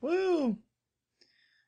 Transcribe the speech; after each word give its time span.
Woo! 0.00 0.58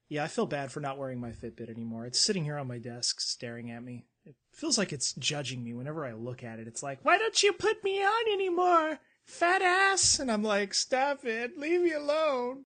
Yeah, 0.08 0.24
I 0.24 0.28
feel 0.28 0.46
bad 0.46 0.72
for 0.72 0.80
not 0.80 0.96
wearing 0.96 1.20
my 1.20 1.30
Fitbit 1.30 1.68
anymore. 1.68 2.06
It's 2.06 2.18
sitting 2.18 2.44
here 2.44 2.56
on 2.56 2.66
my 2.66 2.78
desk 2.78 3.20
staring 3.20 3.70
at 3.70 3.82
me. 3.82 4.06
It 4.24 4.36
feels 4.52 4.78
like 4.78 4.92
it's 4.92 5.12
judging 5.14 5.62
me 5.62 5.74
whenever 5.74 6.06
I 6.06 6.12
look 6.12 6.42
at 6.42 6.58
it. 6.58 6.66
It's 6.66 6.82
like, 6.82 6.98
why 7.02 7.18
don't 7.18 7.42
you 7.42 7.52
put 7.52 7.84
me 7.84 8.02
on 8.02 8.32
anymore? 8.32 8.98
Fat 9.24 9.60
ass! 9.60 10.18
And 10.18 10.30
I'm 10.30 10.42
like, 10.42 10.72
stop 10.72 11.24
it, 11.24 11.58
leave 11.58 11.82
me 11.82 11.92
alone. 11.92 12.64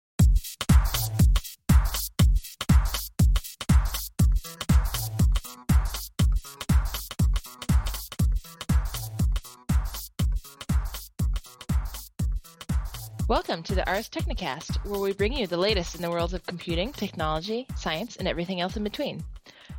Welcome 13.29 13.61
to 13.65 13.75
the 13.75 13.87
Ars 13.87 14.09
Technicast, 14.09 14.83
where 14.87 14.99
we 14.99 15.13
bring 15.13 15.33
you 15.33 15.45
the 15.45 15.55
latest 15.55 15.93
in 15.93 16.01
the 16.01 16.09
worlds 16.09 16.33
of 16.33 16.43
computing, 16.47 16.91
technology, 16.91 17.67
science, 17.75 18.15
and 18.15 18.27
everything 18.27 18.59
else 18.59 18.75
in 18.75 18.83
between. 18.83 19.23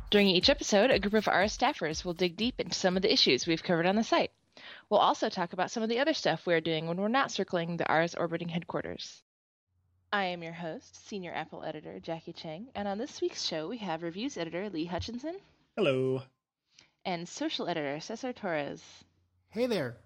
During 0.09 0.29
each 0.29 0.49
episode, 0.49 0.89
a 0.89 0.99
group 0.99 1.15
of 1.15 1.27
Ars 1.27 1.57
staffers 1.57 2.05
will 2.05 2.13
dig 2.13 2.37
deep 2.37 2.61
into 2.61 2.73
some 2.73 2.95
of 2.95 3.01
the 3.01 3.11
issues 3.11 3.45
we've 3.45 3.61
covered 3.61 3.85
on 3.85 3.97
the 3.97 4.05
site. 4.05 4.31
We'll 4.89 5.01
also 5.01 5.27
talk 5.27 5.51
about 5.51 5.69
some 5.69 5.83
of 5.83 5.89
the 5.89 5.99
other 5.99 6.13
stuff 6.13 6.45
we 6.45 6.53
are 6.53 6.61
doing 6.61 6.87
when 6.87 6.95
we're 6.95 7.09
not 7.09 7.29
circling 7.29 7.75
the 7.75 7.89
Ars 7.89 8.15
orbiting 8.15 8.47
headquarters. 8.47 9.21
I 10.13 10.23
am 10.27 10.43
your 10.43 10.53
host, 10.53 11.05
Senior 11.09 11.33
Apple 11.33 11.65
Editor 11.65 11.99
Jacqui 12.01 12.33
Cheng, 12.33 12.69
and 12.73 12.87
on 12.87 12.97
this 12.97 13.19
week's 13.19 13.43
show 13.43 13.67
we 13.67 13.79
have 13.79 14.01
Reviews 14.01 14.37
Editor 14.37 14.69
Lee 14.69 14.85
Hutchinson 14.85 15.35
Hello. 15.75 16.21
and 17.03 17.27
Social 17.27 17.67
Editor 17.67 17.99
Cesar 17.99 18.31
Torres. 18.31 18.81
Hey 19.49 19.65
there. 19.65 19.97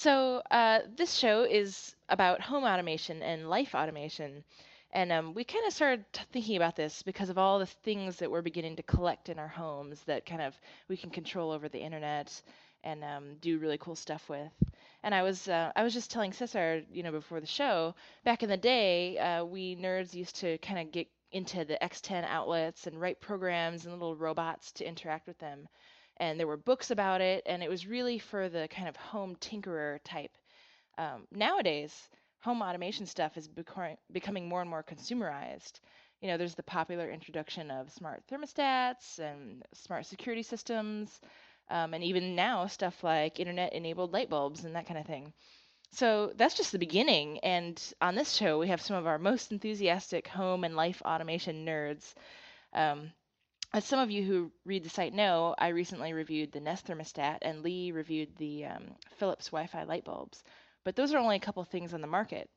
So, 0.00 0.42
uh, 0.52 0.82
this 0.94 1.12
show 1.16 1.42
is 1.42 1.96
about 2.08 2.40
home 2.40 2.62
automation 2.62 3.20
and 3.20 3.50
life 3.50 3.74
automation. 3.74 4.44
And 4.92 5.10
um, 5.10 5.34
we 5.34 5.42
kind 5.42 5.66
of 5.66 5.72
started 5.72 6.04
thinking 6.32 6.54
about 6.54 6.76
this 6.76 7.02
because 7.02 7.30
of 7.30 7.36
all 7.36 7.58
the 7.58 7.66
things 7.66 8.18
that 8.18 8.30
we're 8.30 8.42
beginning 8.42 8.76
to 8.76 8.84
collect 8.84 9.28
in 9.28 9.40
our 9.40 9.48
homes 9.48 10.00
that 10.04 10.24
kind 10.24 10.40
of 10.40 10.54
we 10.86 10.96
can 10.96 11.10
control 11.10 11.50
over 11.50 11.68
the 11.68 11.80
internet 11.80 12.40
and 12.84 13.02
um, 13.02 13.34
do 13.40 13.58
really 13.58 13.76
cool 13.76 13.96
stuff 13.96 14.28
with. 14.28 14.52
And 15.02 15.12
I 15.12 15.24
was 15.24 15.48
uh, 15.48 15.72
I 15.74 15.82
was 15.82 15.94
just 15.94 16.12
telling 16.12 16.32
Cesar, 16.32 16.84
you 16.92 17.02
know, 17.02 17.10
before 17.10 17.40
the 17.40 17.46
show, 17.48 17.96
back 18.22 18.44
in 18.44 18.48
the 18.48 18.56
day, 18.56 19.18
uh, 19.18 19.44
we 19.44 19.74
nerds 19.74 20.14
used 20.14 20.36
to 20.36 20.58
kind 20.58 20.78
of 20.78 20.92
get 20.92 21.08
into 21.32 21.64
the 21.64 21.76
X10 21.82 22.24
outlets 22.28 22.86
and 22.86 23.00
write 23.00 23.20
programs 23.20 23.84
and 23.84 23.94
little 23.94 24.14
robots 24.14 24.70
to 24.74 24.86
interact 24.86 25.26
with 25.26 25.40
them 25.40 25.66
and 26.20 26.38
there 26.38 26.46
were 26.46 26.56
books 26.56 26.90
about 26.90 27.20
it, 27.20 27.42
and 27.46 27.62
it 27.62 27.70
was 27.70 27.86
really 27.86 28.18
for 28.18 28.48
the 28.48 28.68
kind 28.68 28.88
of 28.88 28.96
home 28.96 29.36
tinkerer 29.36 29.98
type. 30.04 30.36
Um, 30.96 31.26
nowadays, 31.30 32.08
home 32.40 32.62
automation 32.62 33.06
stuff 33.06 33.36
is 33.36 33.48
becoming 34.12 34.48
more 34.48 34.60
and 34.60 34.70
more 34.70 34.82
consumerized. 34.82 35.80
You 36.20 36.28
know, 36.28 36.36
there's 36.36 36.56
the 36.56 36.62
popular 36.62 37.10
introduction 37.10 37.70
of 37.70 37.92
smart 37.92 38.22
thermostats 38.30 39.18
and 39.18 39.62
smart 39.74 40.06
security 40.06 40.42
systems, 40.42 41.20
um, 41.70 41.94
and 41.94 42.02
even 42.02 42.34
now 42.34 42.66
stuff 42.66 43.04
like 43.04 43.38
internet-enabled 43.38 44.12
light 44.12 44.28
bulbs 44.28 44.64
and 44.64 44.74
that 44.74 44.86
kind 44.86 44.98
of 44.98 45.06
thing. 45.06 45.32
So 45.92 46.32
that's 46.36 46.56
just 46.56 46.72
the 46.72 46.78
beginning. 46.78 47.38
And 47.38 47.80
on 48.00 48.14
this 48.14 48.32
show, 48.34 48.58
we 48.58 48.68
have 48.68 48.80
some 48.80 48.96
of 48.96 49.06
our 49.06 49.18
most 49.18 49.52
enthusiastic 49.52 50.26
home 50.28 50.64
and 50.64 50.76
life 50.76 51.00
automation 51.04 51.64
nerds. 51.64 52.14
Um, 52.74 53.12
as 53.72 53.84
some 53.84 53.98
of 53.98 54.10
you 54.10 54.22
who 54.22 54.50
read 54.64 54.84
the 54.84 54.90
site 54.90 55.12
know, 55.12 55.54
I 55.58 55.68
recently 55.68 56.12
reviewed 56.12 56.52
the 56.52 56.60
Nest 56.60 56.86
thermostat, 56.86 57.38
and 57.42 57.62
Lee 57.62 57.92
reviewed 57.92 58.34
the 58.36 58.66
um, 58.66 58.94
Philips 59.16 59.46
Wi-Fi 59.46 59.84
light 59.84 60.04
bulbs. 60.04 60.42
But 60.84 60.96
those 60.96 61.12
are 61.12 61.18
only 61.18 61.36
a 61.36 61.40
couple 61.40 61.62
things 61.64 61.92
on 61.92 62.00
the 62.00 62.06
market. 62.06 62.48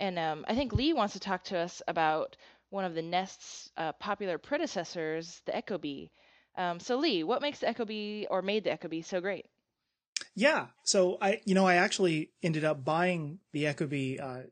And 0.00 0.18
um, 0.18 0.44
I 0.48 0.54
think 0.54 0.72
Lee 0.72 0.92
wants 0.92 1.14
to 1.14 1.20
talk 1.20 1.44
to 1.44 1.58
us 1.58 1.82
about 1.86 2.36
one 2.70 2.84
of 2.84 2.94
the 2.94 3.02
Nest's 3.02 3.70
uh, 3.76 3.92
popular 3.92 4.38
predecessors, 4.38 5.40
the 5.44 5.52
Ecobee. 5.52 6.10
Um, 6.56 6.80
so 6.80 6.96
Lee, 6.96 7.22
what 7.22 7.42
makes 7.42 7.58
the 7.58 7.66
Ecobee 7.66 8.26
or 8.30 8.40
made 8.40 8.64
the 8.64 8.70
Ecobee 8.70 9.04
so 9.04 9.20
great? 9.20 9.46
Yeah. 10.34 10.66
So 10.82 11.18
I, 11.20 11.40
you 11.44 11.54
know, 11.54 11.66
I 11.66 11.76
actually 11.76 12.30
ended 12.42 12.64
up 12.64 12.84
buying 12.84 13.40
the 13.52 13.64
Ecobee 13.64 14.20
uh, 14.20 14.46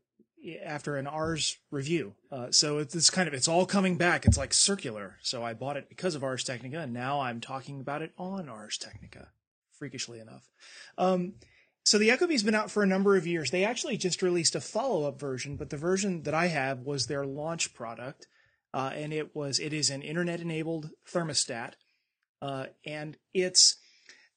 after 0.64 0.96
an 0.96 1.06
Ars 1.06 1.58
review. 1.70 2.14
Uh, 2.30 2.50
so 2.50 2.78
it's, 2.78 2.94
it's 2.94 3.10
kind 3.10 3.28
of 3.28 3.34
it's 3.34 3.48
all 3.48 3.66
coming 3.66 3.96
back. 3.96 4.26
It's 4.26 4.38
like 4.38 4.52
circular. 4.52 5.16
So 5.22 5.42
I 5.42 5.54
bought 5.54 5.76
it 5.76 5.88
because 5.88 6.14
of 6.14 6.24
Ars 6.24 6.44
Technica, 6.44 6.80
and 6.80 6.92
now 6.92 7.20
I'm 7.20 7.40
talking 7.40 7.80
about 7.80 8.02
it 8.02 8.12
on 8.18 8.48
Ars 8.48 8.78
Technica. 8.78 9.28
Freakishly 9.72 10.20
enough. 10.20 10.48
Um, 10.96 11.34
so 11.84 11.98
the 11.98 12.08
Ecobee's 12.08 12.42
been 12.42 12.54
out 12.54 12.70
for 12.70 12.82
a 12.82 12.86
number 12.86 13.16
of 13.16 13.26
years. 13.26 13.50
They 13.50 13.64
actually 13.64 13.98
just 13.98 14.22
released 14.22 14.54
a 14.54 14.60
follow-up 14.60 15.20
version, 15.20 15.56
but 15.56 15.68
the 15.68 15.76
version 15.76 16.22
that 16.22 16.32
I 16.32 16.46
have 16.46 16.80
was 16.80 17.06
their 17.06 17.26
launch 17.26 17.74
product, 17.74 18.26
uh, 18.72 18.92
and 18.94 19.12
it 19.12 19.36
was 19.36 19.58
it 19.58 19.72
is 19.72 19.90
an 19.90 20.00
internet-enabled 20.00 20.90
thermostat, 21.06 21.72
uh, 22.40 22.66
and 22.86 23.18
it's 23.34 23.76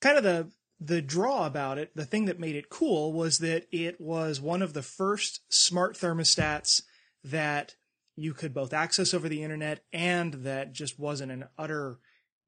kind 0.01 0.17
of 0.17 0.23
the 0.23 0.51
the 0.79 1.01
draw 1.01 1.45
about 1.45 1.77
it, 1.77 1.91
the 1.95 2.05
thing 2.05 2.25
that 2.25 2.39
made 2.39 2.55
it 2.55 2.69
cool 2.69 3.13
was 3.13 3.39
that 3.39 3.67
it 3.71 3.99
was 3.99 4.39
one 4.39 4.61
of 4.61 4.73
the 4.73 4.83
first 4.83 5.41
smart 5.49 5.95
thermostats 5.95 6.81
that 7.23 7.75
you 8.15 8.33
could 8.33 8.53
both 8.53 8.73
access 8.73 9.13
over 9.13 9.29
the 9.29 9.43
internet 9.43 9.81
and 9.91 10.33
that 10.33 10.73
just 10.73 10.99
wasn't 10.99 11.31
an 11.31 11.45
utter 11.57 11.99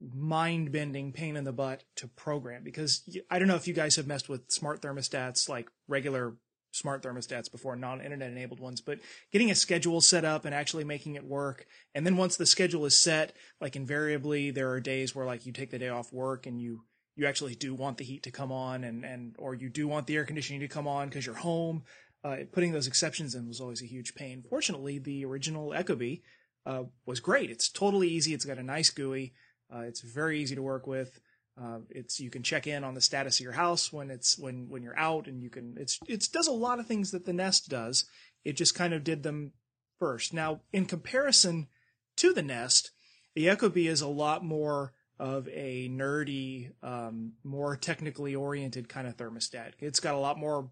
mind 0.02 0.72
bending 0.72 1.12
pain 1.12 1.36
in 1.36 1.44
the 1.44 1.52
butt 1.52 1.84
to 1.96 2.08
program. 2.08 2.64
Because 2.64 3.04
I 3.30 3.40
don't 3.40 3.48
know 3.48 3.56
if 3.56 3.68
you 3.68 3.74
guys 3.74 3.96
have 3.96 4.08
messed 4.08 4.30
with 4.30 4.52
smart 4.52 4.82
thermostats 4.82 5.50
like 5.50 5.70
regular 5.88 6.36
smart 6.72 7.02
thermostats 7.02 7.52
before, 7.52 7.76
non 7.76 8.02
internet 8.02 8.32
enabled 8.32 8.60
ones, 8.60 8.82
but 8.82 9.00
getting 9.32 9.52
a 9.52 9.56
schedule 9.56 10.02
set 10.02 10.24
up 10.24 10.46
and 10.46 10.54
actually 10.54 10.84
making 10.84 11.16
it 11.16 11.26
work. 11.26 11.66
And 11.96 12.06
then 12.06 12.18
once 12.18 12.38
the 12.38 12.46
schedule 12.46 12.86
is 12.86 12.98
set, 12.98 13.36
like 13.60 13.76
invariably 13.76 14.52
there 14.52 14.70
are 14.72 14.80
days 14.80 15.16
where 15.16 15.26
like 15.26 15.46
you 15.46 15.52
take 15.52 15.72
the 15.72 15.80
day 15.80 15.90
off 15.90 16.14
work 16.14 16.46
and 16.46 16.62
you 16.62 16.84
you 17.20 17.28
actually 17.28 17.54
do 17.54 17.76
want 17.76 17.98
the 17.98 18.06
heat 18.06 18.24
to 18.24 18.32
come 18.32 18.50
on 18.50 18.86
and, 18.86 19.04
and 19.04 19.36
or 19.38 19.54
you 19.54 19.68
do 19.68 19.90
want 19.90 20.08
the 20.08 20.16
air 20.16 20.24
conditioning 20.24 20.62
to 20.62 20.70
come 20.70 20.88
on 20.88 21.10
because 21.10 21.26
you're 21.26 21.36
home. 21.36 21.84
Uh, 22.24 22.38
putting 22.54 22.72
those 22.72 22.88
exceptions 22.88 23.36
in 23.36 23.46
was 23.46 23.60
always 23.60 23.82
a 23.82 23.86
huge 23.86 24.16
pain. 24.16 24.42
Fortunately, 24.50 25.00
the 25.00 25.26
original 25.26 25.72
Ecobee 25.72 26.22
uh, 26.66 26.84
was 27.06 27.20
great. 27.20 27.52
It's 27.52 27.70
totally 27.70 28.08
easy. 28.08 28.34
It's 28.34 28.46
got 28.46 28.58
a 28.58 28.64
nice 28.64 28.90
GUI. 28.90 29.34
Uh, 29.74 29.82
it's 29.82 30.00
very 30.00 30.40
easy 30.40 30.56
to 30.56 30.62
work 30.62 30.88
with. 30.88 31.20
Uh, 31.62 31.80
it's 31.90 32.22
you 32.22 32.30
can 32.30 32.42
check 32.42 32.68
in 32.68 32.86
on 32.86 32.94
the 32.94 33.02
status 33.02 33.40
of 33.40 33.44
your 33.44 33.52
house 33.52 33.92
when 33.92 34.10
it's 34.10 34.40
when 34.40 34.70
when 34.70 34.82
you're 34.82 34.98
out, 34.98 35.28
and 35.28 35.44
you 35.44 35.50
can 35.50 35.76
it's 35.78 36.00
it 36.08 36.26
does 36.32 36.48
a 36.48 36.54
lot 36.54 36.80
of 36.80 36.88
things 36.88 37.12
that 37.12 37.26
the 37.26 37.34
Nest 37.34 37.68
does. 37.68 38.06
It 38.46 38.54
just 38.54 38.76
kind 38.76 38.94
of 38.94 39.04
did 39.04 39.24
them 39.24 39.52
first. 39.98 40.34
Now, 40.34 40.62
in 40.72 40.86
comparison 40.86 41.68
to 42.16 42.32
the 42.32 42.42
Nest, 42.42 42.92
the 43.36 43.48
Ecobee 43.48 43.90
is 43.90 44.00
a 44.00 44.08
lot 44.08 44.44
more 44.44 44.94
of 45.20 45.48
a 45.50 45.90
nerdy, 45.90 46.72
um, 46.82 47.34
more 47.44 47.76
technically 47.76 48.36
oriented 48.36 48.88
kind 48.88 49.08
of 49.08 49.18
thermostat. 49.18 49.74
It's 49.80 50.00
got 50.00 50.16
a 50.16 50.20
lot 50.20 50.38
more 50.38 50.70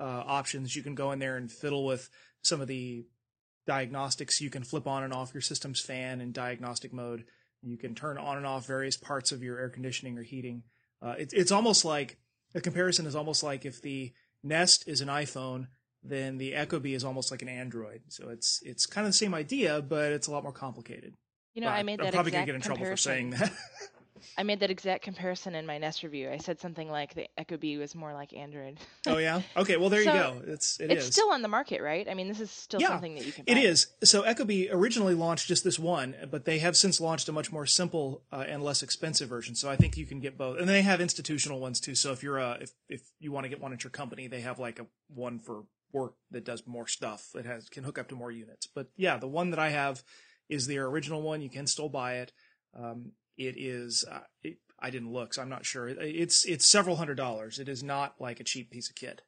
uh, 0.00 0.22
options. 0.26 0.74
You 0.74 0.82
can 0.82 0.94
go 0.94 1.12
in 1.12 1.18
there 1.18 1.36
and 1.36 1.52
fiddle 1.52 1.84
with 1.84 2.08
some 2.42 2.60
of 2.60 2.68
the 2.68 3.04
diagnostics. 3.66 4.40
You 4.40 4.50
can 4.50 4.64
flip 4.64 4.86
on 4.86 5.04
and 5.04 5.12
off 5.12 5.34
your 5.34 5.42
system's 5.42 5.80
fan 5.80 6.20
in 6.20 6.32
diagnostic 6.32 6.92
mode. 6.92 7.24
You 7.62 7.76
can 7.76 7.94
turn 7.94 8.18
on 8.18 8.38
and 8.38 8.46
off 8.46 8.66
various 8.66 8.96
parts 8.96 9.30
of 9.30 9.42
your 9.42 9.58
air 9.58 9.68
conditioning 9.68 10.18
or 10.18 10.22
heating. 10.22 10.64
Uh, 11.00 11.14
it, 11.18 11.32
it's 11.32 11.52
almost 11.52 11.84
like 11.84 12.16
the 12.52 12.60
comparison 12.60 13.06
is 13.06 13.14
almost 13.14 13.42
like 13.42 13.64
if 13.64 13.82
the 13.82 14.12
Nest 14.42 14.84
is 14.88 15.00
an 15.00 15.08
iPhone, 15.08 15.68
then 16.02 16.38
the 16.38 16.52
Ecobee 16.52 16.96
is 16.96 17.04
almost 17.04 17.30
like 17.30 17.42
an 17.42 17.48
Android. 17.48 18.02
So 18.08 18.30
it's 18.30 18.60
it's 18.64 18.86
kind 18.86 19.06
of 19.06 19.12
the 19.12 19.18
same 19.18 19.34
idea, 19.34 19.80
but 19.80 20.12
it's 20.12 20.26
a 20.26 20.32
lot 20.32 20.42
more 20.42 20.52
complicated. 20.52 21.14
You 21.54 21.62
know, 21.62 21.68
I 21.68 21.82
made 21.82 22.00
that 22.00 22.06
I'm 22.06 22.12
probably 22.12 22.30
exact 22.30 22.46
gonna 22.46 22.46
get 22.46 22.54
in 22.54 22.60
trouble 22.62 22.84
for 22.86 22.96
saying 22.96 23.30
that. 23.30 23.52
I 24.38 24.42
made 24.44 24.60
that 24.60 24.70
exact 24.70 25.02
comparison 25.02 25.54
in 25.54 25.66
my 25.66 25.78
Nest 25.78 26.02
review. 26.02 26.30
I 26.30 26.38
said 26.38 26.60
something 26.60 26.88
like 26.90 27.14
the 27.14 27.26
Ecobee 27.38 27.78
was 27.78 27.94
more 27.94 28.14
like 28.14 28.32
Android. 28.32 28.78
oh 29.06 29.18
yeah. 29.18 29.42
Okay. 29.56 29.76
Well, 29.76 29.90
there 29.90 30.00
you 30.00 30.12
go. 30.12 30.42
It's 30.46 30.80
it 30.80 30.90
it's 30.90 31.06
is. 31.06 31.12
still 31.12 31.30
on 31.30 31.42
the 31.42 31.48
market, 31.48 31.82
right? 31.82 32.08
I 32.08 32.14
mean, 32.14 32.28
this 32.28 32.40
is 32.40 32.50
still 32.50 32.80
Yeah, 32.80 32.88
something 32.88 33.14
that 33.16 33.26
you 33.26 33.32
can. 33.32 33.44
Buy. 33.44 33.52
It 33.52 33.58
is. 33.58 33.88
So 34.04 34.22
Ecobee 34.22 34.68
originally 34.72 35.14
launched 35.14 35.48
just 35.48 35.64
this 35.64 35.78
one, 35.78 36.14
but 36.30 36.44
they 36.44 36.60
have 36.60 36.76
since 36.76 37.00
launched 37.00 37.28
a 37.28 37.32
much 37.32 37.52
more 37.52 37.66
simple 37.66 38.22
uh, 38.32 38.44
and 38.46 38.62
less 38.62 38.82
expensive 38.82 39.28
version. 39.28 39.54
So 39.54 39.70
I 39.70 39.76
think 39.76 39.96
you 39.96 40.06
can 40.06 40.20
get 40.20 40.38
both, 40.38 40.58
and 40.58 40.68
they 40.68 40.82
have 40.82 41.00
institutional 41.00 41.60
ones 41.60 41.80
too. 41.80 41.94
So 41.94 42.12
if 42.12 42.22
you're 42.22 42.38
a 42.38 42.58
if 42.60 42.70
if 42.88 43.02
you 43.18 43.32
want 43.32 43.44
to 43.44 43.48
get 43.48 43.60
one 43.60 43.72
at 43.72 43.84
your 43.84 43.90
company, 43.90 44.28
they 44.28 44.40
have 44.40 44.58
like 44.58 44.78
a 44.78 44.86
one 45.08 45.38
for 45.38 45.64
work 45.92 46.14
that 46.30 46.44
does 46.44 46.66
more 46.66 46.86
stuff. 46.86 47.28
It 47.34 47.44
has 47.44 47.68
can 47.68 47.84
hook 47.84 47.98
up 47.98 48.08
to 48.08 48.14
more 48.14 48.30
units. 48.30 48.66
But 48.66 48.88
yeah, 48.96 49.18
the 49.18 49.28
one 49.28 49.50
that 49.50 49.58
I 49.58 49.70
have 49.70 50.02
is 50.52 50.66
their 50.66 50.86
original 50.86 51.22
one. 51.22 51.40
You 51.40 51.50
can 51.50 51.66
still 51.66 51.88
buy 51.88 52.18
it. 52.18 52.32
Um, 52.78 53.12
it 53.36 53.54
is. 53.58 54.04
Uh, 54.10 54.20
it, 54.42 54.58
I 54.78 54.90
didn't 54.90 55.12
look, 55.12 55.34
so 55.34 55.42
I'm 55.42 55.48
not 55.48 55.64
sure. 55.64 55.88
It's 55.88 56.44
it's 56.44 56.66
several 56.66 56.96
hundred 56.96 57.16
dollars. 57.16 57.58
It 57.58 57.68
is 57.68 57.82
not 57.82 58.14
like 58.18 58.40
a 58.40 58.44
cheap 58.44 58.70
piece 58.70 58.90
of 58.90 58.96
kit. 58.96 59.22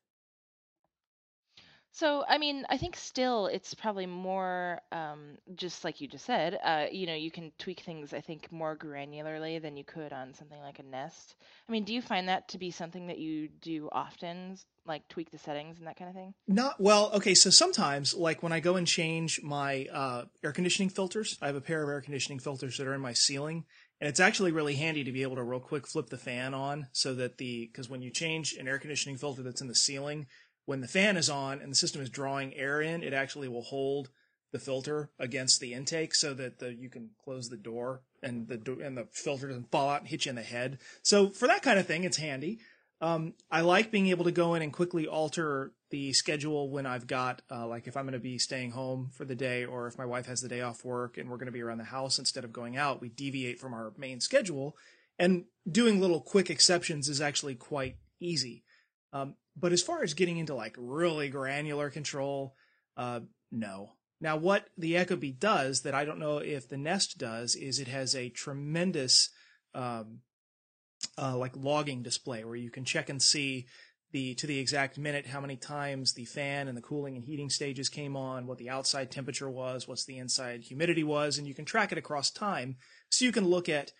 So, 1.94 2.24
I 2.28 2.38
mean, 2.38 2.66
I 2.68 2.76
think 2.76 2.96
still 2.96 3.46
it's 3.46 3.72
probably 3.72 4.06
more 4.06 4.80
um, 4.90 5.38
just 5.54 5.84
like 5.84 6.00
you 6.00 6.08
just 6.08 6.24
said. 6.24 6.58
Uh, 6.64 6.86
you 6.90 7.06
know, 7.06 7.14
you 7.14 7.30
can 7.30 7.52
tweak 7.56 7.82
things, 7.82 8.12
I 8.12 8.20
think, 8.20 8.50
more 8.50 8.76
granularly 8.76 9.62
than 9.62 9.76
you 9.76 9.84
could 9.84 10.12
on 10.12 10.34
something 10.34 10.58
like 10.58 10.80
a 10.80 10.82
Nest. 10.82 11.36
I 11.68 11.70
mean, 11.70 11.84
do 11.84 11.94
you 11.94 12.02
find 12.02 12.28
that 12.28 12.48
to 12.48 12.58
be 12.58 12.72
something 12.72 13.06
that 13.06 13.18
you 13.18 13.46
do 13.46 13.88
often, 13.92 14.58
like 14.84 15.06
tweak 15.06 15.30
the 15.30 15.38
settings 15.38 15.78
and 15.78 15.86
that 15.86 15.96
kind 15.96 16.08
of 16.08 16.16
thing? 16.16 16.34
Not 16.48 16.80
well. 16.80 17.12
Okay, 17.14 17.36
so 17.36 17.48
sometimes, 17.50 18.12
like 18.12 18.42
when 18.42 18.52
I 18.52 18.58
go 18.58 18.74
and 18.74 18.88
change 18.88 19.40
my 19.44 19.86
uh, 19.92 20.24
air 20.42 20.50
conditioning 20.50 20.88
filters, 20.88 21.38
I 21.40 21.46
have 21.46 21.54
a 21.54 21.60
pair 21.60 21.84
of 21.84 21.88
air 21.88 22.00
conditioning 22.00 22.40
filters 22.40 22.76
that 22.76 22.88
are 22.88 22.94
in 22.94 23.02
my 23.02 23.12
ceiling, 23.12 23.66
and 24.00 24.08
it's 24.08 24.20
actually 24.20 24.50
really 24.50 24.74
handy 24.74 25.04
to 25.04 25.12
be 25.12 25.22
able 25.22 25.36
to 25.36 25.44
real 25.44 25.60
quick 25.60 25.86
flip 25.86 26.10
the 26.10 26.18
fan 26.18 26.54
on 26.54 26.88
so 26.92 27.14
that 27.14 27.38
the 27.38 27.70
because 27.72 27.88
when 27.88 28.02
you 28.02 28.10
change 28.10 28.54
an 28.54 28.66
air 28.66 28.78
conditioning 28.78 29.16
filter 29.16 29.44
that's 29.44 29.60
in 29.60 29.68
the 29.68 29.74
ceiling 29.74 30.26
when 30.66 30.80
the 30.80 30.88
fan 30.88 31.16
is 31.16 31.28
on 31.28 31.60
and 31.60 31.70
the 31.70 31.76
system 31.76 32.00
is 32.00 32.10
drawing 32.10 32.54
air 32.54 32.80
in, 32.80 33.02
it 33.02 33.12
actually 33.12 33.48
will 33.48 33.62
hold 33.62 34.10
the 34.52 34.58
filter 34.58 35.10
against 35.18 35.60
the 35.60 35.74
intake 35.74 36.14
so 36.14 36.32
that 36.34 36.60
the, 36.60 36.72
you 36.72 36.88
can 36.88 37.10
close 37.24 37.48
the 37.48 37.56
door 37.56 38.02
and 38.22 38.46
the 38.48 38.78
and 38.82 38.96
the 38.96 39.06
filter 39.10 39.48
doesn't 39.48 39.70
fall 39.70 39.90
out 39.90 40.00
and 40.00 40.08
hit 40.08 40.24
you 40.24 40.30
in 40.30 40.36
the 40.36 40.42
head. 40.42 40.78
So 41.02 41.28
for 41.28 41.48
that 41.48 41.62
kind 41.62 41.78
of 41.78 41.86
thing, 41.86 42.04
it's 42.04 42.18
handy. 42.18 42.60
Um, 43.00 43.34
I 43.50 43.60
like 43.60 43.90
being 43.90 44.06
able 44.06 44.24
to 44.24 44.32
go 44.32 44.54
in 44.54 44.62
and 44.62 44.72
quickly 44.72 45.06
alter 45.06 45.72
the 45.90 46.12
schedule 46.12 46.70
when 46.70 46.86
I've 46.86 47.06
got, 47.06 47.42
uh, 47.50 47.66
like, 47.66 47.86
if 47.86 47.96
I'm 47.96 48.04
going 48.04 48.14
to 48.14 48.18
be 48.18 48.38
staying 48.38 48.70
home 48.70 49.10
for 49.12 49.24
the 49.24 49.34
day, 49.34 49.64
or 49.64 49.86
if 49.86 49.98
my 49.98 50.06
wife 50.06 50.26
has 50.26 50.40
the 50.40 50.48
day 50.48 50.60
off 50.62 50.84
work 50.84 51.18
and 51.18 51.28
we're 51.28 51.36
going 51.36 51.46
to 51.46 51.52
be 51.52 51.60
around 51.60 51.78
the 51.78 51.84
house 51.84 52.18
instead 52.18 52.44
of 52.44 52.52
going 52.52 52.76
out, 52.76 53.02
we 53.02 53.10
deviate 53.10 53.60
from 53.60 53.74
our 53.74 53.92
main 53.98 54.20
schedule. 54.20 54.76
And 55.18 55.44
doing 55.70 56.00
little 56.00 56.20
quick 56.20 56.48
exceptions 56.48 57.08
is 57.08 57.20
actually 57.20 57.56
quite 57.56 57.96
easy. 58.20 58.64
Um, 59.12 59.34
but 59.56 59.72
as 59.72 59.82
far 59.82 60.02
as 60.02 60.14
getting 60.14 60.38
into 60.38 60.54
like 60.54 60.74
really 60.78 61.28
granular 61.28 61.90
control, 61.90 62.54
uh, 62.96 63.20
no. 63.50 63.90
Now, 64.20 64.36
what 64.36 64.68
the 64.78 64.96
Echo 64.96 65.16
Ecobee 65.16 65.38
does 65.38 65.82
that 65.82 65.94
I 65.94 66.04
don't 66.04 66.18
know 66.18 66.38
if 66.38 66.68
the 66.68 66.76
Nest 66.76 67.18
does 67.18 67.54
is 67.54 67.78
it 67.78 67.88
has 67.88 68.14
a 68.14 68.30
tremendous 68.30 69.30
um, 69.74 70.20
uh, 71.18 71.36
like 71.36 71.56
logging 71.56 72.02
display 72.02 72.44
where 72.44 72.56
you 72.56 72.70
can 72.70 72.84
check 72.84 73.08
and 73.08 73.20
see 73.20 73.66
the 74.12 74.34
to 74.36 74.46
the 74.46 74.58
exact 74.58 74.96
minute 74.96 75.26
how 75.26 75.40
many 75.40 75.56
times 75.56 76.14
the 76.14 76.24
fan 76.24 76.68
and 76.68 76.76
the 76.76 76.82
cooling 76.82 77.16
and 77.16 77.24
heating 77.24 77.50
stages 77.50 77.88
came 77.88 78.16
on, 78.16 78.46
what 78.46 78.58
the 78.58 78.70
outside 78.70 79.10
temperature 79.10 79.50
was, 79.50 79.88
what's 79.88 80.04
the 80.04 80.18
inside 80.18 80.62
humidity 80.62 81.02
was, 81.02 81.36
and 81.36 81.46
you 81.46 81.54
can 81.54 81.64
track 81.64 81.90
it 81.90 81.98
across 81.98 82.30
time. 82.30 82.76
So 83.10 83.24
you 83.24 83.32
can 83.32 83.46
look 83.46 83.68
at 83.68 83.90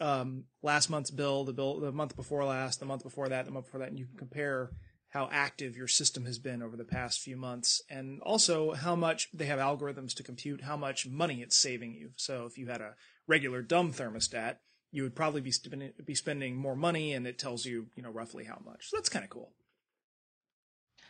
um, 0.00 0.44
last 0.62 0.88
month's 0.88 1.10
bill, 1.10 1.44
the 1.44 1.52
bill, 1.52 1.80
the 1.80 1.92
month 1.92 2.14
before 2.14 2.44
last, 2.44 2.78
the 2.80 2.86
month 2.86 3.02
before 3.02 3.28
that, 3.28 3.44
the 3.44 3.50
month 3.50 3.66
before 3.66 3.80
that, 3.80 3.88
and 3.88 3.98
you 3.98 4.06
can 4.06 4.16
compare 4.16 4.70
how 5.16 5.30
active 5.32 5.78
your 5.78 5.88
system 5.88 6.26
has 6.26 6.38
been 6.38 6.62
over 6.62 6.76
the 6.76 6.84
past 6.84 7.20
few 7.20 7.38
months, 7.38 7.80
and 7.88 8.20
also 8.20 8.72
how 8.72 8.94
much 8.94 9.30
they 9.32 9.46
have 9.46 9.58
algorithms 9.58 10.14
to 10.14 10.22
compute 10.22 10.60
how 10.60 10.76
much 10.76 11.08
money 11.08 11.40
it's 11.40 11.56
saving 11.56 11.94
you. 11.94 12.10
So 12.16 12.44
if 12.44 12.58
you 12.58 12.66
had 12.66 12.82
a 12.82 12.96
regular 13.26 13.62
dumb 13.62 13.94
thermostat, 13.94 14.56
you 14.92 15.02
would 15.04 15.14
probably 15.14 15.40
be 15.40 15.50
spending 15.50 15.92
be 16.04 16.14
spending 16.14 16.54
more 16.54 16.76
money, 16.76 17.14
and 17.14 17.26
it 17.26 17.38
tells 17.38 17.64
you 17.64 17.86
you 17.96 18.02
know 18.02 18.10
roughly 18.10 18.44
how 18.44 18.60
much. 18.62 18.90
So 18.90 18.98
that's 18.98 19.08
kind 19.08 19.24
of 19.24 19.30
cool. 19.30 19.52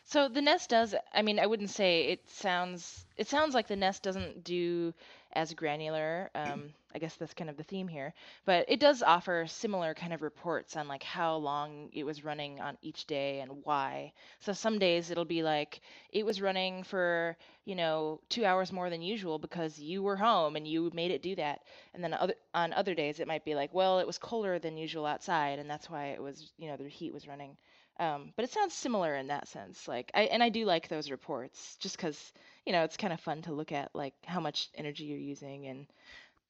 So 0.04 0.28
the 0.28 0.40
Nest 0.40 0.70
does. 0.70 0.94
I 1.12 1.22
mean, 1.22 1.40
I 1.40 1.46
wouldn't 1.46 1.70
say 1.70 2.04
it 2.04 2.30
sounds. 2.30 3.06
It 3.16 3.26
sounds 3.26 3.54
like 3.54 3.66
the 3.66 3.74
Nest 3.74 4.04
doesn't 4.04 4.44
do 4.44 4.94
as 5.32 5.52
granular. 5.52 6.30
Um, 6.32 6.70
I 6.96 6.98
guess 6.98 7.16
that's 7.16 7.34
kind 7.34 7.50
of 7.50 7.56
the 7.58 7.62
theme 7.62 7.88
here, 7.88 8.14
but 8.46 8.64
it 8.68 8.80
does 8.80 9.02
offer 9.02 9.46
similar 9.46 9.94
kind 9.94 10.14
of 10.14 10.22
reports 10.22 10.76
on 10.76 10.88
like 10.88 11.02
how 11.04 11.36
long 11.36 11.90
it 11.92 12.04
was 12.04 12.24
running 12.24 12.60
on 12.60 12.78
each 12.82 13.06
day 13.06 13.40
and 13.40 13.64
why. 13.64 14.12
So 14.40 14.52
some 14.54 14.78
days 14.78 15.10
it'll 15.10 15.26
be 15.26 15.42
like 15.42 15.82
it 16.10 16.26
was 16.26 16.40
running 16.40 16.82
for 16.84 17.36
you 17.66 17.74
know 17.76 18.20
two 18.30 18.44
hours 18.46 18.72
more 18.72 18.90
than 18.90 19.02
usual 19.02 19.38
because 19.38 19.78
you 19.78 20.02
were 20.02 20.16
home 20.16 20.56
and 20.56 20.66
you 20.66 20.90
made 20.94 21.10
it 21.12 21.22
do 21.22 21.36
that, 21.36 21.60
and 21.94 22.02
then 22.02 22.14
other 22.14 22.34
on 22.54 22.72
other 22.72 22.94
days 22.94 23.20
it 23.20 23.28
might 23.28 23.44
be 23.44 23.54
like 23.54 23.74
well 23.74 23.98
it 23.98 24.06
was 24.06 24.18
colder 24.18 24.58
than 24.58 24.76
usual 24.78 25.06
outside 25.06 25.58
and 25.58 25.68
that's 25.70 25.90
why 25.90 26.06
it 26.06 26.22
was 26.22 26.52
you 26.58 26.68
know 26.68 26.76
the 26.76 26.88
heat 26.88 27.12
was 27.12 27.28
running. 27.28 27.56
Um, 27.98 28.32
but 28.36 28.44
it 28.44 28.52
sounds 28.52 28.74
similar 28.74 29.16
in 29.16 29.28
that 29.28 29.48
sense. 29.48 29.88
Like 29.88 30.10
I 30.14 30.22
and 30.24 30.42
I 30.42 30.50
do 30.50 30.66
like 30.66 30.88
those 30.88 31.10
reports 31.10 31.76
just 31.80 31.96
because 31.96 32.32
you 32.66 32.72
know 32.72 32.84
it's 32.84 32.96
kind 32.96 33.12
of 33.12 33.20
fun 33.20 33.42
to 33.42 33.52
look 33.52 33.72
at 33.72 33.94
like 33.94 34.14
how 34.26 34.40
much 34.40 34.68
energy 34.74 35.04
you're 35.04 35.18
using 35.18 35.66
and 35.66 35.86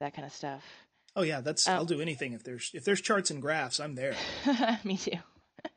that 0.00 0.14
kind 0.14 0.26
of 0.26 0.32
stuff. 0.32 0.62
Oh 1.14 1.22
yeah, 1.22 1.40
that's 1.40 1.66
um, 1.66 1.76
I'll 1.76 1.84
do 1.84 2.00
anything 2.00 2.32
if 2.34 2.44
there's 2.44 2.70
if 2.74 2.84
there's 2.84 3.00
charts 3.00 3.30
and 3.30 3.40
graphs, 3.40 3.80
I'm 3.80 3.94
there. 3.94 4.14
Me 4.84 4.96
too. 4.96 5.12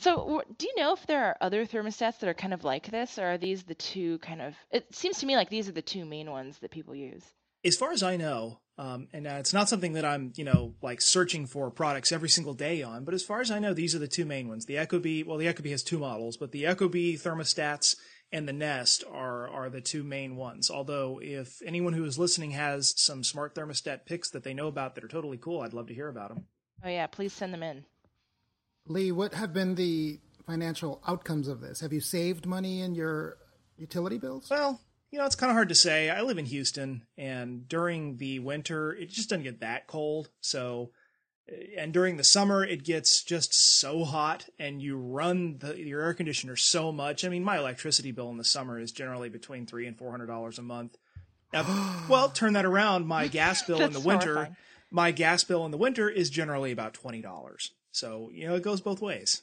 So, 0.00 0.42
do 0.56 0.66
you 0.66 0.82
know 0.82 0.94
if 0.94 1.06
there 1.06 1.26
are 1.26 1.36
other 1.42 1.66
thermostats 1.66 2.20
that 2.20 2.28
are 2.28 2.32
kind 2.32 2.54
of 2.54 2.64
like 2.64 2.90
this, 2.90 3.18
or 3.18 3.32
are 3.32 3.36
these 3.36 3.64
the 3.64 3.74
two 3.74 4.16
kind 4.20 4.40
of? 4.40 4.54
It 4.70 4.94
seems 4.94 5.18
to 5.18 5.26
me 5.26 5.36
like 5.36 5.50
these 5.50 5.68
are 5.68 5.72
the 5.72 5.82
two 5.82 6.06
main 6.06 6.30
ones 6.30 6.58
that 6.60 6.70
people 6.70 6.94
use. 6.94 7.22
As 7.66 7.76
far 7.76 7.92
as 7.92 8.02
I 8.02 8.16
know, 8.16 8.60
um, 8.78 9.08
and 9.12 9.26
uh, 9.26 9.36
it's 9.40 9.52
not 9.52 9.68
something 9.68 9.92
that 9.92 10.06
I'm, 10.06 10.32
you 10.36 10.44
know, 10.44 10.72
like 10.80 11.02
searching 11.02 11.44
for 11.44 11.70
products 11.70 12.12
every 12.12 12.30
single 12.30 12.54
day 12.54 12.82
on, 12.82 13.04
but 13.04 13.12
as 13.12 13.22
far 13.22 13.42
as 13.42 13.50
I 13.50 13.58
know, 13.58 13.74
these 13.74 13.94
are 13.94 13.98
the 13.98 14.08
two 14.08 14.24
main 14.24 14.48
ones. 14.48 14.64
The 14.64 14.76
Ecobee, 14.76 15.26
well, 15.26 15.36
the 15.36 15.44
Ecobee 15.44 15.72
has 15.72 15.82
two 15.82 15.98
models, 15.98 16.38
but 16.38 16.50
the 16.50 16.62
Ecobee 16.62 17.20
thermostats 17.20 17.96
and 18.32 18.46
the 18.46 18.52
Nest 18.52 19.04
are 19.10 19.48
are 19.48 19.68
the 19.68 19.80
two 19.80 20.02
main 20.02 20.36
ones. 20.36 20.70
Although, 20.70 21.20
if 21.22 21.60
anyone 21.64 21.92
who 21.92 22.04
is 22.04 22.18
listening 22.18 22.52
has 22.52 22.94
some 22.96 23.24
smart 23.24 23.54
thermostat 23.54 24.06
picks 24.06 24.30
that 24.30 24.44
they 24.44 24.54
know 24.54 24.68
about 24.68 24.94
that 24.94 25.04
are 25.04 25.08
totally 25.08 25.38
cool, 25.38 25.60
I'd 25.60 25.72
love 25.74 25.88
to 25.88 25.94
hear 25.94 26.08
about 26.08 26.28
them. 26.28 26.46
Oh 26.84 26.88
yeah, 26.88 27.06
please 27.06 27.32
send 27.32 27.52
them 27.52 27.62
in. 27.62 27.84
Lee, 28.86 29.12
what 29.12 29.34
have 29.34 29.52
been 29.52 29.74
the 29.74 30.20
financial 30.46 31.02
outcomes 31.06 31.48
of 31.48 31.60
this? 31.60 31.80
Have 31.80 31.92
you 31.92 32.00
saved 32.00 32.46
money 32.46 32.80
in 32.80 32.94
your 32.94 33.36
utility 33.76 34.18
bills? 34.18 34.48
Well, 34.50 34.80
you 35.10 35.18
know, 35.18 35.26
it's 35.26 35.34
kind 35.34 35.50
of 35.50 35.54
hard 35.54 35.68
to 35.68 35.74
say. 35.74 36.08
I 36.08 36.22
live 36.22 36.38
in 36.38 36.46
Houston, 36.46 37.06
and 37.18 37.68
during 37.68 38.16
the 38.16 38.38
winter, 38.38 38.92
it 38.92 39.10
just 39.10 39.28
doesn't 39.28 39.42
get 39.42 39.60
that 39.60 39.86
cold. 39.86 40.30
So, 40.40 40.92
and 41.76 41.92
during 41.92 42.16
the 42.16 42.24
summer, 42.24 42.64
it 42.64 42.84
gets 42.84 43.22
just 43.22 43.54
so 43.54 44.04
hot, 44.04 44.48
and 44.58 44.80
you 44.80 44.96
run 44.96 45.58
the, 45.58 45.78
your 45.78 46.00
air 46.02 46.14
conditioner 46.14 46.56
so 46.56 46.92
much. 46.92 47.24
I 47.24 47.28
mean, 47.28 47.44
my 47.44 47.58
electricity 47.58 48.12
bill 48.12 48.30
in 48.30 48.36
the 48.36 48.44
summer 48.44 48.78
is 48.78 48.92
generally 48.92 49.28
between 49.28 49.66
three 49.66 49.86
and 49.86 49.96
four 49.96 50.10
hundred 50.10 50.26
dollars 50.26 50.58
a 50.58 50.62
month. 50.62 50.96
Now, 51.52 52.04
well, 52.08 52.28
turn 52.28 52.52
that 52.52 52.64
around. 52.64 53.06
My 53.06 53.28
gas 53.28 53.62
bill 53.62 53.80
in 53.82 53.92
the 53.92 54.00
winter, 54.00 54.34
horrifying. 54.34 54.56
my 54.90 55.10
gas 55.10 55.44
bill 55.44 55.64
in 55.64 55.70
the 55.70 55.78
winter 55.78 56.08
is 56.08 56.30
generally 56.30 56.72
about 56.72 56.94
twenty 56.94 57.20
dollars. 57.20 57.72
So 57.92 58.30
you 58.32 58.46
know, 58.46 58.54
it 58.54 58.62
goes 58.62 58.80
both 58.80 59.00
ways. 59.00 59.42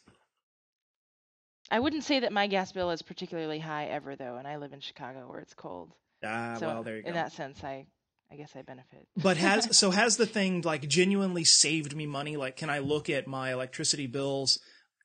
I 1.70 1.80
wouldn't 1.80 2.06
say 2.06 2.22
that 2.22 2.32
my 2.32 2.48
gas 2.48 2.72
bill 2.72 2.92
is 2.92 3.02
particularly 3.02 3.60
high 3.60 3.88
ever, 3.88 4.16
though, 4.16 4.38
and 4.38 4.48
I 4.48 4.56
live 4.56 4.72
in 4.72 4.80
Chicago 4.80 5.28
where 5.30 5.42
it's 5.42 5.54
cold. 5.54 5.92
Ah, 6.24 6.56
so 6.60 6.68
well, 6.68 6.84
there 6.84 6.96
you 6.96 7.04
go. 7.04 7.10
In 7.10 7.16
that 7.16 7.34
sense, 7.34 7.62
I, 7.64 7.86
I 8.32 8.36
guess 8.36 8.54
I 8.56 8.62
benefit. 8.62 9.08
But 9.16 9.38
has 9.38 9.78
so 9.78 9.92
has 9.92 10.18
the 10.18 10.26
thing 10.26 10.62
like 10.62 10.88
genuinely 10.88 11.44
saved 11.44 11.96
me 11.96 12.06
money? 12.06 12.38
Like, 12.38 12.58
can 12.58 12.70
I 12.70 12.80
look 12.80 13.10
at 13.10 13.28
my 13.28 13.52
electricity 13.52 14.08
bills 14.08 14.60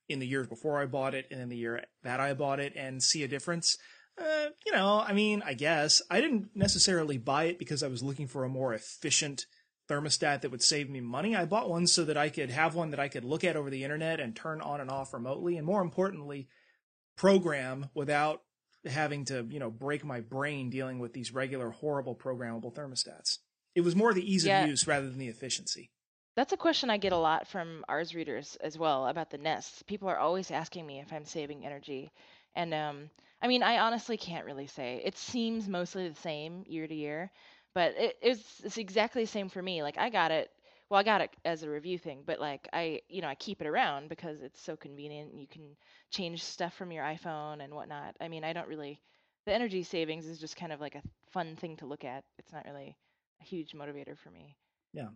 in 0.09 0.19
the 0.19 0.27
years 0.27 0.47
before 0.47 0.81
I 0.81 0.87
bought 0.87 1.15
it 1.15 1.27
and 1.31 1.41
in 1.41 1.49
the 1.49 1.57
year 1.57 1.85
that 2.03 2.21
I 2.21 2.35
bought 2.35 2.61
it 2.61 2.73
and 2.77 3.03
see 3.03 3.23
a 3.23 3.29
difference? 3.29 3.77
Uh, 4.21 4.49
you 4.67 4.73
know, 4.73 5.01
I 5.01 5.13
mean, 5.13 5.43
I 5.45 5.55
guess 5.55 6.03
I 6.11 6.21
didn't 6.21 6.51
necessarily 6.55 7.17
buy 7.17 7.45
it 7.45 7.59
because 7.59 7.83
I 7.83 7.89
was 7.89 8.03
looking 8.03 8.27
for 8.27 8.45
a 8.45 8.49
more 8.49 8.75
efficient 8.75 9.47
thermostat 9.89 10.43
that 10.43 10.51
would 10.51 10.63
save 10.63 10.91
me 10.91 11.01
money. 11.01 11.35
I 11.35 11.45
bought 11.45 11.71
one 11.71 11.87
so 11.87 12.05
that 12.05 12.17
I 12.17 12.29
could 12.29 12.51
have 12.51 12.75
one 12.75 12.91
that 12.91 13.01
I 13.01 13.09
could 13.09 13.25
look 13.25 13.43
at 13.43 13.57
over 13.57 13.71
the 13.71 13.85
internet 13.85 14.21
and 14.21 14.37
turn 14.37 14.61
on 14.61 14.81
and 14.81 14.91
off 14.91 15.15
remotely, 15.15 15.57
and 15.57 15.67
more 15.67 15.81
importantly, 15.81 16.49
program 17.17 17.89
without 17.95 18.43
having 18.87 19.25
to, 19.27 19.47
you 19.51 19.59
know, 19.59 19.71
break 19.71 20.05
my 20.05 20.21
brain 20.21 20.71
dealing 20.71 20.99
with 20.99 21.13
these 21.13 21.33
regular 21.33 21.71
horrible 21.71 22.15
programmable 22.15 22.75
thermostats. 22.75 23.39
It 23.75 23.83
was 23.83 23.97
more 23.97 24.13
the 24.13 24.33
ease 24.33 24.45
yeah. 24.45 24.63
of 24.63 24.69
use 24.69 24.87
rather 24.87 25.09
than 25.09 25.19
the 25.19 25.29
efficiency. 25.29 25.91
That's 26.35 26.53
a 26.53 26.57
question 26.57 26.91
I 26.91 26.97
get 26.97 27.13
a 27.13 27.19
lot 27.19 27.47
from 27.47 27.85
Ars 27.89 28.15
readers 28.15 28.57
as 28.63 28.79
well 28.79 29.07
about 29.07 29.31
the 29.31 29.39
Nests. 29.39 29.83
People 29.83 30.09
are 30.09 30.19
always 30.19 30.51
asking 30.51 30.87
me 30.87 31.01
if 31.01 31.13
I'm 31.13 31.27
saving 31.27 31.65
energy. 31.67 32.11
And 32.55 32.73
um, 32.73 33.11
I 33.43 33.49
mean, 33.49 33.63
I 33.63 33.79
honestly 33.79 34.17
can't 34.17 34.47
really 34.47 34.67
say. 34.67 35.03
It 35.05 35.17
seems 35.17 35.69
mostly 35.69 36.09
the 36.09 36.21
same 36.21 36.65
year 36.67 36.87
to 36.87 36.95
year. 36.95 37.31
But 37.75 37.95
it, 37.97 38.17
it's 38.23 38.61
it's 38.65 38.79
exactly 38.79 39.25
the 39.25 39.31
same 39.31 39.49
for 39.49 39.63
me. 39.63 39.83
Like 39.83 39.99
I 39.99 40.11
got 40.11 40.31
it. 40.31 40.51
Well, 40.93 41.01
I 41.01 41.05
got 41.05 41.23
it 41.23 41.31
as 41.47 41.63
a 41.63 41.71
review 41.71 41.97
thing, 41.97 42.23
but 42.27 42.39
like 42.39 42.69
I, 42.71 43.01
you 43.09 43.23
know, 43.23 43.29
I 43.29 43.35
keep 43.35 43.63
it 43.63 43.67
around 43.67 44.11
because 44.11 44.43
it's 44.43 44.61
so 44.61 44.77
convenient. 44.77 45.35
You 45.35 45.47
can 45.47 45.63
change 46.11 46.45
stuff 46.45 46.75
from 46.75 46.93
your 46.93 47.03
iPhone 47.03 47.65
and 47.65 47.73
whatnot. 47.73 48.15
I 48.21 48.29
mean, 48.29 48.45
I 48.45 48.53
don't 48.53 48.69
really. 48.69 49.01
The 49.47 49.55
energy 49.55 49.85
savings 49.85 50.27
is 50.27 50.39
just 50.39 50.55
kind 50.55 50.71
of 50.71 50.83
like 50.83 50.95
a 50.95 51.01
fun 51.31 51.57
thing 51.57 51.79
to 51.79 51.87
look 51.87 52.05
at. 52.05 52.25
It's 52.39 52.53
not 52.53 52.67
really 52.67 52.95
a 53.41 53.45
huge 53.45 53.73
motivator 53.73 54.19
for 54.19 54.29
me. 54.29 54.55
Yeah. 54.93 55.09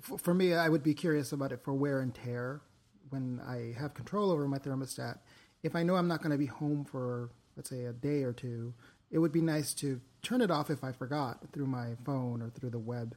For, 0.00 0.16
for 0.16 0.32
me, 0.32 0.54
I 0.54 0.70
would 0.70 0.82
be 0.82 0.94
curious 0.94 1.32
about 1.32 1.52
it 1.52 1.62
for 1.62 1.74
wear 1.74 2.00
and 2.00 2.14
tear 2.14 2.62
when 3.10 3.42
I 3.46 3.78
have 3.78 3.92
control 3.92 4.30
over 4.30 4.48
my 4.48 4.58
thermostat. 4.58 5.18
If 5.64 5.76
I 5.76 5.82
know 5.82 5.96
I'm 5.96 6.08
not 6.08 6.22
going 6.22 6.32
to 6.32 6.38
be 6.38 6.46
home 6.46 6.86
for, 6.86 7.28
let's 7.56 7.68
say, 7.68 7.84
a 7.84 7.92
day 7.92 8.22
or 8.22 8.32
two, 8.32 8.72
it 9.10 9.18
would 9.18 9.32
be 9.32 9.42
nice 9.42 9.74
to 9.74 10.00
turn 10.22 10.40
it 10.40 10.50
off 10.50 10.70
if 10.70 10.82
I 10.82 10.92
forgot 10.92 11.44
through 11.52 11.66
my 11.66 11.94
phone 12.06 12.40
or 12.40 12.48
through 12.48 12.70
the 12.70 12.78
web, 12.78 13.14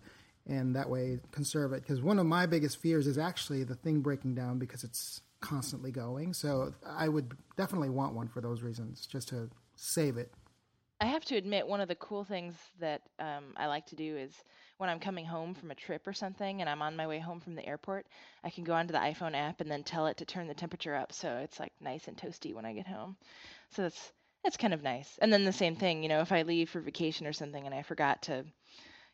and 0.49 0.75
that 0.75 0.89
way 0.89 1.19
conserve 1.31 1.73
it. 1.73 1.81
Because 1.81 2.01
one 2.01 2.19
of 2.19 2.25
my 2.25 2.45
biggest 2.45 2.77
fears 2.77 3.07
is 3.07 3.17
actually 3.17 3.63
the 3.63 3.75
thing 3.75 4.01
breaking 4.01 4.35
down 4.35 4.59
because 4.59 4.83
it's 4.83 5.21
constantly 5.39 5.91
going. 5.91 6.33
So 6.33 6.73
I 6.85 7.07
would 7.07 7.37
definitely 7.55 7.89
want 7.89 8.13
one 8.13 8.27
for 8.27 8.41
those 8.41 8.61
reasons, 8.61 9.05
just 9.05 9.29
to 9.29 9.49
save 9.75 10.17
it. 10.17 10.31
I 11.01 11.05
have 11.05 11.23
to 11.25 11.37
admit, 11.37 11.65
one 11.65 11.79
of 11.79 11.87
the 11.87 11.95
cool 11.95 12.25
things 12.25 12.55
that 12.81 13.03
um, 13.19 13.53
I 13.55 13.67
like 13.67 13.85
to 13.87 13.95
do 13.95 14.17
is 14.17 14.33
when 14.77 14.89
I'm 14.89 14.99
coming 14.99 15.25
home 15.25 15.53
from 15.53 15.71
a 15.71 15.75
trip 15.75 16.05
or 16.05 16.11
something 16.11 16.59
and 16.59 16.69
I'm 16.69 16.81
on 16.81 16.97
my 16.97 17.07
way 17.07 17.19
home 17.19 17.39
from 17.39 17.55
the 17.55 17.65
airport, 17.65 18.05
I 18.43 18.49
can 18.49 18.65
go 18.65 18.73
onto 18.73 18.91
the 18.91 18.99
iPhone 18.99 19.33
app 19.33 19.61
and 19.61 19.71
then 19.71 19.83
tell 19.83 20.07
it 20.07 20.17
to 20.17 20.25
turn 20.25 20.47
the 20.47 20.53
temperature 20.53 20.95
up 20.95 21.13
so 21.13 21.37
it's 21.37 21.59
like 21.59 21.71
nice 21.79 22.09
and 22.09 22.17
toasty 22.17 22.53
when 22.53 22.65
I 22.65 22.73
get 22.73 22.87
home. 22.87 23.15
So 23.69 23.83
that's 23.83 24.11
that's 24.43 24.57
kind 24.57 24.73
of 24.73 24.83
nice. 24.83 25.17
And 25.21 25.31
then 25.31 25.43
the 25.43 25.53
same 25.53 25.75
thing, 25.75 26.01
you 26.01 26.09
know, 26.09 26.21
if 26.21 26.31
I 26.31 26.43
leave 26.43 26.69
for 26.69 26.79
vacation 26.79 27.27
or 27.27 27.33
something 27.33 27.65
and 27.65 27.75
I 27.75 27.81
forgot 27.81 28.21
to, 28.23 28.45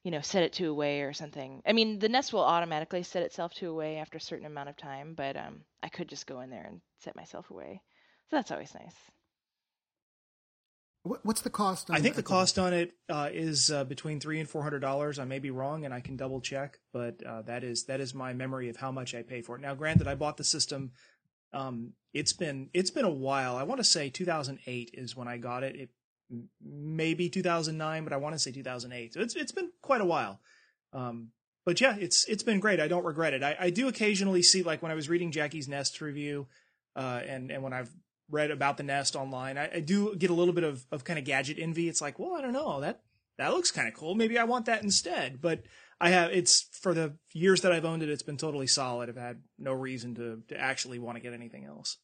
you 0.05 0.11
know, 0.11 0.21
set 0.21 0.43
it 0.43 0.53
to 0.53 0.69
away 0.69 1.01
or 1.01 1.13
something. 1.13 1.63
I 1.65 1.73
mean, 1.73 1.97
the 1.97 2.07
Nest 2.07 2.31
will 2.31 2.43
automatically 2.43 3.01
set 3.01 3.23
itself 3.23 3.55
to 3.55 3.71
away 3.71 3.97
after 3.97 4.19
a 4.19 4.21
certain 4.21 4.45
amount 4.45 4.69
of 4.69 4.77
time, 4.77 5.15
but 5.15 5.35
um, 5.35 5.61
I 5.81 5.89
could 5.89 6.07
just 6.07 6.27
go 6.27 6.41
in 6.41 6.51
there 6.51 6.63
and 6.63 6.79
set 6.99 7.15
myself 7.15 7.49
away. 7.49 7.81
So 8.29 8.35
that's 8.35 8.51
always 8.51 8.71
nice. 8.75 8.93
What's 11.01 11.41
the 11.41 11.49
cost? 11.49 11.89
I 11.89 12.01
think 12.01 12.15
the 12.15 12.23
cost 12.23 12.59
on 12.59 12.73
it 12.73 12.91
uh, 13.09 13.29
is 13.31 13.71
uh, 13.71 13.83
between 13.83 14.19
three 14.19 14.39
and 14.39 14.49
four 14.49 14.63
hundred 14.63 14.79
dollars. 14.79 15.19
I 15.19 15.25
may 15.25 15.37
be 15.37 15.51
wrong, 15.51 15.85
and 15.85 15.93
I 15.93 16.01
can 16.01 16.17
double 16.17 16.41
check, 16.41 16.79
but 16.93 17.23
uh, 17.23 17.43
that 17.43 17.63
is 17.63 17.85
that 17.85 17.99
is 17.99 18.15
my 18.15 18.33
memory 18.33 18.69
of 18.69 18.77
how 18.77 18.91
much 18.91 19.13
I 19.13 19.21
pay 19.21 19.43
for 19.43 19.55
it. 19.55 19.61
Now, 19.61 19.75
granted, 19.75 20.07
I 20.07 20.15
bought 20.15 20.37
the 20.37 20.43
system. 20.43 20.93
Um, 21.53 21.93
it's 22.11 22.33
been 22.33 22.71
it's 22.73 22.89
been 22.89 23.05
a 23.05 23.11
while. 23.11 23.55
I 23.55 23.63
want 23.63 23.81
to 23.81 23.83
say 23.83 24.09
2008 24.09 24.91
is 24.95 25.15
when 25.15 25.27
I 25.27 25.37
got 25.37 25.63
it. 25.63 25.75
It 25.75 25.89
maybe 26.61 27.29
2009, 27.29 28.03
but 28.03 28.13
I 28.13 28.17
want 28.17 28.35
to 28.35 28.39
say 28.39 28.51
2008. 28.51 29.13
So 29.13 29.21
it's 29.21 29.35
it's 29.35 29.51
been 29.51 29.71
quite 29.81 30.01
a 30.01 30.05
while. 30.05 30.39
Um, 30.93 31.29
but 31.65 31.81
yeah, 31.81 31.95
it's 31.99 32.25
it's 32.25 32.43
been 32.43 32.59
great. 32.59 32.79
I 32.79 32.87
don't 32.87 33.05
regret 33.05 33.33
it. 33.33 33.43
I, 33.43 33.55
I 33.59 33.69
do 33.69 33.87
occasionally 33.87 34.43
see 34.43 34.63
like 34.63 34.81
when 34.81 34.91
I 34.91 34.95
was 34.95 35.09
reading 35.09 35.31
Jacqui's 35.31 35.67
Nest 35.67 36.01
review, 36.01 36.47
uh, 36.95 37.21
and 37.27 37.51
and 37.51 37.63
when 37.63 37.73
I've 37.73 37.91
read 38.29 38.51
about 38.51 38.77
the 38.77 38.83
Nest 38.83 39.15
online, 39.15 39.57
I, 39.57 39.69
I 39.75 39.79
do 39.79 40.15
get 40.15 40.31
a 40.31 40.33
little 40.33 40.53
bit 40.53 40.63
of, 40.63 40.83
of 40.91 41.03
kind 41.03 41.19
of 41.19 41.25
gadget 41.25 41.57
envy. 41.59 41.87
It's 41.87 42.01
like, 42.01 42.17
well, 42.17 42.33
I 42.33 42.41
don't 42.41 42.53
know 42.53 42.81
that 42.81 43.01
that 43.37 43.53
looks 43.53 43.71
kind 43.71 43.87
of 43.87 43.93
cool. 43.93 44.15
Maybe 44.15 44.37
I 44.37 44.43
want 44.43 44.65
that 44.65 44.83
instead. 44.83 45.41
But 45.41 45.63
I 45.99 46.09
have 46.09 46.31
it's 46.31 46.67
for 46.81 46.93
the 46.93 47.17
years 47.33 47.61
that 47.61 47.71
I've 47.71 47.85
owned 47.85 48.03
it, 48.03 48.09
it's 48.09 48.23
been 48.23 48.37
totally 48.37 48.67
solid. 48.67 49.09
I've 49.09 49.17
had 49.17 49.41
no 49.57 49.73
reason 49.73 50.15
to 50.15 50.41
to 50.49 50.59
actually 50.59 50.99
want 50.99 51.17
to 51.17 51.21
get 51.21 51.33
anything 51.33 51.65
else. 51.65 51.97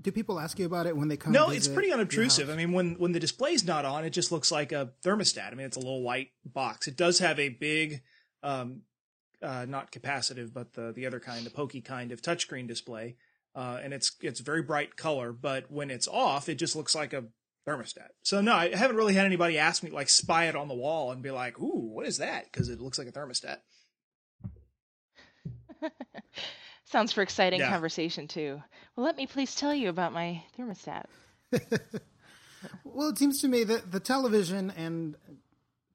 Do 0.00 0.12
people 0.12 0.40
ask 0.40 0.58
you 0.58 0.66
about 0.66 0.86
it 0.86 0.96
when 0.96 1.08
they 1.08 1.16
come? 1.16 1.32
No, 1.32 1.50
it's 1.50 1.68
pretty 1.68 1.92
unobtrusive. 1.92 2.48
I 2.48 2.56
mean, 2.56 2.72
when 2.72 2.94
when 2.94 3.12
the 3.12 3.20
display's 3.20 3.64
not 3.64 3.84
on, 3.84 4.04
it 4.04 4.10
just 4.10 4.32
looks 4.32 4.50
like 4.50 4.72
a 4.72 4.92
thermostat. 5.04 5.52
I 5.52 5.54
mean, 5.54 5.66
it's 5.66 5.76
a 5.76 5.80
little 5.80 6.02
white 6.02 6.28
box. 6.44 6.88
It 6.88 6.96
does 6.96 7.18
have 7.18 7.38
a 7.38 7.50
big 7.50 8.02
um, 8.42 8.82
uh, 9.42 9.66
not 9.68 9.92
capacitive, 9.92 10.52
but 10.52 10.72
the 10.72 10.92
the 10.92 11.06
other 11.06 11.20
kind, 11.20 11.44
the 11.44 11.50
pokey 11.50 11.80
kind 11.80 12.12
of 12.12 12.22
touchscreen 12.22 12.66
display, 12.66 13.16
uh, 13.54 13.78
and 13.82 13.92
it's 13.92 14.16
it's 14.22 14.40
very 14.40 14.62
bright 14.62 14.96
color. 14.96 15.32
But 15.32 15.70
when 15.70 15.90
it's 15.90 16.08
off, 16.08 16.48
it 16.48 16.54
just 16.56 16.76
looks 16.76 16.94
like 16.94 17.12
a 17.12 17.24
thermostat. 17.66 18.08
So 18.22 18.40
no, 18.40 18.54
I 18.54 18.74
haven't 18.74 18.96
really 18.96 19.14
had 19.14 19.26
anybody 19.26 19.58
ask 19.58 19.82
me 19.82 19.90
like 19.90 20.08
spy 20.08 20.46
it 20.46 20.56
on 20.56 20.68
the 20.68 20.74
wall 20.74 21.12
and 21.12 21.22
be 21.22 21.30
like, 21.30 21.58
"Ooh, 21.60 21.90
what 21.92 22.06
is 22.06 22.18
that?" 22.18 22.44
Because 22.50 22.68
it 22.68 22.80
looks 22.80 22.98
like 22.98 23.08
a 23.08 23.12
thermostat. 23.12 23.58
Sounds 26.90 27.12
for 27.12 27.22
exciting 27.22 27.60
yeah. 27.60 27.70
conversation 27.70 28.26
too. 28.26 28.60
Well, 28.96 29.06
let 29.06 29.16
me 29.16 29.28
please 29.28 29.54
tell 29.54 29.72
you 29.72 29.90
about 29.90 30.12
my 30.12 30.42
thermostat. 30.58 31.04
well, 32.84 33.10
it 33.10 33.16
seems 33.18 33.40
to 33.42 33.48
me 33.48 33.62
that 33.62 33.92
the 33.92 34.00
television 34.00 34.72
and 34.76 35.14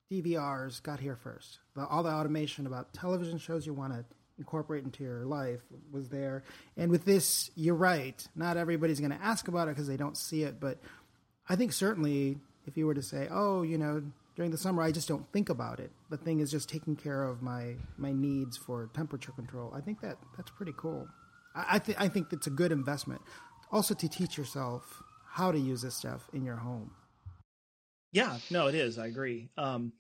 DVRs 0.10 0.82
got 0.82 1.02
here 1.02 1.18
first. 1.18 1.60
The, 1.76 1.86
all 1.86 2.02
the 2.02 2.12
automation 2.12 2.66
about 2.66 2.94
television 2.94 3.38
shows 3.40 3.66
you 3.66 3.74
want 3.74 3.92
to 3.92 4.06
incorporate 4.38 4.86
into 4.86 5.04
your 5.04 5.26
life 5.26 5.60
was 5.92 6.08
there. 6.08 6.44
And 6.78 6.90
with 6.90 7.04
this, 7.04 7.52
you're 7.56 7.76
right. 7.76 8.26
Not 8.34 8.56
everybody's 8.56 9.02
going 9.02 9.12
to 9.12 9.22
ask 9.22 9.50
about 9.50 9.68
it 9.68 9.72
because 9.72 9.88
they 9.88 9.98
don't 9.98 10.16
see 10.16 10.44
it. 10.44 10.62
But 10.62 10.80
I 11.50 11.58
think 11.58 11.74
certainly 11.74 12.38
if 12.68 12.78
you 12.78 12.88
were 12.88 12.94
to 12.94 13.04
say, 13.04 13.28
oh, 13.30 13.64
you 13.64 13.78
know, 13.78 14.02
during 14.36 14.52
the 14.52 14.58
summer, 14.58 14.82
I 14.84 14.92
just 14.92 15.08
don't 15.08 15.32
think 15.32 15.50
about 15.50 15.80
it. 15.80 15.92
The 16.10 16.18
thing 16.18 16.40
is 16.40 16.52
just 16.52 16.70
taking 16.70 16.96
care 16.96 17.24
of 17.24 17.42
my, 17.42 17.76
my 17.98 18.12
needs 18.12 18.58
for 18.58 18.90
temperature 18.94 19.32
control. 19.32 19.74
I 19.76 19.82
think 19.82 20.02
that 20.02 20.18
that's 20.36 20.52
pretty 20.52 20.74
cool. 20.76 21.08
I, 21.56 21.80
th- 21.80 21.98
I 22.00 22.10
think 22.10 22.34
it's 22.34 22.48
a 22.48 22.52
good 22.52 22.72
investment. 22.72 23.22
Also, 23.72 23.94
to 23.94 24.10
teach 24.10 24.38
yourself 24.38 25.02
how 25.32 25.52
to 25.52 25.60
use 25.60 25.82
this 25.82 25.96
stuff 25.96 26.30
in 26.34 26.44
your 26.44 26.58
home. 26.58 26.92
Yeah, 28.12 28.38
no, 28.50 28.68
it 28.68 28.76
is. 28.76 28.98
I 28.98 29.08
agree. 29.08 29.50
Um, 29.58 29.94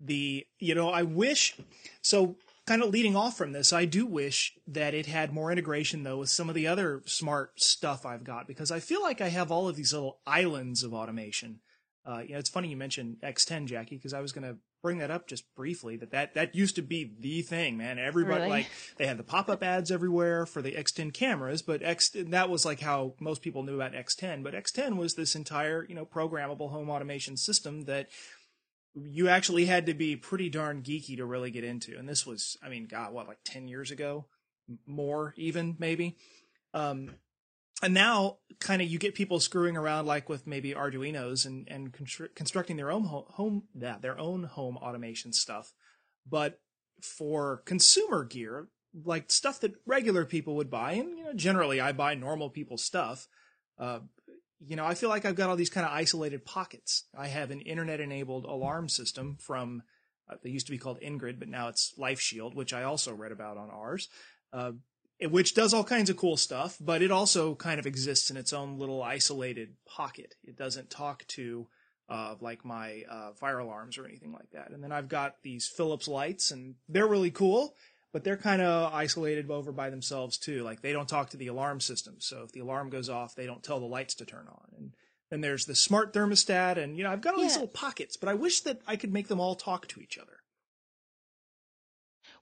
the 0.00 0.44
you 0.58 0.74
know, 0.74 0.90
I 0.90 1.02
wish 1.02 1.56
so. 2.00 2.36
Kind 2.64 2.84
of 2.84 2.90
leading 2.90 3.16
off 3.16 3.36
from 3.36 3.50
this, 3.50 3.72
I 3.72 3.86
do 3.86 4.06
wish 4.06 4.52
that 4.68 4.94
it 4.94 5.06
had 5.06 5.32
more 5.32 5.50
integration 5.50 6.04
though 6.04 6.18
with 6.18 6.28
some 6.28 6.48
of 6.48 6.54
the 6.54 6.68
other 6.68 7.02
smart 7.06 7.60
stuff 7.60 8.06
I've 8.06 8.22
got 8.22 8.46
because 8.46 8.70
I 8.70 8.78
feel 8.78 9.02
like 9.02 9.20
I 9.20 9.30
have 9.30 9.50
all 9.50 9.68
of 9.68 9.74
these 9.74 9.92
little 9.92 10.20
islands 10.28 10.84
of 10.84 10.94
automation. 10.94 11.58
Uh, 12.04 12.20
you 12.26 12.32
know, 12.32 12.38
it's 12.38 12.50
funny 12.50 12.68
you 12.68 12.76
mentioned 12.76 13.18
X10, 13.22 13.68
Jacqui, 13.68 13.90
because 13.90 14.12
I 14.12 14.20
was 14.20 14.32
going 14.32 14.44
to 14.44 14.58
bring 14.82 14.98
that 14.98 15.10
up 15.10 15.28
just 15.28 15.44
briefly. 15.54 15.96
That 15.96 16.10
that 16.10 16.34
that 16.34 16.54
used 16.54 16.74
to 16.76 16.82
be 16.82 17.14
the 17.18 17.42
thing, 17.42 17.76
man. 17.76 17.98
Everybody 17.98 18.40
really? 18.40 18.50
like 18.50 18.66
they 18.96 19.06
had 19.06 19.18
the 19.18 19.22
pop 19.22 19.48
up 19.48 19.62
ads 19.62 19.90
everywhere 19.90 20.44
for 20.44 20.60
the 20.60 20.72
X10 20.72 21.14
cameras, 21.14 21.62
but 21.62 21.82
X 21.82 22.10
that 22.14 22.50
was 22.50 22.64
like 22.64 22.80
how 22.80 23.14
most 23.20 23.42
people 23.42 23.62
knew 23.62 23.76
about 23.76 23.92
X10. 23.92 24.42
But 24.42 24.54
X10 24.54 24.96
was 24.96 25.14
this 25.14 25.34
entire 25.34 25.86
you 25.88 25.94
know 25.94 26.04
programmable 26.04 26.70
home 26.70 26.90
automation 26.90 27.36
system 27.36 27.82
that 27.82 28.08
you 28.94 29.28
actually 29.28 29.64
had 29.66 29.86
to 29.86 29.94
be 29.94 30.16
pretty 30.16 30.50
darn 30.50 30.82
geeky 30.82 31.16
to 31.16 31.24
really 31.24 31.50
get 31.50 31.64
into. 31.64 31.96
And 31.96 32.06
this 32.06 32.26
was, 32.26 32.58
I 32.62 32.68
mean, 32.68 32.86
God, 32.86 33.12
what 33.12 33.28
like 33.28 33.38
ten 33.44 33.68
years 33.68 33.90
ago, 33.90 34.26
more 34.86 35.34
even 35.36 35.76
maybe. 35.78 36.16
Um, 36.74 37.10
and 37.82 37.94
now 37.94 38.38
kind 38.60 38.80
of 38.80 38.88
you 38.88 38.98
get 38.98 39.14
people 39.14 39.40
screwing 39.40 39.76
around 39.76 40.06
like 40.06 40.28
with 40.28 40.46
maybe 40.46 40.72
Arduinos 40.72 41.44
and 41.46 41.66
and 41.68 41.92
constru- 41.92 42.34
constructing 42.34 42.76
their 42.76 42.90
own 42.90 43.04
home, 43.04 43.24
home 43.28 43.62
yeah, 43.74 43.98
their 44.00 44.18
own 44.18 44.44
home 44.44 44.76
automation 44.76 45.32
stuff. 45.32 45.72
But 46.28 46.60
for 47.00 47.62
consumer 47.64 48.24
gear, 48.24 48.68
like 49.04 49.30
stuff 49.30 49.60
that 49.60 49.74
regular 49.86 50.24
people 50.24 50.56
would 50.56 50.70
buy, 50.70 50.92
and 50.92 51.18
you 51.18 51.24
know, 51.24 51.32
generally 51.34 51.80
I 51.80 51.92
buy 51.92 52.14
normal 52.14 52.50
people 52.50 52.78
stuff. 52.78 53.26
Uh, 53.78 54.00
you 54.64 54.76
know, 54.76 54.84
I 54.84 54.94
feel 54.94 55.08
like 55.08 55.24
I've 55.24 55.34
got 55.34 55.50
all 55.50 55.56
these 55.56 55.70
kind 55.70 55.86
of 55.86 55.92
isolated 55.92 56.44
pockets. 56.44 57.04
I 57.16 57.26
have 57.26 57.50
an 57.50 57.60
internet 57.60 58.00
enabled 58.00 58.44
alarm 58.44 58.88
system 58.88 59.36
from, 59.40 59.82
uh, 60.30 60.36
they 60.42 60.50
used 60.50 60.66
to 60.66 60.72
be 60.72 60.78
called 60.78 61.00
Ingrid, 61.00 61.38
but 61.38 61.48
now 61.48 61.68
it's 61.68 61.94
LifeShield, 61.98 62.54
which 62.54 62.72
I 62.72 62.84
also 62.84 63.12
read 63.12 63.32
about 63.32 63.56
on 63.56 63.70
Ars. 63.70 64.08
Uh, 64.52 64.72
which 65.30 65.54
does 65.54 65.72
all 65.72 65.84
kinds 65.84 66.10
of 66.10 66.16
cool 66.16 66.36
stuff, 66.36 66.76
but 66.80 67.02
it 67.02 67.10
also 67.10 67.54
kind 67.54 67.78
of 67.78 67.86
exists 67.86 68.30
in 68.30 68.36
its 68.36 68.52
own 68.52 68.78
little 68.78 69.02
isolated 69.02 69.74
pocket. 69.86 70.34
It 70.44 70.56
doesn't 70.56 70.90
talk 70.90 71.26
to 71.28 71.66
uh, 72.08 72.34
like 72.40 72.64
my 72.64 73.04
uh, 73.10 73.32
fire 73.32 73.58
alarms 73.58 73.98
or 73.98 74.04
anything 74.04 74.32
like 74.32 74.50
that. 74.52 74.70
And 74.70 74.82
then 74.82 74.92
I've 74.92 75.08
got 75.08 75.42
these 75.42 75.66
Philips 75.66 76.08
lights, 76.08 76.50
and 76.50 76.74
they're 76.88 77.06
really 77.06 77.30
cool, 77.30 77.74
but 78.12 78.24
they're 78.24 78.36
kind 78.36 78.60
of 78.60 78.92
isolated 78.92 79.50
over 79.50 79.72
by 79.72 79.90
themselves 79.90 80.36
too. 80.36 80.62
Like 80.62 80.82
they 80.82 80.92
don't 80.92 81.08
talk 81.08 81.30
to 81.30 81.36
the 81.36 81.46
alarm 81.46 81.80
system, 81.80 82.16
so 82.18 82.42
if 82.42 82.52
the 82.52 82.60
alarm 82.60 82.90
goes 82.90 83.08
off, 83.08 83.34
they 83.34 83.46
don't 83.46 83.62
tell 83.62 83.80
the 83.80 83.86
lights 83.86 84.14
to 84.16 84.26
turn 84.26 84.46
on. 84.48 84.66
And 84.76 84.92
then 85.30 85.40
there's 85.40 85.64
the 85.64 85.74
smart 85.74 86.12
thermostat, 86.12 86.76
and 86.76 86.98
you 86.98 87.04
know 87.04 87.10
I've 87.10 87.22
got 87.22 87.34
all 87.34 87.40
yeah. 87.40 87.46
these 87.46 87.56
little 87.56 87.68
pockets, 87.68 88.16
but 88.16 88.28
I 88.28 88.34
wish 88.34 88.60
that 88.60 88.80
I 88.86 88.96
could 88.96 89.12
make 89.12 89.28
them 89.28 89.40
all 89.40 89.54
talk 89.54 89.86
to 89.88 90.00
each 90.00 90.18
other. 90.18 90.41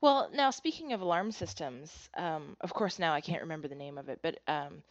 Well, 0.03 0.31
now 0.33 0.51
speaking 0.51 0.93
of 0.93 1.01
alarm 1.01 1.33
systems, 1.33 2.09
um, 2.15 2.57
of 2.61 2.73
course 2.75 2.99
now 2.99 3.13
I 3.15 3.21
can't 3.21 3.43
remember 3.43 3.69
the 3.69 3.75
name 3.75 3.99
of 3.99 4.09
it, 4.09 4.21
but 4.23 4.39
um, 4.49 4.83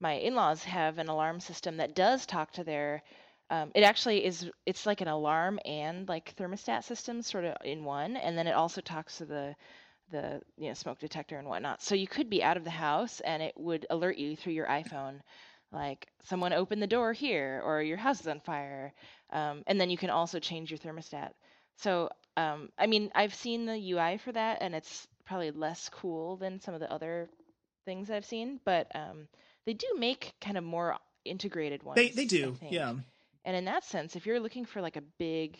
my 0.00 0.14
in-laws 0.14 0.64
have 0.64 0.98
an 0.98 1.08
alarm 1.08 1.40
system 1.40 1.78
that 1.78 1.94
does 1.94 2.26
talk 2.26 2.52
to 2.52 2.64
their. 2.64 3.02
Um, 3.50 3.72
it 3.74 3.82
actually 3.82 4.24
is. 4.24 4.50
It's 4.66 4.86
like 4.86 5.00
an 5.02 5.08
alarm 5.08 5.60
and 5.64 6.08
like 6.08 6.34
thermostat 6.36 6.84
system, 6.84 7.22
sort 7.22 7.44
of 7.46 7.56
in 7.64 7.84
one, 7.84 8.16
and 8.16 8.36
then 8.38 8.46
it 8.46 8.52
also 8.54 8.80
talks 8.82 9.18
to 9.18 9.26
the 9.26 9.56
the 10.10 10.42
you 10.58 10.68
know 10.68 10.74
smoke 10.74 10.98
detector 11.00 11.38
and 11.38 11.48
whatnot. 11.48 11.82
So 11.82 11.94
you 11.94 12.08
could 12.08 12.30
be 12.30 12.42
out 12.44 12.56
of 12.56 12.64
the 12.64 12.70
house 12.70 13.20
and 13.20 13.42
it 13.42 13.54
would 13.58 13.86
alert 13.90 14.18
you 14.18 14.36
through 14.36 14.54
your 14.54 14.66
iPhone, 14.68 15.20
like 15.72 16.08
someone 16.24 16.52
opened 16.52 16.82
the 16.82 16.86
door 16.88 17.12
here 17.12 17.62
or 17.64 17.82
your 17.82 17.98
house 17.98 18.20
is 18.20 18.28
on 18.28 18.40
fire, 18.40 18.92
um, 19.32 19.62
and 19.66 19.80
then 19.80 19.90
you 19.90 19.98
can 19.98 20.10
also 20.10 20.38
change 20.40 20.70
your 20.70 20.78
thermostat. 20.78 21.32
So 21.80 22.10
um, 22.36 22.70
I 22.78 22.86
mean, 22.86 23.10
I've 23.14 23.34
seen 23.34 23.66
the 23.66 23.92
UI 23.92 24.18
for 24.18 24.32
that, 24.32 24.58
and 24.60 24.74
it's 24.74 25.06
probably 25.26 25.50
less 25.50 25.88
cool 25.88 26.36
than 26.36 26.60
some 26.60 26.74
of 26.74 26.80
the 26.80 26.92
other 26.92 27.28
things 27.84 28.10
I've 28.10 28.24
seen, 28.24 28.60
but 28.64 28.88
um, 28.94 29.28
they 29.66 29.74
do 29.74 29.86
make 29.98 30.34
kind 30.40 30.56
of 30.56 30.64
more 30.64 30.96
integrated 31.24 31.82
ones. 31.82 31.96
They 31.96 32.10
they 32.10 32.26
do, 32.26 32.56
yeah. 32.68 32.94
And 33.44 33.56
in 33.56 33.64
that 33.64 33.84
sense, 33.84 34.16
if 34.16 34.26
you're 34.26 34.40
looking 34.40 34.64
for 34.64 34.80
like 34.80 34.96
a 34.96 35.02
big 35.18 35.56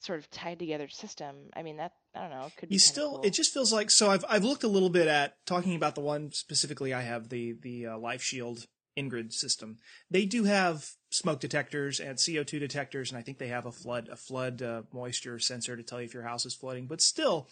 sort 0.00 0.18
of 0.18 0.30
tied 0.30 0.58
together 0.58 0.88
system, 0.88 1.36
I 1.54 1.62
mean 1.62 1.78
that 1.78 1.92
I 2.14 2.20
don't 2.20 2.30
know, 2.30 2.50
could 2.56 2.68
be 2.68 2.74
you 2.74 2.78
still. 2.78 3.16
Cool. 3.16 3.22
It 3.24 3.30
just 3.30 3.52
feels 3.52 3.72
like 3.72 3.90
so. 3.90 4.10
I've 4.10 4.24
I've 4.28 4.44
looked 4.44 4.64
a 4.64 4.68
little 4.68 4.90
bit 4.90 5.08
at 5.08 5.34
talking 5.46 5.74
about 5.74 5.94
the 5.94 6.00
one 6.02 6.32
specifically. 6.32 6.92
I 6.92 7.02
have 7.02 7.28
the 7.28 7.54
the 7.60 7.86
uh, 7.86 7.96
LifeShield 7.96 8.66
Ingrid 8.96 9.32
system. 9.32 9.78
They 10.10 10.24
do 10.24 10.44
have 10.44 10.90
smoke 11.10 11.40
detectors 11.40 12.00
and 12.00 12.16
CO2 12.16 12.60
detectors, 12.60 13.10
and 13.10 13.18
I 13.18 13.22
think 13.22 13.38
they 13.38 13.48
have 13.48 13.66
a 13.66 13.72
flood 13.72 14.08
a 14.10 14.16
flood 14.16 14.62
uh, 14.62 14.82
moisture 14.92 15.38
sensor 15.38 15.76
to 15.76 15.82
tell 15.82 16.00
you 16.00 16.06
if 16.06 16.14
your 16.14 16.22
house 16.22 16.46
is 16.46 16.54
flooding. 16.54 16.86
But 16.86 17.00
still, 17.00 17.48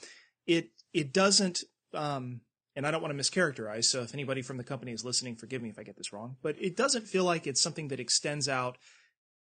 it 0.47 0.71
it 0.93 1.13
doesn't. 1.13 1.65
Um, 1.95 2.41
and 2.77 2.87
I 2.87 2.93
don't 2.93 3.03
want 3.03 3.17
to 3.17 3.23
mischaracterize. 3.23 3.85
So 3.85 4.03
if 4.03 4.15
anybody 4.15 4.43
from 4.43 4.57
the 4.57 4.65
company 4.65 4.93
is 4.93 5.05
listening, 5.05 5.35
forgive 5.35 5.61
me 5.61 5.71
if 5.71 5.79
I 5.79 5.83
get 5.83 5.97
this 5.97 6.13
wrong. 6.13 6.37
But 6.41 6.57
it 6.61 6.77
doesn't 6.77 7.09
feel 7.09 7.25
like 7.25 7.47
it's 7.47 7.61
something 7.61 7.89
that 7.89 7.99
extends 7.99 8.49
out 8.49 8.79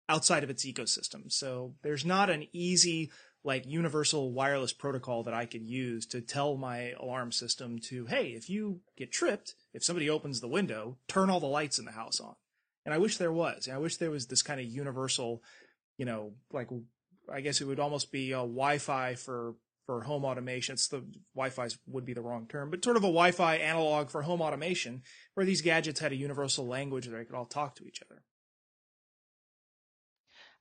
outside 0.08 0.42
of 0.42 0.50
its 0.50 0.66
ecosystem. 0.66 1.30
So 1.30 1.74
there's 1.82 2.04
not 2.04 2.28
an 2.28 2.48
easy 2.52 3.12
like 3.44 3.66
universal 3.66 4.32
wireless 4.32 4.72
protocol 4.72 5.22
that 5.22 5.34
I 5.34 5.46
could 5.46 5.62
use 5.62 6.06
to 6.06 6.20
tell 6.20 6.56
my 6.56 6.92
alarm 7.00 7.32
system 7.32 7.78
to, 7.84 8.06
hey, 8.06 8.28
if 8.28 8.50
you 8.50 8.80
get 8.96 9.12
tripped, 9.12 9.54
if 9.72 9.84
somebody 9.84 10.10
opens 10.10 10.40
the 10.40 10.48
window, 10.48 10.98
turn 11.08 11.30
all 11.30 11.40
the 11.40 11.46
lights 11.46 11.78
in 11.78 11.84
the 11.84 11.92
house 11.92 12.20
on. 12.20 12.34
And 12.84 12.94
I 12.94 12.98
wish 12.98 13.16
there 13.16 13.32
was. 13.32 13.68
I 13.68 13.78
wish 13.78 13.96
there 13.96 14.10
was 14.10 14.26
this 14.26 14.42
kind 14.42 14.60
of 14.60 14.66
universal, 14.66 15.42
you 15.98 16.04
know, 16.04 16.32
like 16.52 16.68
I 17.32 17.40
guess 17.40 17.60
it 17.60 17.66
would 17.66 17.80
almost 17.80 18.10
be 18.10 18.32
a 18.32 18.38
Wi-Fi 18.38 19.14
for 19.14 19.54
for 19.86 20.02
home 20.02 20.24
automation. 20.24 20.74
It's 20.74 20.88
the 20.88 21.04
Wi-Fi 21.34 21.68
would 21.88 22.04
be 22.04 22.14
the 22.14 22.20
wrong 22.20 22.46
term, 22.48 22.70
but 22.70 22.84
sort 22.84 22.96
of 22.96 23.02
a 23.02 23.08
Wi-Fi 23.08 23.56
analog 23.56 24.08
for 24.08 24.22
home 24.22 24.40
automation, 24.40 25.02
where 25.34 25.46
these 25.46 25.62
gadgets 25.62 26.00
had 26.00 26.12
a 26.12 26.16
universal 26.16 26.66
language 26.66 27.06
that 27.06 27.12
they 27.12 27.24
could 27.24 27.34
all 27.34 27.44
talk 27.44 27.74
to 27.76 27.86
each 27.86 28.00
other. 28.08 28.22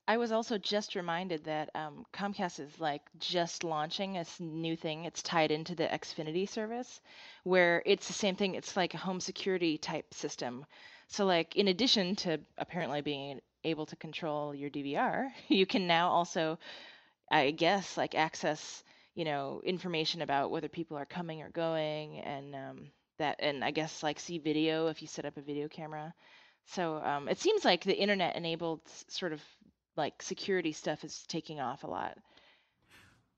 I 0.09 0.17
was 0.17 0.31
also 0.31 0.57
just 0.57 0.95
reminded 0.95 1.43
that 1.43 1.69
um, 1.75 2.03
Comcast 2.11 2.59
is 2.59 2.79
like 2.79 3.03
just 3.19 3.63
launching 3.63 4.17
a 4.17 4.25
new 4.39 4.75
thing. 4.75 5.05
It's 5.05 5.21
tied 5.21 5.51
into 5.51 5.75
the 5.75 5.83
Xfinity 5.83 6.49
service, 6.49 6.99
where 7.43 7.83
it's 7.85 8.07
the 8.07 8.13
same 8.13 8.35
thing. 8.35 8.55
It's 8.55 8.75
like 8.75 8.95
a 8.95 8.97
home 8.97 9.19
security 9.19 9.77
type 9.77 10.11
system. 10.11 10.65
So, 11.09 11.27
like, 11.27 11.55
in 11.55 11.67
addition 11.67 12.15
to 12.17 12.39
apparently 12.57 13.01
being 13.01 13.39
able 13.63 13.85
to 13.85 13.95
control 13.95 14.55
your 14.55 14.71
DVR, 14.71 15.29
you 15.47 15.67
can 15.67 15.85
now 15.85 16.09
also, 16.09 16.57
I 17.29 17.51
guess, 17.51 17.95
like 17.95 18.15
access, 18.15 18.83
you 19.13 19.25
know, 19.25 19.61
information 19.63 20.23
about 20.23 20.49
whether 20.49 20.69
people 20.69 20.97
are 20.97 21.05
coming 21.05 21.43
or 21.43 21.49
going, 21.49 22.17
and 22.21 22.55
um, 22.55 22.87
that, 23.19 23.35
and 23.37 23.63
I 23.63 23.69
guess 23.69 24.01
like 24.01 24.19
see 24.19 24.39
video 24.39 24.87
if 24.87 25.03
you 25.03 25.07
set 25.07 25.25
up 25.25 25.37
a 25.37 25.41
video 25.41 25.67
camera. 25.67 26.15
So 26.65 26.97
um, 26.97 27.27
it 27.27 27.39
seems 27.39 27.63
like 27.63 27.83
the 27.83 27.97
internet-enabled 27.97 28.81
sort 29.07 29.33
of 29.33 29.41
like 29.97 30.21
security 30.21 30.71
stuff 30.71 31.03
is 31.03 31.23
taking 31.27 31.59
off 31.59 31.83
a 31.83 31.87
lot. 31.87 32.17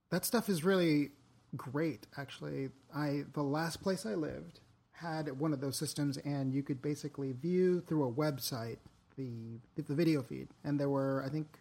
That 0.10 0.26
stuff 0.26 0.50
is 0.50 0.64
really 0.64 1.10
great, 1.56 2.08
actually. 2.18 2.70
I 2.94 3.24
the 3.34 3.44
last 3.44 3.82
place 3.82 4.06
I 4.06 4.16
lived 4.16 4.60
had 4.92 5.40
one 5.40 5.54
of 5.54 5.62
those 5.62 5.78
systems, 5.78 6.18
and 6.18 6.54
you 6.54 6.64
could 6.64 6.82
basically 6.82 7.32
view 7.32 7.82
through 7.82 8.08
a 8.08 8.12
website 8.12 8.78
the 9.18 9.60
the 9.76 9.96
video 9.96 10.22
feed, 10.22 10.50
and 10.64 10.80
there 10.80 10.90
were 10.90 11.24
I 11.26 11.30
think 11.30 11.60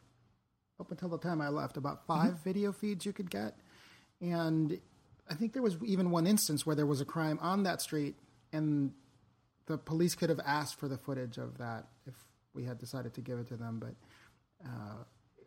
up 0.79 0.91
until 0.91 1.09
the 1.09 1.19
time 1.19 1.41
I 1.41 1.49
left 1.49 1.77
about 1.77 2.07
mm-hmm. 2.07 2.23
5 2.23 2.33
mm-hmm. 2.33 2.43
video 2.43 2.73
feeds 2.73 3.05
you 3.07 3.13
could 3.13 3.31
get, 3.31 3.57
and 4.21 4.79
I 5.29 5.35
think 5.35 5.53
there 5.53 5.63
was 5.63 5.77
even 5.85 6.11
one 6.11 6.27
instance 6.27 6.67
where 6.67 6.77
there 6.77 6.87
was 6.87 7.01
a 7.01 7.05
crime 7.05 7.39
on 7.41 7.63
that 7.65 7.81
street, 7.81 8.17
and 8.53 8.93
the 9.67 9.79
police 9.79 10.15
could 10.15 10.29
have 10.29 10.41
asked 10.45 10.79
for 10.79 10.89
the 10.89 10.99
footage 10.99 11.39
of 11.39 11.59
that 11.59 11.87
if 12.07 12.15
we 12.55 12.65
had 12.65 12.79
decided 12.79 13.15
to 13.15 13.21
give 13.21 13.39
it 13.39 13.47
to 13.49 13.57
them, 13.57 13.79
but 13.79 13.95
uh, 14.65 15.05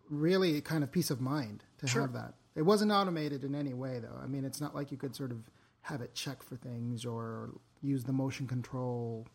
really 0.10 0.62
kind 0.62 0.84
of 0.84 0.91
peace 0.91 1.10
of 1.10 1.22
mind 1.22 1.63
to 1.79 1.88
sure. 1.88 2.01
have 2.01 2.13
that. 2.13 2.34
It 2.55 2.63
wasn't 2.63 2.91
automated 2.91 3.43
in 3.43 3.55
any 3.55 3.74
way, 3.74 4.00
though. 4.00 4.20
I 4.22 4.27
mean, 4.27 4.46
it's 4.46 4.62
not 4.62 4.75
like 4.75 4.91
you 4.91 4.98
could 4.98 5.15
sort 5.15 5.32
of 5.32 5.39
have 5.82 6.01
it 6.01 6.13
check 6.13 6.43
for 6.43 6.55
things 6.55 7.05
or 7.05 7.51
use 7.82 8.03
the 8.03 8.13
motion 8.13 8.48
control 8.48 9.27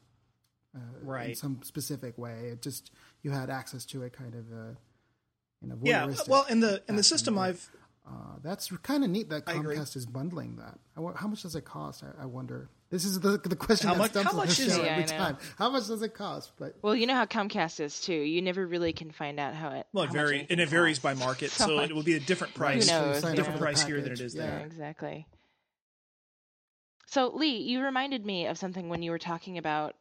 uh, 0.77 0.81
right. 1.03 1.31
in 1.31 1.35
some 1.35 1.61
specific 1.63 2.17
way. 2.17 2.51
It 2.53 2.63
just 2.63 2.91
you 3.23 3.31
had 3.31 3.51
access 3.51 3.85
to 3.87 4.03
it, 4.03 4.13
kind 4.13 4.35
of. 4.35 4.53
Uh, 4.53 4.75
in 5.63 5.73
a 5.73 5.77
yeah, 5.83 6.09
well, 6.29 6.47
in 6.49 6.61
the 6.61 6.83
in 6.89 6.95
the 6.95 7.03
system 7.03 7.37
I've 7.37 7.69
uh, 8.09 8.37
that's 8.43 8.71
kind 8.79 9.05
of 9.05 9.11
neat 9.11 9.29
that 9.31 9.45
Comcast 9.45 9.97
is 9.97 10.07
bundling 10.07 10.57
that. 10.57 10.79
how 11.17 11.27
much 11.29 11.43
does 11.43 11.55
it 11.55 11.65
cost? 11.65 12.05
I, 12.05 12.23
I 12.23 12.27
wonder. 12.27 12.69
This 12.91 13.05
is 13.05 13.21
the, 13.21 13.37
the 13.37 13.55
question 13.55 13.89
how 13.89 13.95
that 13.95 13.99
much, 13.99 14.11
stumps 14.13 14.31
how 14.31 14.37
much 14.37 14.59
is 14.59 14.75
show 14.75 14.83
every 14.83 15.05
time. 15.05 15.37
How 15.59 15.69
much 15.69 15.89
does 15.89 16.01
it 16.01 16.15
cost? 16.15 16.53
But 16.59 16.77
well, 16.81 16.97
you 16.97 17.07
know 17.07 17.15
how 17.15 17.27
Comcast 17.27 17.81
is 17.81 18.01
too. 18.01 18.15
You 18.15 18.41
never 18.41 18.67
really 18.67 18.95
can 18.95 19.11
find 19.11 19.39
out 19.39 19.55
how 19.55 19.71
it. 19.71 19.87
Well, 19.93 20.05
it 20.05 20.13
varies, 20.13 20.47
and 20.49 20.59
it 20.59 20.71
varies 20.71 20.99
by 20.99 21.13
market, 21.13 21.51
so, 21.51 21.67
so 21.67 21.81
it 21.83 21.95
will 21.95 22.03
be 22.03 22.15
a 22.15 22.21
different 22.21 22.55
price. 22.55 22.89
Who 22.89 22.95
knows? 22.95 23.23
Different 23.23 23.61
price 23.61 23.83
here 23.83 24.01
than 24.01 24.13
it 24.13 24.21
is 24.21 24.35
yeah, 24.35 24.43
there. 24.43 24.67
Exactly. 24.67 25.27
So 27.07 27.31
Lee, 27.35 27.59
you 27.59 27.83
reminded 27.83 28.25
me 28.25 28.47
of 28.47 28.57
something 28.57 28.89
when 28.89 29.03
you 29.03 29.11
were 29.11 29.19
talking 29.19 29.59
about 29.59 29.95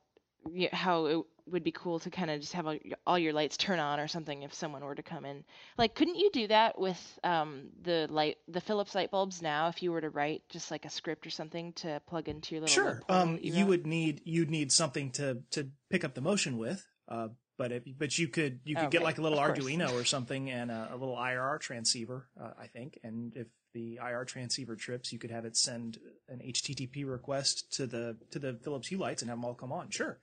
how 0.71 1.05
it 1.05 1.25
would 1.51 1.63
be 1.63 1.71
cool 1.71 1.99
to 1.99 2.09
kind 2.09 2.29
of 2.29 2.39
just 2.41 2.53
have 2.53 2.67
all 3.05 3.19
your 3.19 3.33
lights 3.33 3.57
turn 3.57 3.79
on 3.79 3.99
or 3.99 4.07
something 4.07 4.43
if 4.43 4.53
someone 4.53 4.83
were 4.83 4.95
to 4.95 5.03
come 5.03 5.25
in. 5.25 5.43
Like, 5.77 5.95
couldn't 5.95 6.15
you 6.15 6.29
do 6.31 6.47
that 6.47 6.79
with 6.79 7.19
um, 7.23 7.69
the 7.81 8.07
light, 8.09 8.37
the 8.47 8.61
Philips 8.61 8.95
light 8.95 9.11
bulbs 9.11 9.41
now? 9.41 9.69
If 9.69 9.83
you 9.83 9.91
were 9.91 10.01
to 10.01 10.09
write 10.09 10.43
just 10.49 10.71
like 10.71 10.85
a 10.85 10.89
script 10.89 11.25
or 11.25 11.29
something 11.29 11.73
to 11.73 12.01
plug 12.07 12.29
into 12.29 12.55
your 12.55 12.61
little 12.61 12.73
sure, 12.73 13.01
um, 13.09 13.39
you, 13.41 13.53
you 13.53 13.65
would 13.65 13.87
need 13.87 14.21
you'd 14.25 14.51
need 14.51 14.71
something 14.71 15.11
to 15.11 15.39
to 15.51 15.69
pick 15.89 16.03
up 16.03 16.13
the 16.13 16.21
motion 16.21 16.57
with. 16.57 16.85
Uh, 17.07 17.29
but 17.57 17.71
it, 17.71 17.97
but 17.97 18.17
you 18.17 18.27
could 18.27 18.59
you 18.65 18.75
could 18.75 18.91
get 18.91 19.01
like 19.01 19.17
a 19.17 19.21
little 19.21 19.39
Arduino 19.39 19.91
or 19.93 20.05
something 20.05 20.51
and 20.51 20.69
a, 20.69 20.91
a 20.93 20.97
little 20.97 21.17
IR 21.17 21.57
transceiver, 21.59 22.27
uh, 22.39 22.51
I 22.59 22.67
think. 22.67 22.99
And 23.03 23.35
if 23.35 23.47
the 23.73 23.99
IR 24.03 24.25
transceiver 24.25 24.75
trips, 24.75 25.11
you 25.11 25.19
could 25.19 25.31
have 25.31 25.45
it 25.45 25.57
send 25.57 25.99
an 26.29 26.39
HTTP 26.39 27.09
request 27.09 27.73
to 27.73 27.87
the 27.87 28.17
to 28.31 28.39
the 28.39 28.59
Philips 28.63 28.87
Hue 28.87 28.97
lights 28.97 29.21
and 29.21 29.29
have 29.29 29.37
them 29.37 29.45
all 29.45 29.55
come 29.55 29.71
on. 29.71 29.89
Sure. 29.89 30.19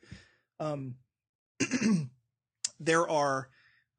Um, 0.60 0.94
there 2.80 3.08
are 3.08 3.48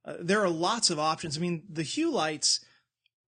uh, 0.06 0.15
there 0.20 0.41
are 0.44 0.50
lots 0.50 0.89
of 0.89 1.00
options. 1.00 1.38
I 1.38 1.41
mean, 1.41 1.63
the 1.70 1.84
Hue 1.84 2.12
lights 2.12 2.63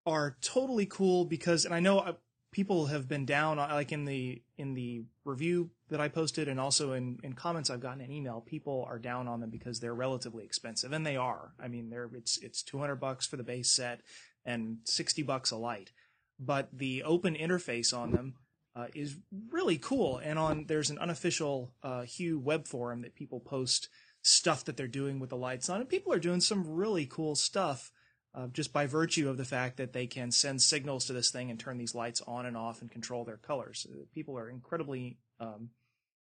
are 0.06 0.36
totally 0.40 0.86
cool 0.86 1.24
because, 1.24 1.64
and 1.64 1.74
I 1.74 1.80
know 1.80 1.98
uh, 1.98 2.12
people 2.52 2.86
have 2.86 3.08
been 3.08 3.26
down 3.26 3.58
uh, 3.58 3.68
like 3.72 3.92
in 3.92 4.04
the 4.04 4.42
in 4.56 4.74
the 4.74 5.02
review 5.24 5.70
that 5.90 6.00
I 6.00 6.08
posted, 6.08 6.48
and 6.48 6.60
also 6.60 6.92
in 6.92 7.18
in 7.22 7.32
comments 7.34 7.70
I've 7.70 7.80
gotten 7.80 8.00
an 8.00 8.12
email. 8.12 8.40
People 8.40 8.86
are 8.88 8.98
down 8.98 9.28
on 9.28 9.40
them 9.40 9.50
because 9.50 9.80
they're 9.80 9.94
relatively 9.94 10.44
expensive, 10.44 10.92
and 10.92 11.04
they 11.04 11.16
are. 11.16 11.52
I 11.60 11.68
mean, 11.68 11.90
they're 11.90 12.10
it's 12.14 12.38
it's 12.38 12.62
two 12.62 12.78
hundred 12.78 12.96
bucks 12.96 13.26
for 13.26 13.36
the 13.36 13.42
base 13.42 13.70
set 13.70 14.02
and 14.44 14.78
sixty 14.84 15.22
bucks 15.22 15.50
a 15.50 15.56
light, 15.56 15.92
but 16.38 16.68
the 16.72 17.02
open 17.02 17.34
interface 17.34 17.96
on 17.96 18.12
them. 18.12 18.34
Uh, 18.76 18.86
is 18.94 19.16
really 19.50 19.76
cool. 19.76 20.18
And 20.18 20.38
on 20.38 20.66
there's 20.68 20.90
an 20.90 20.98
unofficial 20.98 21.72
uh, 21.82 22.02
Hue 22.02 22.38
web 22.38 22.68
forum 22.68 23.02
that 23.02 23.16
people 23.16 23.40
post 23.40 23.88
stuff 24.28 24.64
that 24.64 24.76
they're 24.76 24.86
doing 24.86 25.18
with 25.18 25.30
the 25.30 25.36
lights 25.36 25.68
on. 25.70 25.80
And 25.80 25.88
people 25.88 26.12
are 26.12 26.18
doing 26.18 26.40
some 26.40 26.74
really 26.74 27.06
cool 27.06 27.34
stuff 27.34 27.90
uh, 28.34 28.46
just 28.48 28.72
by 28.72 28.86
virtue 28.86 29.28
of 29.28 29.38
the 29.38 29.44
fact 29.44 29.78
that 29.78 29.92
they 29.92 30.06
can 30.06 30.30
send 30.30 30.60
signals 30.60 31.06
to 31.06 31.12
this 31.12 31.30
thing 31.30 31.50
and 31.50 31.58
turn 31.58 31.78
these 31.78 31.94
lights 31.94 32.20
on 32.26 32.44
and 32.44 32.56
off 32.56 32.82
and 32.82 32.90
control 32.90 33.24
their 33.24 33.38
colors. 33.38 33.86
Uh, 33.90 34.04
people 34.14 34.38
are 34.38 34.50
incredibly 34.50 35.18
um, 35.40 35.70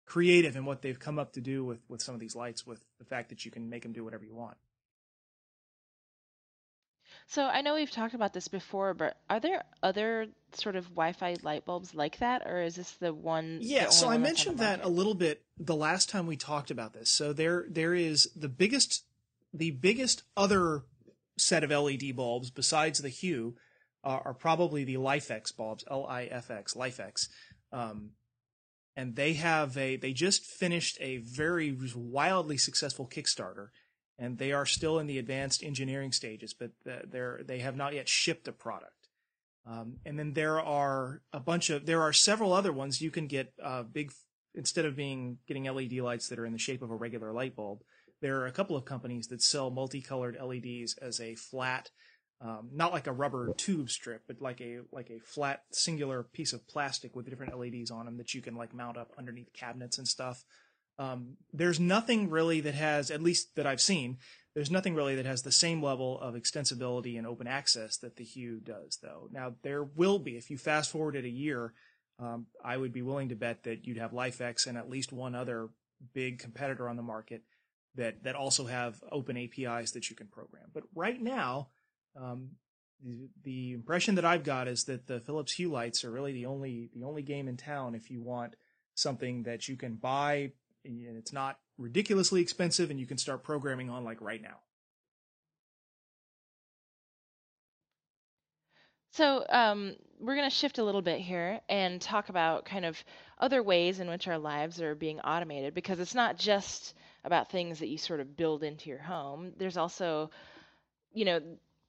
creative 0.05 0.55
in 0.55 0.65
what 0.65 0.81
they've 0.81 0.99
come 0.99 1.19
up 1.19 1.33
to 1.33 1.41
do 1.41 1.63
with, 1.63 1.79
with 1.87 2.01
some 2.01 2.15
of 2.15 2.19
these 2.19 2.35
lights, 2.35 2.65
with 2.65 2.83
the 2.97 3.05
fact 3.05 3.29
that 3.29 3.45
you 3.45 3.51
can 3.51 3.69
make 3.69 3.83
them 3.83 3.93
do 3.93 4.03
whatever 4.03 4.25
you 4.25 4.35
want. 4.35 4.57
So 7.27 7.45
I 7.45 7.61
know 7.61 7.75
we've 7.75 7.91
talked 7.91 8.13
about 8.13 8.33
this 8.33 8.47
before, 8.47 8.93
but 8.93 9.17
are 9.29 9.39
there 9.39 9.63
other 9.81 10.27
sort 10.53 10.75
of 10.75 10.85
Wi-Fi 10.89 11.37
light 11.41 11.65
bulbs 11.65 11.95
like 11.95 12.19
that, 12.19 12.43
or 12.45 12.61
is 12.61 12.75
this 12.75 12.91
the 12.91 13.13
one? 13.13 13.59
Yeah, 13.61 13.85
the 13.85 13.91
so 13.91 14.09
I 14.09 14.17
mentioned 14.17 14.59
that 14.59 14.83
a 14.83 14.89
little 14.89 15.15
bit 15.15 15.41
the 15.57 15.75
last 15.75 16.09
time 16.09 16.27
we 16.27 16.37
talked 16.37 16.71
about 16.71 16.93
this. 16.93 17.09
So 17.09 17.33
there, 17.33 17.65
there 17.69 17.93
is 17.93 18.29
the 18.35 18.49
biggest, 18.49 19.05
the 19.53 19.71
biggest 19.71 20.23
other 20.35 20.83
set 21.37 21.63
of 21.63 21.71
LED 21.71 22.15
bulbs 22.15 22.51
besides 22.51 22.99
the 22.99 23.09
Hue 23.09 23.55
uh, 24.03 24.19
are 24.25 24.33
probably 24.33 24.83
the 24.83 24.95
LIFX 24.95 25.55
bulbs, 25.55 25.83
L-I-F-X, 25.89 26.73
LIFX. 26.73 27.29
Um, 27.71 28.11
and 28.95 29.15
they 29.15 29.33
have 29.33 29.75
a, 29.77 29.95
they 29.95 30.13
just 30.13 30.45
finished 30.45 30.97
a 30.99 31.17
very 31.17 31.75
wildly 31.95 32.57
successful 32.57 33.07
Kickstarter 33.07 33.69
and 34.19 34.37
they 34.37 34.51
are 34.51 34.65
still 34.65 34.99
in 34.99 35.07
the 35.07 35.17
advanced 35.17 35.63
engineering 35.63 36.11
stages, 36.11 36.53
but 36.53 36.71
they're 36.83 37.41
they 37.45 37.59
have 37.59 37.75
not 37.75 37.93
yet 37.93 38.07
shipped 38.07 38.47
a 38.47 38.51
product. 38.51 39.09
Um, 39.65 39.97
and 40.05 40.19
then 40.19 40.33
there 40.33 40.59
are 40.59 41.21
a 41.31 41.39
bunch 41.39 41.69
of 41.69 41.85
there 41.85 42.01
are 42.01 42.13
several 42.13 42.53
other 42.53 42.73
ones 42.73 43.01
you 43.01 43.11
can 43.11 43.27
get 43.27 43.53
uh, 43.63 43.83
big 43.83 44.11
instead 44.55 44.85
of 44.85 44.95
being 44.95 45.37
getting 45.47 45.63
LED 45.63 45.93
lights 45.93 46.29
that 46.29 46.39
are 46.39 46.45
in 46.45 46.53
the 46.53 46.59
shape 46.59 46.81
of 46.81 46.91
a 46.91 46.95
regular 46.95 47.31
light 47.31 47.55
bulb. 47.55 47.81
There 48.21 48.39
are 48.41 48.47
a 48.47 48.51
couple 48.51 48.75
of 48.75 48.85
companies 48.85 49.27
that 49.27 49.41
sell 49.41 49.69
multicolored 49.69 50.37
LEDs 50.41 50.95
as 51.01 51.19
a 51.19 51.35
flat, 51.35 51.89
um, 52.39 52.69
not 52.73 52.93
like 52.93 53.07
a 53.07 53.11
rubber 53.11 53.53
tube 53.57 53.89
strip, 53.89 54.23
but 54.27 54.41
like 54.41 54.61
a 54.61 54.79
like 54.91 55.09
a 55.09 55.19
flat 55.19 55.63
singular 55.71 56.23
piece 56.23 56.53
of 56.53 56.67
plastic 56.67 57.15
with 57.15 57.29
different 57.29 57.57
LEDs 57.57 57.91
on 57.91 58.05
them 58.05 58.17
that 58.17 58.33
you 58.33 58.41
can 58.41 58.55
like 58.55 58.73
mount 58.73 58.97
up 58.97 59.11
underneath 59.17 59.51
cabinets 59.53 59.97
and 59.97 60.07
stuff. 60.07 60.43
Um, 60.99 61.37
there's 61.51 61.79
nothing 61.79 62.29
really 62.29 62.61
that 62.61 62.75
has, 62.75 63.09
at 63.09 63.21
least 63.21 63.55
that 63.55 63.65
I've 63.65 63.81
seen, 63.81 64.17
there's 64.53 64.69
nothing 64.69 64.93
really 64.93 65.15
that 65.15 65.25
has 65.25 65.41
the 65.41 65.51
same 65.51 65.81
level 65.81 66.19
of 66.19 66.35
extensibility 66.35 67.17
and 67.17 67.25
open 67.25 67.47
access 67.47 67.97
that 67.97 68.17
the 68.17 68.23
Hue 68.23 68.59
does, 68.59 68.99
though. 69.01 69.27
Now, 69.31 69.55
there 69.63 69.83
will 69.83 70.19
be, 70.19 70.37
if 70.37 70.51
you 70.51 70.57
fast 70.57 70.91
forward 70.91 71.15
it 71.15 71.25
a 71.25 71.29
year, 71.29 71.73
um, 72.19 72.45
I 72.63 72.77
would 72.77 72.93
be 72.93 73.01
willing 73.01 73.29
to 73.29 73.35
bet 73.35 73.63
that 73.63 73.85
you'd 73.85 73.97
have 73.97 74.11
LIFX 74.11 74.67
and 74.67 74.77
at 74.77 74.89
least 74.89 75.11
one 75.11 75.33
other 75.33 75.69
big 76.13 76.37
competitor 76.37 76.87
on 76.87 76.97
the 76.97 77.03
market 77.03 77.41
that, 77.95 78.23
that 78.23 78.35
also 78.35 78.65
have 78.65 79.01
open 79.11 79.37
APIs 79.37 79.91
that 79.91 80.09
you 80.09 80.15
can 80.15 80.27
program. 80.27 80.65
But 80.71 80.83
right 80.93 81.19
now, 81.19 81.69
um, 82.15 82.51
the, 83.03 83.29
the 83.43 83.73
impression 83.73 84.15
that 84.15 84.25
I've 84.25 84.43
got 84.43 84.67
is 84.67 84.85
that 84.85 85.07
the 85.07 85.19
Philips 85.19 85.53
Hue 85.53 85.69
lights 85.69 86.03
are 86.03 86.11
really 86.11 86.31
the 86.31 86.45
only 86.45 86.89
the 86.93 87.03
only 87.03 87.21
game 87.21 87.47
in 87.47 87.57
town 87.57 87.95
if 87.95 88.09
you 88.09 88.21
want 88.21 88.55
something 88.95 89.43
that 89.43 89.67
you 89.67 89.75
can 89.75 89.95
buy 89.95 90.51
and 90.85 91.17
it's 91.17 91.33
not 91.33 91.57
ridiculously 91.77 92.41
expensive 92.41 92.89
and 92.89 92.99
you 92.99 93.05
can 93.05 93.17
start 93.17 93.43
programming 93.43 93.89
on 93.89 94.03
like 94.03 94.21
right 94.21 94.41
now. 94.41 94.57
So 99.11 99.45
um, 99.49 99.95
we're 100.19 100.35
going 100.35 100.49
to 100.49 100.55
shift 100.55 100.79
a 100.79 100.83
little 100.83 101.03
bit 101.03 101.19
here 101.19 101.61
and 101.69 102.01
talk 102.01 102.29
about 102.29 102.65
kind 102.65 102.83
of 102.83 102.97
other 103.37 103.61
ways 103.61 103.99
in 103.99 104.09
which 104.09 104.27
our 104.27 104.39
lives 104.39 104.81
are 104.81 104.95
being 104.95 105.19
automated 105.19 105.75
because 105.75 105.99
it's 105.99 106.15
not 106.15 106.37
just 106.37 106.95
about 107.23 107.51
things 107.51 107.77
that 107.79 107.89
you 107.89 107.97
sort 107.99 108.19
of 108.21 108.35
build 108.35 108.63
into 108.63 108.89
your 108.89 108.97
home. 108.97 109.53
There's 109.57 109.77
also, 109.77 110.31
you 111.13 111.25
know, 111.25 111.41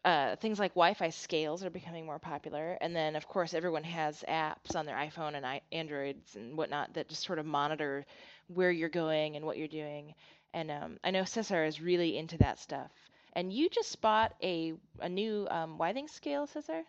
uh, 0.04 0.36
things 0.36 0.58
like 0.58 0.72
Wi-Fi 0.72 1.08
scales 1.08 1.64
are 1.64 1.70
becoming 1.70 2.04
more 2.04 2.18
popular, 2.18 2.76
and 2.82 2.94
then 2.94 3.16
of 3.16 3.26
course 3.26 3.54
everyone 3.54 3.84
has 3.84 4.22
apps 4.28 4.76
on 4.76 4.84
their 4.84 4.96
iPhone 4.96 5.34
and 5.34 5.46
I- 5.46 5.62
Androids 5.72 6.36
and 6.36 6.58
whatnot 6.58 6.92
that 6.92 7.08
just 7.08 7.24
sort 7.24 7.38
of 7.38 7.46
monitor 7.46 8.04
where 8.48 8.70
you're 8.70 8.88
going 8.88 9.36
and 9.36 9.44
what 9.44 9.58
you're 9.58 9.68
doing. 9.68 10.14
And 10.52 10.70
um, 10.70 10.98
I 11.02 11.10
know 11.10 11.24
Cesar 11.24 11.64
is 11.64 11.80
really 11.80 12.16
into 12.16 12.38
that 12.38 12.58
stuff. 12.58 12.90
And 13.32 13.52
you 13.52 13.68
just 13.68 14.00
bought 14.00 14.34
a 14.42 14.74
a 15.00 15.08
new 15.08 15.48
um, 15.50 15.76
Withings 15.78 16.10
scale, 16.10 16.46
Cesar? 16.46 16.82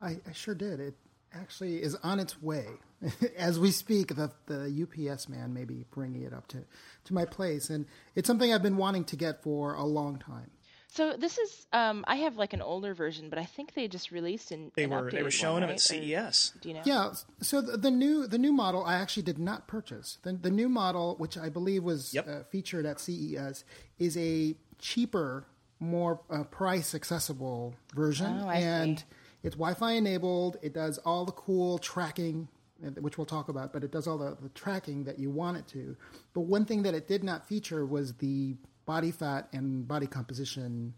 I, 0.00 0.18
I 0.28 0.32
sure 0.32 0.54
did. 0.54 0.78
It 0.78 0.94
actually 1.32 1.82
is 1.82 1.96
on 1.96 2.20
its 2.20 2.40
way. 2.40 2.66
As 3.36 3.58
we 3.58 3.70
speak, 3.70 4.14
the, 4.14 4.30
the 4.46 4.86
UPS 5.10 5.28
man 5.28 5.52
may 5.52 5.64
be 5.64 5.84
bringing 5.90 6.22
it 6.22 6.32
up 6.32 6.46
to, 6.48 6.58
to 7.04 7.14
my 7.14 7.24
place. 7.24 7.70
And 7.70 7.86
it's 8.14 8.26
something 8.26 8.52
I've 8.52 8.62
been 8.62 8.76
wanting 8.76 9.04
to 9.06 9.16
get 9.16 9.42
for 9.42 9.74
a 9.74 9.84
long 9.84 10.18
time. 10.18 10.50
So 10.90 11.14
this 11.18 11.36
is 11.38 11.66
um, 11.72 12.04
I 12.08 12.16
have 12.16 12.36
like 12.36 12.54
an 12.54 12.62
older 12.62 12.94
version, 12.94 13.28
but 13.28 13.38
I 13.38 13.44
think 13.44 13.74
they 13.74 13.88
just 13.88 14.10
released 14.10 14.50
an 14.52 14.72
They 14.74 14.84
an 14.84 14.90
were 14.90 15.10
they 15.10 15.22
were 15.22 15.30
showing 15.30 15.60
one, 15.60 15.60
them 15.62 15.70
right? 15.70 15.90
at 15.90 15.98
Or- 15.98 16.02
CES. 16.30 16.52
do 16.62 16.68
you 16.70 16.74
know? 16.74 16.82
Yeah. 16.84 17.12
So 17.42 17.60
the, 17.60 17.76
the 17.76 17.90
new 17.90 18.26
the 18.26 18.38
new 18.38 18.52
model 18.52 18.82
I 18.84 18.94
actually 18.94 19.24
did 19.24 19.38
not 19.38 19.66
purchase. 19.68 20.18
The, 20.22 20.32
the 20.32 20.50
new 20.50 20.68
model, 20.68 21.14
which 21.18 21.36
I 21.36 21.50
believe 21.50 21.84
was 21.84 22.14
Yep. 22.14 22.28
uh, 22.28 22.42
featured 22.50 22.86
at 22.86 23.00
CES, 23.00 23.64
is 23.98 24.16
a 24.16 24.54
cheaper, 24.78 25.46
more 25.78 26.20
uh, 26.30 26.44
price 26.44 26.94
accessible 26.94 27.74
version, 27.94 28.40
Oh, 28.44 28.48
I 28.48 28.54
and 28.56 28.98
see. 29.00 29.04
it's 29.42 29.56
Wi-Fi 29.56 29.92
enabled. 29.92 30.56
It 30.62 30.72
does 30.72 30.98
all 30.98 31.24
the 31.26 31.32
cool 31.32 31.78
tracking, 31.78 32.48
uh, 32.84 32.90
which 33.00 33.18
we'll 33.18 33.26
talk 33.26 33.48
about, 33.50 33.72
but 33.74 33.84
it 33.84 33.90
does 33.92 34.06
all 34.06 34.16
the, 34.18 34.36
the 34.40 34.48
tracking 34.50 35.04
that 35.04 35.18
you 35.18 35.30
want 35.30 35.58
it 35.58 35.66
to. 35.68 35.96
But 36.32 36.42
one 36.42 36.64
thing 36.64 36.82
that 36.84 36.94
it 36.94 37.06
did 37.08 37.22
not 37.22 37.46
feature 37.46 37.84
was 37.84 38.14
the 38.14 38.54
body 38.88 39.10
fat 39.12 39.48
and 39.52 39.86
body 39.86 40.06
composition 40.06 40.94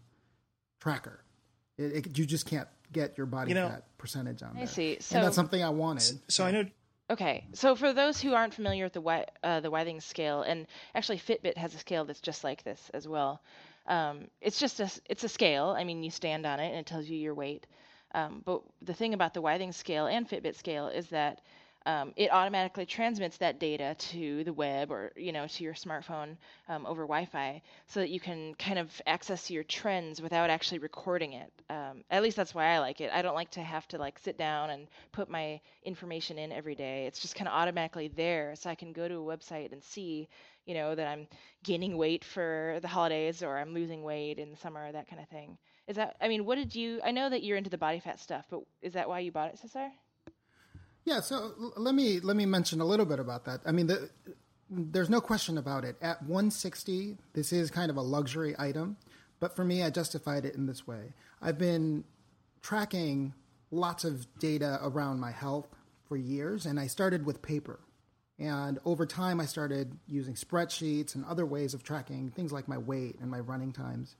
tracker. 0.79 1.23
It, 1.77 2.07
it, 2.07 2.17
you 2.17 2.25
just 2.25 2.45
can't 2.47 2.67
get 2.91 3.17
your 3.17 3.27
body 3.27 3.49
You 3.49 3.55
know- 3.55 3.69
fat 3.69 3.85
percentage 3.97 4.41
on 4.41 4.51
I 4.55 4.59
there. 4.59 4.67
see. 4.67 4.93
and 5.13 5.23
that's 5.25 5.35
something 5.35 5.61
I 5.61 5.69
wanted. 5.69 6.19
So 6.29 6.45
I 6.45 6.51
know 6.51 6.63
Okay, 7.09 7.45
so 7.51 7.75
for 7.75 7.91
those 7.91 8.21
who 8.21 8.33
aren't 8.33 8.53
familiar 8.53 8.85
with 8.85 8.93
the 8.93 9.01
Wi- 9.01 9.25
uh, 9.43 9.59
the 9.59 9.69
Withings 9.69 10.03
scale, 10.03 10.43
and 10.43 10.65
actually 10.95 11.17
Fitbit 11.17 11.57
has 11.57 11.75
a 11.75 11.77
scale 11.77 12.05
that's 12.05 12.21
just 12.21 12.41
like 12.45 12.63
this 12.63 12.89
as 12.93 13.05
well. 13.05 13.41
Um, 13.85 14.29
it's 14.39 14.57
just 14.57 14.79
a 14.79 14.83
s- 14.83 15.01
it's 15.09 15.25
a 15.25 15.27
scale. 15.29 15.75
I 15.77 15.83
mean, 15.83 16.03
you 16.03 16.09
stand 16.09 16.45
on 16.45 16.61
it 16.61 16.69
and 16.69 16.77
it 16.77 16.85
tells 16.85 17.09
you 17.09 17.17
your 17.17 17.33
weight. 17.33 17.67
Um, 18.15 18.41
but 18.45 18.61
the 18.81 18.93
thing 18.93 19.13
about 19.13 19.33
the 19.33 19.41
Withings 19.41 19.73
scale 19.75 20.05
and 20.07 20.25
Fitbit 20.29 20.55
scale 20.55 20.87
is 20.87 21.07
that 21.07 21.41
um, 21.85 22.13
it 22.15 22.31
automatically 22.31 22.85
transmits 22.85 23.37
that 23.37 23.59
data 23.59 23.95
to 23.97 24.43
the 24.43 24.53
web 24.53 24.91
or 24.91 25.11
you 25.15 25.31
know 25.31 25.47
to 25.47 25.63
your 25.63 25.73
smartphone 25.73 26.37
um, 26.69 26.85
over 26.85 27.03
Wi-Fi, 27.03 27.61
so 27.87 27.99
that 28.01 28.09
you 28.09 28.19
can 28.19 28.53
kind 28.55 28.77
of 28.79 28.89
access 29.07 29.49
your 29.49 29.63
trends 29.63 30.21
without 30.21 30.49
actually 30.49 30.79
recording 30.79 31.33
it. 31.33 31.51
Um, 31.69 32.03
at 32.09 32.21
least 32.21 32.37
that's 32.37 32.53
why 32.53 32.67
I 32.67 32.79
like 32.79 33.01
it. 33.01 33.11
I 33.13 33.21
don't 33.21 33.35
like 33.35 33.51
to 33.51 33.61
have 33.61 33.87
to 33.89 33.97
like 33.97 34.19
sit 34.19 34.37
down 34.37 34.69
and 34.69 34.87
put 35.11 35.29
my 35.29 35.59
information 35.83 36.37
in 36.37 36.51
every 36.51 36.75
day. 36.75 37.05
It's 37.07 37.19
just 37.19 37.35
kind 37.35 37.47
of 37.47 37.53
automatically 37.53 38.09
there, 38.09 38.55
so 38.55 38.69
I 38.69 38.75
can 38.75 38.93
go 38.93 39.07
to 39.07 39.15
a 39.15 39.37
website 39.37 39.71
and 39.71 39.83
see, 39.83 40.29
you 40.65 40.75
know, 40.75 40.93
that 40.95 41.07
I'm 41.07 41.27
gaining 41.63 41.97
weight 41.97 42.23
for 42.23 42.79
the 42.81 42.87
holidays 42.87 43.41
or 43.41 43.57
I'm 43.57 43.73
losing 43.73 44.03
weight 44.03 44.37
in 44.37 44.51
the 44.51 44.57
summer, 44.57 44.91
that 44.91 45.09
kind 45.09 45.21
of 45.21 45.29
thing. 45.29 45.57
Is 45.87 45.95
that? 45.95 46.15
I 46.21 46.27
mean, 46.27 46.45
what 46.45 46.55
did 46.55 46.75
you? 46.75 47.01
I 47.03 47.11
know 47.11 47.29
that 47.29 47.43
you're 47.43 47.57
into 47.57 47.69
the 47.71 47.77
body 47.77 47.99
fat 47.99 48.19
stuff, 48.19 48.45
but 48.49 48.61
is 48.81 48.93
that 48.93 49.09
why 49.09 49.19
you 49.19 49.31
bought 49.31 49.49
it, 49.49 49.59
Cesar? 49.59 49.89
Yeah, 51.05 51.19
so 51.21 51.53
l- 51.59 51.73
let 51.77 51.95
me 51.95 52.19
let 52.19 52.35
me 52.35 52.45
mention 52.45 52.81
a 52.81 52.85
little 52.85 53.05
bit 53.05 53.19
about 53.19 53.45
that. 53.45 53.61
I 53.65 53.71
mean, 53.71 53.87
the, 53.87 54.09
there's 54.69 55.09
no 55.09 55.19
question 55.21 55.57
about 55.57 55.83
it. 55.83 55.95
At 56.01 56.21
160, 56.21 57.17
this 57.33 57.51
is 57.51 57.69
kind 57.71 57.89
of 57.89 57.97
a 57.97 58.01
luxury 58.01 58.55
item, 58.57 58.97
but 59.39 59.55
for 59.55 59.65
me, 59.65 59.83
I 59.83 59.89
justified 59.89 60.45
it 60.45 60.55
in 60.55 60.65
this 60.65 60.87
way. 60.87 61.13
I've 61.41 61.57
been 61.57 62.03
tracking 62.61 63.33
lots 63.71 64.03
of 64.03 64.27
data 64.39 64.79
around 64.81 65.19
my 65.19 65.31
health 65.31 65.67
for 66.07 66.15
years, 66.17 66.65
and 66.65 66.79
I 66.79 66.87
started 66.87 67.25
with 67.25 67.41
paper. 67.41 67.79
And 68.37 68.79
over 68.85 69.05
time, 69.05 69.39
I 69.39 69.45
started 69.45 69.97
using 70.07 70.33
spreadsheets 70.33 71.13
and 71.15 71.23
other 71.25 71.45
ways 71.45 71.73
of 71.73 71.83
tracking 71.83 72.31
things 72.31 72.51
like 72.51 72.67
my 72.67 72.77
weight 72.77 73.17
and 73.21 73.29
my 73.29 73.39
running 73.39 73.71
times. 73.71 74.15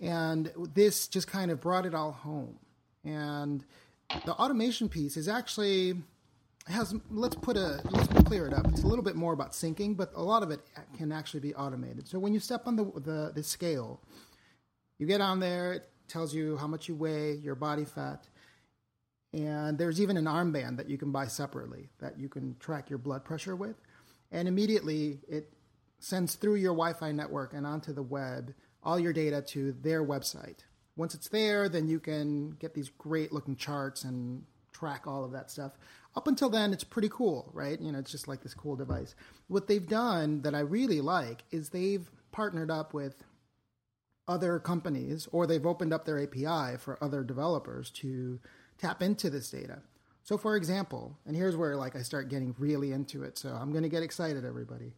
And 0.00 0.52
this 0.74 1.08
just 1.08 1.28
kind 1.28 1.50
of 1.50 1.60
brought 1.60 1.86
it 1.86 1.94
all 1.94 2.12
home. 2.12 2.58
And 3.04 3.64
the 4.26 4.32
automation 4.32 4.88
piece 4.88 5.16
is 5.16 5.28
actually 5.28 5.94
has 6.72 6.94
let's 7.10 7.36
put 7.36 7.56
a 7.56 7.80
let's 7.90 8.08
clear 8.24 8.46
it 8.46 8.54
up. 8.54 8.66
It's 8.68 8.82
a 8.82 8.86
little 8.86 9.04
bit 9.04 9.16
more 9.16 9.32
about 9.32 9.52
syncing, 9.52 9.96
but 9.96 10.12
a 10.14 10.22
lot 10.22 10.42
of 10.42 10.50
it 10.50 10.60
can 10.96 11.12
actually 11.12 11.40
be 11.40 11.54
automated. 11.54 12.08
So 12.08 12.18
when 12.18 12.32
you 12.32 12.40
step 12.40 12.62
on 12.66 12.76
the 12.76 12.84
the, 12.84 13.32
the 13.34 13.42
scale, 13.42 14.00
you 14.98 15.06
get 15.06 15.20
on 15.20 15.40
there. 15.40 15.74
It 15.74 15.88
tells 16.08 16.34
you 16.34 16.56
how 16.56 16.66
much 16.66 16.88
you 16.88 16.94
weigh, 16.94 17.32
your 17.34 17.54
body 17.54 17.84
fat, 17.84 18.26
and 19.32 19.78
there's 19.78 20.00
even 20.00 20.16
an 20.16 20.26
armband 20.26 20.76
that 20.76 20.88
you 20.88 20.98
can 20.98 21.12
buy 21.12 21.26
separately 21.26 21.88
that 21.98 22.18
you 22.18 22.28
can 22.28 22.56
track 22.60 22.90
your 22.90 22.98
blood 22.98 23.24
pressure 23.24 23.56
with, 23.56 23.76
and 24.32 24.48
immediately 24.48 25.20
it 25.28 25.52
sends 25.98 26.34
through 26.34 26.56
your 26.56 26.74
Wi-Fi 26.74 27.12
network 27.12 27.54
and 27.54 27.66
onto 27.66 27.92
the 27.92 28.02
web 28.02 28.54
all 28.82 28.98
your 28.98 29.12
data 29.12 29.40
to 29.40 29.72
their 29.72 30.04
website. 30.04 30.58
Once 30.96 31.14
it's 31.14 31.28
there, 31.28 31.68
then 31.68 31.88
you 31.88 31.98
can 31.98 32.50
get 32.60 32.74
these 32.74 32.90
great 32.90 33.32
looking 33.32 33.56
charts 33.56 34.04
and 34.04 34.44
track 34.72 35.06
all 35.06 35.24
of 35.24 35.32
that 35.32 35.50
stuff. 35.50 35.72
Up 36.16 36.28
until 36.28 36.48
then, 36.48 36.72
it's 36.72 36.84
pretty 36.84 37.08
cool, 37.08 37.50
right? 37.52 37.80
You 37.80 37.90
know, 37.90 37.98
it's 37.98 38.12
just 38.12 38.28
like 38.28 38.42
this 38.42 38.54
cool 38.54 38.76
device. 38.76 39.14
What 39.48 39.66
they've 39.66 39.86
done 39.86 40.42
that 40.42 40.54
I 40.54 40.60
really 40.60 41.00
like 41.00 41.42
is 41.50 41.70
they've 41.70 42.08
partnered 42.30 42.70
up 42.70 42.94
with 42.94 43.24
other 44.26 44.58
companies 44.58 45.28
or 45.32 45.46
they've 45.46 45.66
opened 45.66 45.92
up 45.92 46.04
their 46.04 46.22
API 46.22 46.78
for 46.78 47.02
other 47.02 47.22
developers 47.24 47.90
to 47.90 48.40
tap 48.78 49.02
into 49.02 49.28
this 49.28 49.50
data. 49.50 49.82
So 50.22 50.38
for 50.38 50.56
example, 50.56 51.18
and 51.26 51.36
here's 51.36 51.56
where 51.56 51.76
like 51.76 51.96
I 51.96 52.02
start 52.02 52.30
getting 52.30 52.54
really 52.58 52.92
into 52.92 53.22
it. 53.24 53.36
So 53.36 53.50
I'm 53.50 53.72
going 53.72 53.82
to 53.82 53.88
get 53.88 54.02
excited 54.02 54.44
everybody. 54.44 54.94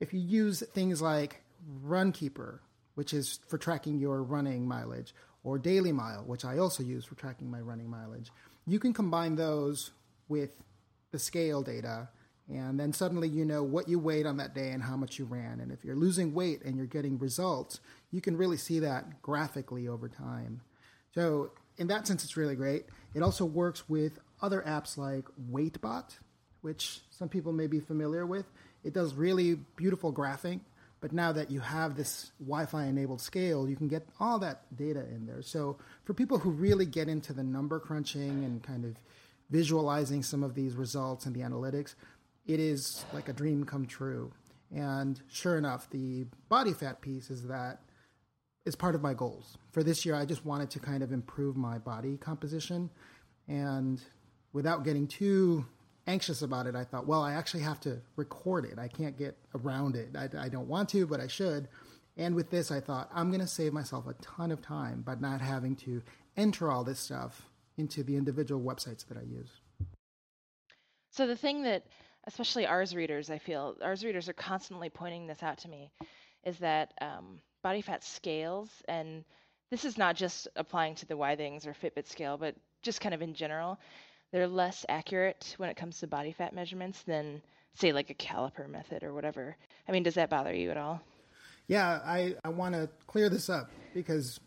If 0.00 0.14
you 0.14 0.20
use 0.20 0.62
things 0.72 1.02
like 1.02 1.42
Runkeeper, 1.84 2.60
which 2.94 3.12
is 3.12 3.40
for 3.48 3.58
tracking 3.58 3.98
your 3.98 4.22
running 4.22 4.66
mileage, 4.66 5.14
or 5.44 5.58
Daily 5.58 5.92
Mile, 5.92 6.22
which 6.24 6.44
I 6.44 6.58
also 6.58 6.82
use 6.82 7.04
for 7.04 7.14
tracking 7.16 7.50
my 7.50 7.60
running 7.60 7.90
mileage, 7.90 8.30
you 8.66 8.78
can 8.78 8.92
combine 8.92 9.34
those 9.36 9.90
with 10.32 10.50
the 11.12 11.18
scale 11.18 11.62
data 11.62 12.08
and 12.48 12.78
then 12.78 12.92
suddenly 12.92 13.28
you 13.28 13.44
know 13.44 13.62
what 13.62 13.88
you 13.88 13.98
weighed 13.98 14.26
on 14.26 14.36
that 14.38 14.54
day 14.54 14.70
and 14.70 14.82
how 14.82 14.96
much 14.96 15.18
you 15.18 15.24
ran. 15.24 15.60
And 15.60 15.72
if 15.72 15.84
you're 15.84 15.96
losing 15.96 16.34
weight 16.34 16.62
and 16.62 16.76
you're 16.76 16.86
getting 16.86 17.18
results, 17.18 17.80
you 18.10 18.20
can 18.20 18.36
really 18.36 18.56
see 18.56 18.80
that 18.80 19.22
graphically 19.22 19.88
over 19.88 20.08
time. 20.08 20.60
So, 21.14 21.52
in 21.78 21.86
that 21.86 22.06
sense, 22.06 22.24
it's 22.24 22.36
really 22.36 22.56
great. 22.56 22.84
It 23.14 23.22
also 23.22 23.44
works 23.44 23.88
with 23.88 24.18
other 24.42 24.62
apps 24.66 24.98
like 24.98 25.24
Weightbot, 25.50 26.18
which 26.60 27.00
some 27.10 27.28
people 27.28 27.52
may 27.52 27.66
be 27.66 27.80
familiar 27.80 28.26
with. 28.26 28.44
It 28.84 28.92
does 28.92 29.14
really 29.14 29.54
beautiful 29.76 30.12
graphing, 30.12 30.60
but 31.00 31.12
now 31.12 31.32
that 31.32 31.50
you 31.50 31.60
have 31.60 31.96
this 31.96 32.32
Wi 32.40 32.66
Fi 32.66 32.84
enabled 32.84 33.20
scale, 33.20 33.68
you 33.68 33.76
can 33.76 33.88
get 33.88 34.06
all 34.20 34.38
that 34.40 34.76
data 34.76 35.00
in 35.00 35.26
there. 35.26 35.42
So, 35.42 35.78
for 36.04 36.12
people 36.12 36.38
who 36.38 36.50
really 36.50 36.86
get 36.86 37.08
into 37.08 37.32
the 37.32 37.44
number 37.44 37.78
crunching 37.78 38.44
and 38.44 38.62
kind 38.62 38.84
of 38.84 38.96
visualizing 39.52 40.22
some 40.22 40.42
of 40.42 40.54
these 40.54 40.74
results 40.74 41.26
and 41.26 41.36
the 41.36 41.40
analytics, 41.40 41.94
it 42.46 42.58
is 42.58 43.04
like 43.12 43.28
a 43.28 43.32
dream 43.32 43.64
come 43.64 43.86
true. 43.86 44.32
And 44.74 45.20
sure 45.28 45.58
enough, 45.58 45.90
the 45.90 46.24
body 46.48 46.72
fat 46.72 47.02
piece 47.02 47.30
is 47.30 47.46
that 47.48 47.80
is 48.64 48.74
part 48.74 48.94
of 48.94 49.02
my 49.02 49.12
goals. 49.12 49.58
For 49.70 49.82
this 49.82 50.06
year, 50.06 50.14
I 50.14 50.24
just 50.24 50.46
wanted 50.46 50.70
to 50.70 50.80
kind 50.80 51.02
of 51.02 51.12
improve 51.12 51.56
my 51.56 51.78
body 51.78 52.16
composition. 52.16 52.88
And 53.46 54.00
without 54.54 54.84
getting 54.84 55.06
too 55.06 55.66
anxious 56.06 56.40
about 56.40 56.66
it, 56.66 56.74
I 56.74 56.84
thought, 56.84 57.06
well, 57.06 57.22
I 57.22 57.34
actually 57.34 57.64
have 57.64 57.80
to 57.80 58.00
record 58.16 58.64
it. 58.64 58.78
I 58.78 58.88
can't 58.88 59.18
get 59.18 59.36
around 59.54 59.96
it. 59.96 60.16
I, 60.16 60.28
I 60.44 60.48
don't 60.48 60.68
want 60.68 60.88
to, 60.90 61.06
but 61.06 61.20
I 61.20 61.26
should. 61.26 61.68
And 62.16 62.34
with 62.34 62.50
this, 62.50 62.70
I 62.70 62.80
thought, 62.80 63.10
I'm 63.14 63.28
going 63.28 63.40
to 63.40 63.46
save 63.46 63.74
myself 63.74 64.06
a 64.06 64.14
ton 64.14 64.50
of 64.50 64.62
time 64.62 65.02
by 65.02 65.16
not 65.16 65.42
having 65.42 65.76
to 65.76 66.02
enter 66.36 66.70
all 66.70 66.84
this 66.84 67.00
stuff 67.00 67.50
into 67.76 68.02
the 68.02 68.16
individual 68.16 68.60
websites 68.60 69.06
that 69.08 69.16
I 69.16 69.22
use. 69.22 69.50
So 71.10 71.26
the 71.26 71.36
thing 71.36 71.62
that, 71.64 71.84
especially 72.26 72.66
Ars 72.66 72.94
readers, 72.94 73.30
I 73.30 73.38
feel 73.38 73.76
Ars 73.82 74.04
readers 74.04 74.28
are 74.28 74.34
constantly 74.34 74.88
pointing 74.88 75.26
this 75.26 75.42
out 75.42 75.58
to 75.58 75.68
me, 75.68 75.90
is 76.44 76.58
that 76.58 76.92
um, 77.00 77.38
body 77.62 77.82
fat 77.82 78.02
scales, 78.02 78.70
and 78.88 79.24
this 79.70 79.84
is 79.84 79.96
not 79.96 80.16
just 80.16 80.48
applying 80.56 80.94
to 80.96 81.06
the 81.06 81.14
Withings 81.14 81.66
or 81.66 81.74
Fitbit 81.74 82.08
scale, 82.08 82.36
but 82.36 82.54
just 82.82 83.00
kind 83.00 83.14
of 83.14 83.22
in 83.22 83.34
general, 83.34 83.78
they're 84.32 84.48
less 84.48 84.84
accurate 84.88 85.54
when 85.58 85.68
it 85.68 85.76
comes 85.76 86.00
to 86.00 86.06
body 86.06 86.32
fat 86.32 86.54
measurements 86.54 87.02
than 87.02 87.42
say 87.74 87.92
like 87.92 88.10
a 88.10 88.14
caliper 88.14 88.68
method 88.68 89.02
or 89.02 89.14
whatever. 89.14 89.56
I 89.88 89.92
mean, 89.92 90.02
does 90.02 90.14
that 90.14 90.30
bother 90.30 90.54
you 90.54 90.70
at 90.70 90.76
all? 90.76 91.00
Yeah, 91.68 92.00
I, 92.04 92.34
I 92.44 92.48
want 92.48 92.74
to 92.74 92.88
clear 93.06 93.28
this 93.28 93.48
up 93.48 93.70
because 93.94 94.40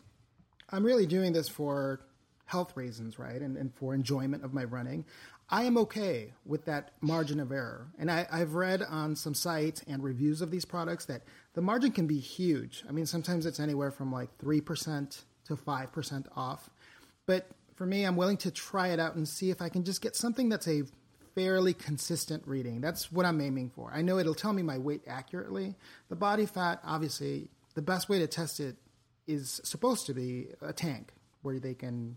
I'm 0.70 0.84
really 0.84 1.06
doing 1.06 1.32
this 1.32 1.48
for 1.48 2.00
health 2.46 2.76
reasons, 2.76 3.18
right? 3.18 3.40
And, 3.40 3.56
and 3.56 3.74
for 3.74 3.94
enjoyment 3.94 4.44
of 4.44 4.54
my 4.54 4.64
running. 4.64 5.04
I 5.48 5.64
am 5.64 5.76
okay 5.78 6.32
with 6.44 6.64
that 6.64 6.92
margin 7.00 7.38
of 7.38 7.52
error. 7.52 7.88
And 7.98 8.10
I, 8.10 8.26
I've 8.32 8.54
read 8.54 8.82
on 8.82 9.14
some 9.14 9.34
sites 9.34 9.82
and 9.86 10.02
reviews 10.02 10.40
of 10.40 10.50
these 10.50 10.64
products 10.64 11.04
that 11.04 11.22
the 11.54 11.62
margin 11.62 11.92
can 11.92 12.06
be 12.06 12.18
huge. 12.18 12.82
I 12.88 12.92
mean, 12.92 13.06
sometimes 13.06 13.46
it's 13.46 13.60
anywhere 13.60 13.92
from 13.92 14.10
like 14.10 14.36
3% 14.38 15.22
to 15.46 15.56
5% 15.56 16.26
off. 16.34 16.70
But 17.26 17.46
for 17.76 17.86
me, 17.86 18.04
I'm 18.04 18.16
willing 18.16 18.38
to 18.38 18.50
try 18.50 18.88
it 18.88 18.98
out 18.98 19.14
and 19.14 19.28
see 19.28 19.50
if 19.50 19.62
I 19.62 19.68
can 19.68 19.84
just 19.84 20.00
get 20.00 20.16
something 20.16 20.48
that's 20.48 20.66
a 20.66 20.82
fairly 21.34 21.74
consistent 21.74 22.42
reading. 22.46 22.80
That's 22.80 23.12
what 23.12 23.26
I'm 23.26 23.40
aiming 23.40 23.70
for. 23.70 23.92
I 23.92 24.02
know 24.02 24.18
it'll 24.18 24.34
tell 24.34 24.52
me 24.52 24.62
my 24.62 24.78
weight 24.78 25.02
accurately. 25.06 25.76
The 26.08 26.16
body 26.16 26.46
fat, 26.46 26.80
obviously, 26.84 27.50
the 27.74 27.82
best 27.82 28.08
way 28.08 28.18
to 28.18 28.26
test 28.26 28.58
it 28.58 28.76
is 29.26 29.60
supposed 29.62 30.06
to 30.06 30.14
be 30.14 30.48
a 30.62 30.72
tank 30.72 31.12
where 31.42 31.60
they 31.60 31.74
can 31.74 32.16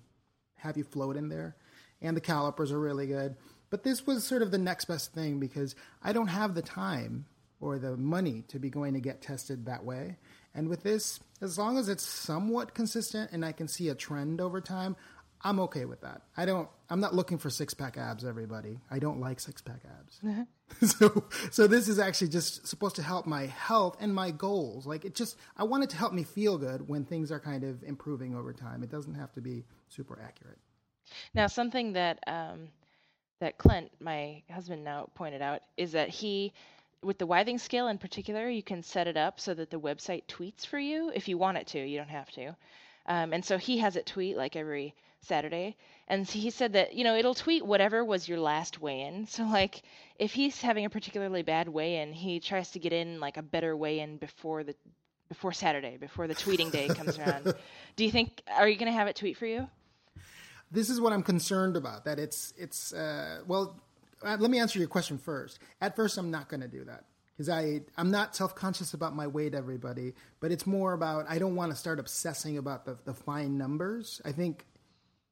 have 0.59 0.77
you 0.77 0.83
float 0.83 1.17
in 1.17 1.29
there 1.29 1.55
and 2.01 2.15
the 2.15 2.21
calipers 2.21 2.71
are 2.71 2.79
really 2.79 3.07
good. 3.07 3.35
But 3.69 3.83
this 3.83 4.07
was 4.07 4.23
sort 4.23 4.41
of 4.41 4.51
the 4.51 4.57
next 4.57 4.85
best 4.85 5.13
thing 5.13 5.39
because 5.39 5.75
I 6.03 6.13
don't 6.13 6.27
have 6.27 6.55
the 6.55 6.61
time 6.61 7.25
or 7.59 7.77
the 7.77 7.97
money 7.97 8.43
to 8.47 8.59
be 8.59 8.69
going 8.69 8.93
to 8.93 8.99
get 8.99 9.21
tested 9.21 9.65
that 9.65 9.83
way. 9.83 10.17
And 10.55 10.69
with 10.69 10.81
this, 10.83 11.19
as 11.41 11.57
long 11.57 11.77
as 11.77 11.89
it's 11.89 12.03
somewhat 12.03 12.73
consistent 12.73 13.31
and 13.31 13.45
I 13.45 13.51
can 13.51 13.67
see 13.67 13.89
a 13.89 13.95
trend 13.95 14.41
over 14.41 14.61
time, 14.61 14.95
I'm 15.41 15.59
okay 15.61 15.85
with 15.85 16.01
that. 16.01 16.23
I 16.35 16.45
don't. 16.45 16.67
I'm 16.89 16.99
not 16.99 17.15
looking 17.15 17.37
for 17.37 17.49
six 17.49 17.73
pack 17.73 17.97
abs. 17.97 18.25
Everybody, 18.25 18.79
I 18.91 18.99
don't 18.99 19.21
like 19.21 19.39
six 19.39 19.61
pack 19.61 19.81
abs. 19.85 20.19
so, 20.97 21.23
so 21.49 21.67
this 21.67 21.87
is 21.87 21.97
actually 21.97 22.27
just 22.27 22.67
supposed 22.67 22.95
to 22.97 23.03
help 23.03 23.25
my 23.25 23.45
health 23.45 23.95
and 24.01 24.13
my 24.13 24.31
goals. 24.31 24.85
Like 24.85 25.05
it 25.05 25.15
just, 25.15 25.37
I 25.55 25.63
want 25.63 25.83
it 25.83 25.89
to 25.91 25.97
help 25.97 26.13
me 26.13 26.23
feel 26.23 26.57
good 26.57 26.87
when 26.87 27.05
things 27.05 27.31
are 27.31 27.39
kind 27.39 27.63
of 27.63 27.83
improving 27.83 28.35
over 28.35 28.53
time. 28.53 28.83
It 28.83 28.91
doesn't 28.91 29.15
have 29.15 29.31
to 29.33 29.41
be 29.41 29.63
super 29.87 30.19
accurate. 30.21 30.57
Now, 31.33 31.47
something 31.47 31.93
that 31.93 32.19
um, 32.27 32.69
that 33.39 33.57
Clint, 33.57 33.91
my 33.99 34.41
husband, 34.51 34.83
now 34.83 35.09
pointed 35.15 35.41
out 35.41 35.61
is 35.77 35.93
that 35.93 36.09
he, 36.09 36.53
with 37.01 37.17
the 37.17 37.27
Withings 37.27 37.61
scale 37.61 37.87
in 37.87 37.97
particular, 37.97 38.49
you 38.49 38.63
can 38.63 38.83
set 38.83 39.07
it 39.07 39.15
up 39.15 39.39
so 39.39 39.53
that 39.53 39.69
the 39.69 39.79
website 39.79 40.25
tweets 40.27 40.65
for 40.65 40.79
you 40.79 41.11
if 41.15 41.27
you 41.27 41.37
want 41.37 41.57
it 41.57 41.67
to. 41.67 41.79
You 41.79 41.97
don't 41.97 42.09
have 42.09 42.29
to. 42.31 42.55
Um, 43.05 43.33
and 43.33 43.43
so 43.43 43.57
he 43.57 43.77
has 43.79 43.95
it 43.95 44.05
tweet 44.05 44.35
like 44.35 44.55
every 44.55 44.93
Saturday, 45.21 45.75
and 46.07 46.27
he 46.27 46.49
said 46.49 46.73
that 46.73 46.93
you 46.93 47.03
know 47.03 47.15
it'll 47.15 47.35
tweet 47.35 47.65
whatever 47.65 48.03
was 48.03 48.27
your 48.27 48.39
last 48.39 48.81
weigh-in. 48.81 49.27
So 49.29 49.43
like 49.43 49.81
if 50.17 50.33
he's 50.33 50.61
having 50.61 50.85
a 50.85 50.89
particularly 50.89 51.43
bad 51.43 51.69
weigh-in, 51.69 52.13
he 52.13 52.39
tries 52.39 52.71
to 52.71 52.79
get 52.79 52.93
in 52.93 53.19
like 53.19 53.37
a 53.37 53.41
better 53.41 53.75
weigh-in 53.75 54.17
before 54.17 54.63
the 54.63 54.75
before 55.27 55.53
Saturday, 55.53 55.97
before 55.97 56.27
the 56.27 56.35
tweeting 56.35 56.71
day 56.71 56.87
comes 56.87 57.19
around. 57.19 57.53
Do 57.95 58.03
you 58.03 58.11
think 58.11 58.41
are 58.51 58.67
you 58.67 58.77
going 58.77 58.91
to 58.91 58.97
have 58.97 59.07
it 59.07 59.15
tweet 59.15 59.37
for 59.37 59.45
you? 59.45 59.67
this 60.71 60.89
is 60.89 61.01
what 61.01 61.13
I'm 61.13 61.23
concerned 61.23 61.75
about. 61.75 62.05
That 62.05 62.19
it's 62.19 62.53
it's 62.57 62.93
uh, 62.93 63.41
well. 63.47 63.79
Uh, 64.21 64.35
let 64.37 64.51
me 64.51 64.59
answer 64.59 64.79
your 64.79 64.89
question 64.89 65.17
first. 65.17 65.59
At 65.79 65.95
first, 65.95 66.17
I'm 66.17 66.29
not 66.29 66.49
going 66.49 66.59
to 66.59 66.67
do 66.67 66.83
that 66.83 67.05
because 67.31 67.47
I 67.47 67.81
I'm 67.97 68.11
not 68.11 68.35
self 68.35 68.53
conscious 68.55 68.93
about 68.93 69.15
my 69.15 69.27
weight, 69.27 69.53
everybody. 69.53 70.13
But 70.39 70.51
it's 70.51 70.67
more 70.67 70.93
about 70.93 71.25
I 71.29 71.39
don't 71.39 71.55
want 71.55 71.71
to 71.71 71.77
start 71.77 71.99
obsessing 71.99 72.57
about 72.57 72.85
the 72.85 72.97
the 73.05 73.13
fine 73.13 73.57
numbers. 73.57 74.21
I 74.25 74.31
think 74.31 74.65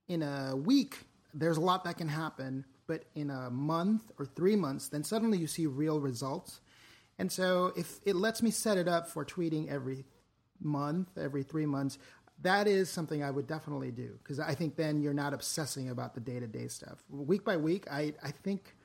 in 0.08 0.24
a 0.24 0.56
week 0.56 0.98
there's 1.34 1.58
a 1.58 1.62
lot 1.62 1.84
that 1.84 1.98
can 1.98 2.08
happen, 2.08 2.65
but 2.88 3.04
in 3.15 3.30
a 3.30 3.50
month 3.50 4.12
or 4.17 4.26
three 4.26 4.56
months, 4.56 4.89
then 4.89 5.04
suddenly 5.04 5.38
you 5.38 5.48
see 5.48 5.67
real 5.67 6.00
results. 6.00 6.62
And 7.20 7.32
so 7.32 7.74
if 7.76 8.00
it 8.06 8.15
lets 8.15 8.41
me 8.41 8.52
set 8.52 8.78
it 8.78 8.88
up 8.88 9.08
for 9.08 9.26
tweeting 9.26 9.70
every 9.70 10.06
month, 10.60 11.17
every 11.17 11.43
three 11.43 11.65
months, 11.65 11.98
that 12.41 12.67
is 12.67 12.89
something 12.89 13.24
I 13.24 13.32
would 13.32 13.48
definitely 13.48 13.91
do 13.91 14.17
because 14.22 14.39
I 14.39 14.54
think 14.54 14.76
then 14.76 15.02
you're 15.02 15.13
not 15.13 15.34
obsessing 15.34 15.89
about 15.89 16.13
the 16.13 16.22
day 16.22 16.39
to 16.39 16.48
day 16.48 16.67
stuff. 16.67 17.04
Week 17.10 17.43
by 17.43 17.58
week, 17.58 17.86
I, 17.91 18.13
I 18.24 18.32
think 18.32 18.76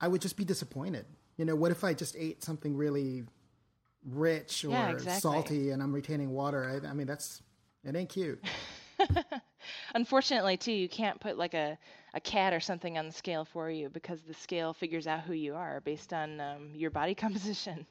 I 0.00 0.08
would 0.08 0.22
just 0.22 0.36
be 0.36 0.44
disappointed. 0.44 1.04
You 1.36 1.44
know, 1.44 1.54
what 1.54 1.70
if 1.70 1.84
I 1.84 1.92
just 1.92 2.16
ate 2.18 2.42
something 2.42 2.74
really 2.74 3.24
rich 4.04 4.64
or 4.64 4.70
yeah, 4.70 4.90
exactly. 4.90 5.20
salty 5.20 5.70
and 5.70 5.82
I'm 5.82 5.92
retaining 5.92 6.30
water? 6.30 6.80
I, 6.82 6.88
I 6.88 6.94
mean, 6.94 7.06
that's, 7.06 7.42
it 7.84 7.94
ain't 7.94 8.08
cute. 8.08 8.42
Unfortunately, 9.94 10.56
too, 10.56 10.72
you 10.72 10.88
can't 10.88 11.20
put 11.20 11.36
like 11.38 11.54
a, 11.54 11.78
a 12.14 12.20
cat 12.20 12.52
or 12.52 12.60
something 12.60 12.98
on 12.98 13.06
the 13.06 13.12
scale 13.12 13.44
for 13.44 13.70
you 13.70 13.88
because 13.88 14.20
the 14.22 14.34
scale 14.34 14.72
figures 14.72 15.06
out 15.06 15.20
who 15.20 15.32
you 15.32 15.54
are 15.54 15.80
based 15.80 16.12
on 16.12 16.40
um, 16.40 16.70
your 16.74 16.90
body 16.90 17.14
composition. 17.26 17.86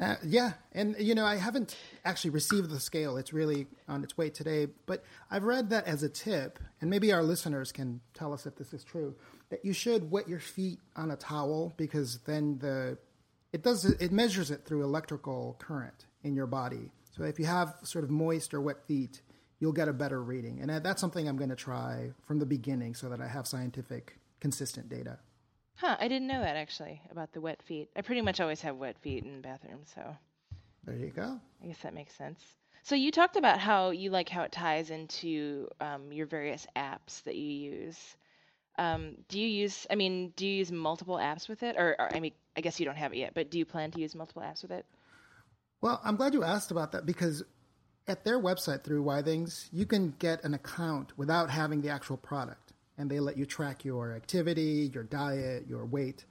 Uh, 0.00 0.14
yeah, 0.24 0.52
and 0.72 0.94
you 0.98 1.14
know, 1.14 1.24
I 1.24 1.36
haven't 1.36 1.76
actually 2.04 2.30
received 2.30 2.70
the 2.70 2.78
scale. 2.78 3.16
It's 3.16 3.32
really 3.32 3.66
on 3.88 4.04
its 4.04 4.16
way 4.16 4.30
today, 4.30 4.68
but 4.86 5.02
I've 5.30 5.42
read 5.42 5.70
that 5.70 5.86
as 5.86 6.02
a 6.02 6.08
tip, 6.08 6.58
and 6.80 6.88
maybe 6.88 7.12
our 7.12 7.22
listeners 7.22 7.72
can 7.72 8.00
tell 8.14 8.32
us 8.32 8.46
if 8.46 8.54
this 8.56 8.72
is 8.72 8.84
true. 8.84 9.14
That 9.50 9.64
you 9.64 9.72
should 9.72 10.10
wet 10.10 10.28
your 10.28 10.40
feet 10.40 10.78
on 10.94 11.10
a 11.10 11.16
towel 11.16 11.74
because 11.76 12.18
then 12.26 12.58
the 12.58 12.98
it 13.52 13.62
does 13.62 13.84
it 13.86 14.12
measures 14.12 14.50
it 14.50 14.64
through 14.64 14.84
electrical 14.84 15.56
current 15.58 16.06
in 16.22 16.34
your 16.36 16.46
body. 16.46 16.92
So 17.16 17.24
if 17.24 17.38
you 17.38 17.46
have 17.46 17.74
sort 17.82 18.04
of 18.04 18.10
moist 18.10 18.54
or 18.54 18.60
wet 18.60 18.84
feet, 18.86 19.22
you'll 19.60 19.72
get 19.72 19.88
a 19.88 19.92
better 19.92 20.22
reading, 20.22 20.60
and 20.60 20.70
that's 20.84 21.00
something 21.00 21.28
I'm 21.28 21.36
going 21.36 21.50
to 21.50 21.56
try 21.56 22.12
from 22.26 22.38
the 22.38 22.46
beginning 22.46 22.94
so 22.94 23.08
that 23.08 23.20
I 23.20 23.26
have 23.26 23.46
scientific, 23.46 24.18
consistent 24.40 24.88
data. 24.88 25.18
Huh, 25.76 25.96
I 26.00 26.08
didn't 26.08 26.28
know 26.28 26.40
that 26.40 26.56
actually 26.56 27.00
about 27.10 27.32
the 27.32 27.40
wet 27.40 27.62
feet. 27.62 27.88
I 27.96 28.02
pretty 28.02 28.20
much 28.20 28.40
always 28.40 28.60
have 28.62 28.76
wet 28.76 28.98
feet 28.98 29.24
in 29.24 29.36
the 29.36 29.42
bathroom, 29.42 29.80
so. 29.94 30.16
There 30.84 30.96
you 30.96 31.10
go. 31.10 31.40
I 31.62 31.66
guess 31.66 31.78
that 31.82 31.94
makes 31.94 32.16
sense. 32.16 32.40
So 32.82 32.94
you 32.94 33.10
talked 33.10 33.36
about 33.36 33.58
how 33.58 33.90
you 33.90 34.10
like 34.10 34.28
how 34.28 34.42
it 34.42 34.52
ties 34.52 34.90
into 34.90 35.68
um, 35.80 36.10
your 36.10 36.26
various 36.26 36.66
apps 36.74 37.22
that 37.24 37.36
you 37.36 37.50
use. 37.50 38.16
Um, 38.78 39.16
do 39.28 39.38
you 39.40 39.46
use? 39.46 39.86
I 39.90 39.96
mean, 39.96 40.32
do 40.36 40.46
you 40.46 40.54
use 40.54 40.72
multiple 40.72 41.16
apps 41.16 41.48
with 41.48 41.62
it, 41.62 41.76
or, 41.76 41.96
or, 41.98 42.14
I 42.14 42.20
mean, 42.20 42.32
I 42.56 42.60
guess 42.60 42.78
you 42.80 42.86
don't 42.86 42.96
have 42.96 43.12
it 43.12 43.18
yet, 43.18 43.34
but 43.34 43.50
do 43.50 43.58
you 43.58 43.64
plan 43.64 43.90
to 43.90 44.00
use 44.00 44.14
multiple 44.14 44.42
apps 44.42 44.62
with 44.62 44.70
it? 44.70 44.86
Well, 45.80 46.00
I'm 46.04 46.16
glad 46.16 46.32
you 46.32 46.42
asked 46.44 46.70
about 46.70 46.92
that 46.92 47.04
because 47.06 47.42
at 48.08 48.24
their 48.24 48.40
website 48.40 48.84
through 48.84 49.04
Withings, 49.04 49.68
you 49.72 49.86
can 49.86 50.14
get 50.18 50.42
an 50.44 50.54
account 50.54 51.16
without 51.16 51.50
having 51.50 51.80
the 51.80 51.90
actual 51.90 52.16
product 52.16 52.72
and 52.98 53.08
they 53.08 53.20
let 53.20 53.38
you 53.38 53.46
track 53.46 53.84
your 53.84 54.14
activity, 54.14 54.90
your 54.92 55.04
diet, 55.04 55.66
your 55.68 55.86
weight. 55.86 56.24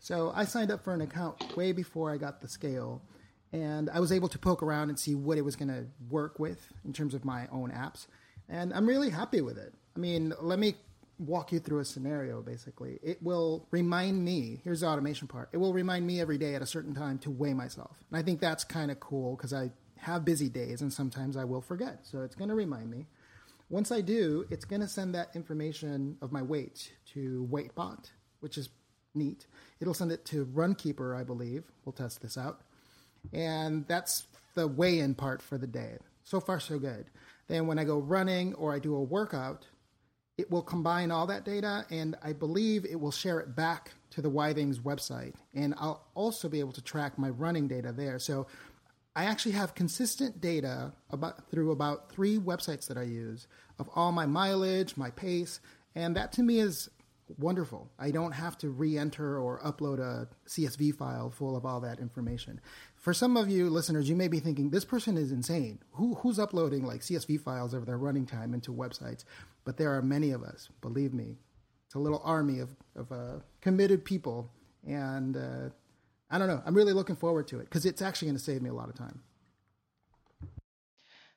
So 0.00 0.32
I 0.34 0.44
signed 0.44 0.70
up 0.70 0.82
for 0.82 0.94
an 0.94 1.02
account 1.02 1.56
way 1.56 1.72
before 1.72 2.10
I 2.10 2.16
got 2.16 2.40
the 2.40 2.48
scale, 2.48 3.02
and 3.52 3.90
I 3.90 4.00
was 4.00 4.12
able 4.12 4.28
to 4.28 4.38
poke 4.38 4.62
around 4.62 4.88
and 4.88 4.98
see 4.98 5.14
what 5.14 5.38
it 5.38 5.42
was 5.42 5.56
going 5.56 5.68
to 5.68 5.84
work 6.08 6.38
with 6.38 6.66
in 6.84 6.92
terms 6.92 7.14
of 7.14 7.24
my 7.24 7.46
own 7.52 7.70
apps. 7.70 8.06
And 8.48 8.72
I'm 8.72 8.86
really 8.86 9.10
happy 9.10 9.40
with 9.40 9.58
it. 9.58 9.74
I 9.94 9.98
mean, 9.98 10.32
let 10.40 10.58
me 10.58 10.76
walk 11.18 11.52
you 11.52 11.58
through 11.58 11.80
a 11.80 11.84
scenario 11.84 12.42
basically. 12.42 12.98
It 13.02 13.22
will 13.22 13.66
remind 13.70 14.22
me, 14.22 14.60
here's 14.64 14.80
the 14.80 14.86
automation 14.86 15.28
part, 15.28 15.48
it 15.52 15.56
will 15.56 15.72
remind 15.72 16.06
me 16.06 16.20
every 16.20 16.38
day 16.38 16.54
at 16.54 16.62
a 16.62 16.66
certain 16.66 16.94
time 16.94 17.18
to 17.20 17.30
weigh 17.30 17.54
myself. 17.54 17.96
And 18.10 18.18
I 18.18 18.22
think 18.22 18.40
that's 18.40 18.64
kind 18.64 18.90
of 18.90 19.00
cool 19.00 19.34
because 19.36 19.54
I 19.54 19.70
have 20.06 20.24
busy 20.24 20.48
days 20.48 20.82
and 20.82 20.92
sometimes 20.92 21.36
I 21.36 21.42
will 21.42 21.60
forget. 21.60 22.06
So 22.06 22.22
it's 22.22 22.36
going 22.36 22.48
to 22.48 22.54
remind 22.54 22.90
me. 22.90 23.06
Once 23.68 23.90
I 23.90 24.00
do, 24.00 24.46
it's 24.50 24.64
going 24.64 24.80
to 24.80 24.86
send 24.86 25.16
that 25.16 25.34
information 25.34 26.16
of 26.22 26.30
my 26.30 26.42
weight 26.42 26.92
to 27.14 27.48
WeightBot, 27.50 28.10
which 28.38 28.56
is 28.56 28.68
neat. 29.16 29.46
It'll 29.80 29.94
send 29.94 30.12
it 30.12 30.24
to 30.26 30.46
Runkeeper, 30.46 31.18
I 31.18 31.24
believe. 31.24 31.64
We'll 31.84 31.92
test 31.92 32.22
this 32.22 32.38
out. 32.38 32.60
And 33.32 33.84
that's 33.88 34.28
the 34.54 34.68
weigh 34.68 35.00
in 35.00 35.16
part 35.16 35.42
for 35.42 35.58
the 35.58 35.66
day. 35.66 35.98
So 36.22 36.38
far, 36.38 36.60
so 36.60 36.78
good. 36.78 37.06
Then 37.48 37.66
when 37.66 37.80
I 37.80 37.82
go 37.82 37.98
running 37.98 38.54
or 38.54 38.72
I 38.72 38.78
do 38.78 38.94
a 38.94 39.02
workout, 39.02 39.66
it 40.38 40.48
will 40.50 40.62
combine 40.62 41.10
all 41.10 41.26
that 41.26 41.44
data 41.44 41.84
and 41.90 42.14
I 42.22 42.32
believe 42.32 42.84
it 42.84 43.00
will 43.00 43.10
share 43.10 43.40
it 43.40 43.56
back 43.56 43.92
to 44.10 44.22
the 44.22 44.30
Withings 44.30 44.78
website. 44.78 45.34
And 45.54 45.74
I'll 45.78 46.06
also 46.14 46.48
be 46.48 46.60
able 46.60 46.72
to 46.72 46.82
track 46.82 47.18
my 47.18 47.30
running 47.30 47.66
data 47.66 47.90
there. 47.90 48.18
So 48.18 48.46
I 49.16 49.24
actually 49.24 49.52
have 49.52 49.74
consistent 49.74 50.42
data 50.42 50.92
about 51.08 51.50
through 51.50 51.72
about 51.72 52.10
three 52.12 52.38
websites 52.38 52.86
that 52.88 52.98
I 52.98 53.04
use 53.04 53.48
of 53.78 53.88
all 53.94 54.12
my 54.12 54.26
mileage, 54.26 54.96
my 54.98 55.10
pace, 55.10 55.58
and 55.94 56.14
that 56.16 56.32
to 56.32 56.42
me 56.42 56.60
is 56.60 56.90
wonderful. 57.38 57.90
I 57.98 58.10
don't 58.10 58.32
have 58.32 58.58
to 58.58 58.68
re-enter 58.68 59.38
or 59.38 59.58
upload 59.60 60.00
a 60.00 60.28
CSV 60.46 60.96
file 60.96 61.30
full 61.30 61.56
of 61.56 61.64
all 61.64 61.80
that 61.80 61.98
information. 61.98 62.60
For 62.94 63.14
some 63.14 63.38
of 63.38 63.48
you 63.48 63.70
listeners, 63.70 64.08
you 64.08 64.14
may 64.14 64.28
be 64.28 64.38
thinking 64.38 64.68
this 64.68 64.84
person 64.84 65.16
is 65.16 65.32
insane. 65.32 65.78
Who, 65.92 66.16
who's 66.16 66.38
uploading 66.38 66.84
like 66.84 67.00
CSV 67.00 67.40
files 67.40 67.72
of 67.72 67.86
their 67.86 67.98
running 67.98 68.26
time 68.26 68.52
into 68.52 68.70
websites? 68.70 69.24
But 69.64 69.78
there 69.78 69.96
are 69.96 70.02
many 70.02 70.30
of 70.30 70.42
us. 70.42 70.68
Believe 70.82 71.14
me, 71.14 71.36
it's 71.86 71.94
a 71.94 71.98
little 71.98 72.20
army 72.22 72.58
of 72.58 72.68
of 72.94 73.10
uh, 73.10 73.40
committed 73.62 74.04
people, 74.04 74.50
and 74.86 75.36
uh, 75.36 75.70
I 76.30 76.38
don't 76.38 76.48
know. 76.48 76.62
I'm 76.66 76.74
really 76.74 76.92
looking 76.92 77.16
forward 77.16 77.46
to 77.48 77.60
it 77.60 77.64
because 77.64 77.86
it's 77.86 78.02
actually 78.02 78.26
going 78.26 78.38
to 78.38 78.42
save 78.42 78.62
me 78.62 78.70
a 78.70 78.74
lot 78.74 78.88
of 78.88 78.96
time. 78.96 79.20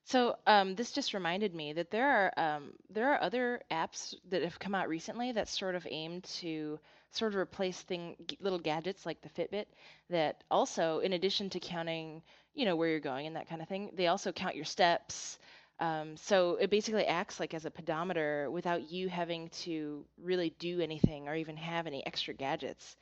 So 0.04 0.38
um, 0.48 0.74
this 0.74 0.92
just 0.92 1.14
reminded 1.14 1.54
me 1.54 1.74
that 1.74 1.92
there 1.92 2.10
are 2.10 2.34
um, 2.44 2.74
there 2.90 3.14
are 3.14 3.22
other 3.22 3.62
apps 3.70 4.16
that 4.30 4.42
have 4.42 4.58
come 4.58 4.74
out 4.74 4.90
recently 4.90 5.32
that 5.34 5.48
sort 5.48 5.76
of 5.76 5.86
aim 5.88 6.22
to 6.40 6.80
sort 7.12 7.34
of 7.34 7.40
replace 7.40 7.82
thing 7.82 8.16
little 8.40 8.58
gadgets 8.58 9.06
like 9.06 9.22
the 9.22 9.30
Fitbit 9.30 9.66
that 10.10 10.44
also, 10.50 11.00
in 11.00 11.14
addition 11.14 11.50
to 11.52 11.60
counting, 11.60 12.24
you 12.56 12.66
know, 12.66 12.76
where 12.76 12.90
you're 12.90 13.00
going 13.00 13.28
and 13.28 13.36
that 13.36 13.48
kind 13.48 13.62
of 13.62 13.68
thing, 13.68 13.92
they 13.94 14.08
also 14.08 14.32
count 14.32 14.56
your 14.56 14.66
steps. 14.66 15.38
Um, 15.80 16.18
so 16.18 16.56
it 16.56 16.72
basically 16.72 17.06
acts 17.06 17.40
like 17.40 17.54
as 17.54 17.66
a 17.66 17.72
pedometer 17.72 18.50
without 18.52 18.92
you 18.92 19.10
having 19.10 19.50
to 19.62 20.04
really 20.22 20.54
do 20.58 20.82
anything 20.82 21.28
or 21.28 21.36
even 21.36 21.56
have 21.56 21.86
any 21.86 22.06
extra 22.06 22.34
gadgets. 22.34 22.98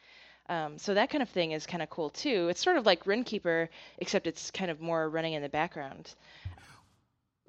Um, 0.49 0.77
so 0.77 0.93
that 0.93 1.09
kind 1.09 1.21
of 1.21 1.29
thing 1.29 1.51
is 1.51 1.65
kind 1.65 1.83
of 1.83 1.89
cool 1.89 2.09
too. 2.09 2.47
It's 2.49 2.63
sort 2.63 2.77
of 2.77 2.85
like 2.85 3.03
Runkeeper, 3.03 3.67
except 3.97 4.27
it's 4.27 4.49
kind 4.51 4.71
of 4.71 4.79
more 4.79 5.09
running 5.09 5.33
in 5.33 5.41
the 5.41 5.49
background. 5.49 6.13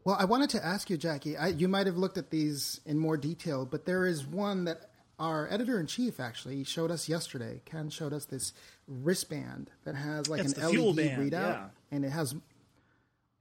Well, 0.04 0.16
I 0.18 0.24
wanted 0.24 0.50
to 0.50 0.64
ask 0.64 0.88
you, 0.90 0.96
Jacqui. 0.96 1.38
I, 1.38 1.48
you 1.48 1.68
might 1.68 1.86
have 1.86 1.96
looked 1.96 2.18
at 2.18 2.30
these 2.30 2.80
in 2.86 2.98
more 2.98 3.16
detail, 3.16 3.66
but 3.66 3.84
there 3.84 4.06
is 4.06 4.26
one 4.26 4.64
that 4.64 4.90
our 5.18 5.48
editor 5.50 5.80
in 5.80 5.86
chief 5.86 6.20
actually 6.20 6.64
showed 6.64 6.90
us 6.90 7.08
yesterday. 7.08 7.60
Ken 7.64 7.90
showed 7.90 8.12
us 8.12 8.24
this 8.24 8.52
wristband 8.86 9.70
that 9.84 9.94
has 9.94 10.28
like 10.28 10.40
It's 10.40 10.54
an 10.54 10.62
LED 10.62 10.96
band, 10.96 11.30
readout, 11.32 11.32
yeah. 11.32 11.68
and 11.90 12.04
it 12.04 12.10
has. 12.10 12.34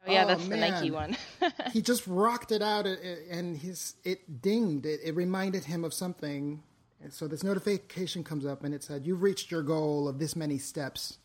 Oh, 0.05 0.11
yeah, 0.11 0.23
Oh, 0.23 0.27
that's 0.27 0.47
the 0.47 0.57
Nike 0.57 0.91
one. 0.91 1.15
he 1.71 1.81
just 1.81 2.05
rocked 2.07 2.51
it 2.51 2.61
out, 2.61 2.85
and 2.85 3.57
his 3.57 3.95
it 4.03 4.41
dinged. 4.41 4.85
It, 4.85 5.01
it 5.03 5.15
reminded 5.15 5.65
him 5.65 5.83
of 5.83 5.93
something. 5.93 6.63
And 7.01 7.13
so 7.13 7.27
this 7.27 7.43
notification 7.43 8.23
comes 8.23 8.45
up, 8.45 8.63
and 8.63 8.73
it 8.73 8.83
said, 8.83 9.05
"You've 9.05 9.21
reached 9.21 9.51
your 9.51 9.63
goal 9.63 10.07
of 10.07 10.19
this 10.19 10.35
many 10.35 10.57
steps 10.57 11.17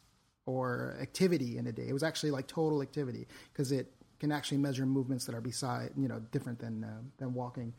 or 0.46 0.96
activity 1.00 1.56
in 1.56 1.66
a 1.66 1.72
day." 1.72 1.88
It 1.88 1.92
was 1.92 2.02
actually 2.02 2.30
like 2.30 2.46
total 2.46 2.82
activity 2.82 3.26
because 3.52 3.72
it 3.72 3.92
can 4.18 4.30
actually 4.30 4.58
measure 4.58 4.86
movements 4.86 5.24
that 5.26 5.34
are 5.34 5.40
beside, 5.40 5.90
you 5.96 6.08
know, 6.08 6.20
different 6.30 6.58
than 6.58 6.84
uh, 6.84 7.00
than 7.18 7.34
walking. 7.34 7.74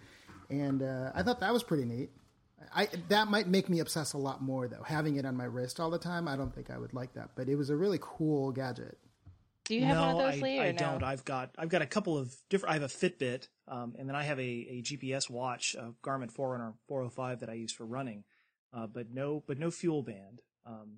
And 0.50 0.82
uh, 0.82 1.12
I 1.14 1.24
thought 1.24 1.40
that 1.40 1.54
was 1.54 1.64
pretty 1.64 1.86
neat. 1.86 2.10
I 2.76 2.88
that 3.10 3.28
might 3.28 3.48
make 3.48 3.70
me 3.70 3.80
obsess 3.80 4.14
a 4.14 4.18
lot 4.18 4.42
more 4.42 4.68
though. 4.68 4.84
Having 4.84 5.18
it 5.18 5.26
on 5.26 5.36
my 5.36 5.46
wrist 5.46 5.80
all 5.80 5.90
the 5.90 6.00
time, 6.00 6.28
I 6.28 6.36
don't 6.36 6.54
think 6.54 6.70
I 6.70 6.78
would 6.78 6.94
like 6.94 7.14
that. 7.14 7.32
But 7.36 7.48
it 7.48 7.56
was 7.56 7.70
a 7.70 7.76
really 7.76 8.00
cool 8.02 8.52
gadget. 8.52 8.98
Do 9.66 9.76
you 9.76 9.86
have 9.86 9.96
no, 9.96 10.02
one 10.02 10.10
of 10.26 10.32
those, 10.34 10.42
I, 10.42 10.44
Lee, 10.44 10.60
I 10.60 10.72
no? 10.72 10.78
don't. 10.78 11.04
I've 11.04 11.24
got 11.24 11.52
I've 11.58 11.70
got 11.70 11.82
a 11.82 11.86
couple 11.86 12.18
of 12.18 12.36
different. 12.50 12.72
I 12.72 12.74
have 12.74 12.84
a 12.84 12.88
Fitbit, 12.88 13.48
um, 13.68 13.96
and 13.98 14.10
then 14.10 14.16
I 14.16 14.24
have 14.24 14.40
a, 14.40 14.42
a 14.42 14.82
GPS 14.84 15.30
watch, 15.30 15.76
a 15.76 15.94
Garmin 16.04 16.32
Forerunner 16.32 16.74
405 16.88 17.40
that 17.40 17.50
I 17.50 17.54
use 17.54 17.72
for 17.72 17.86
running, 17.86 18.24
uh, 18.74 18.88
but 18.88 19.12
no, 19.12 19.44
but 19.48 19.58
no 19.58 19.72
fuel 19.72 20.04
band. 20.04 20.42
Um, 20.66 20.98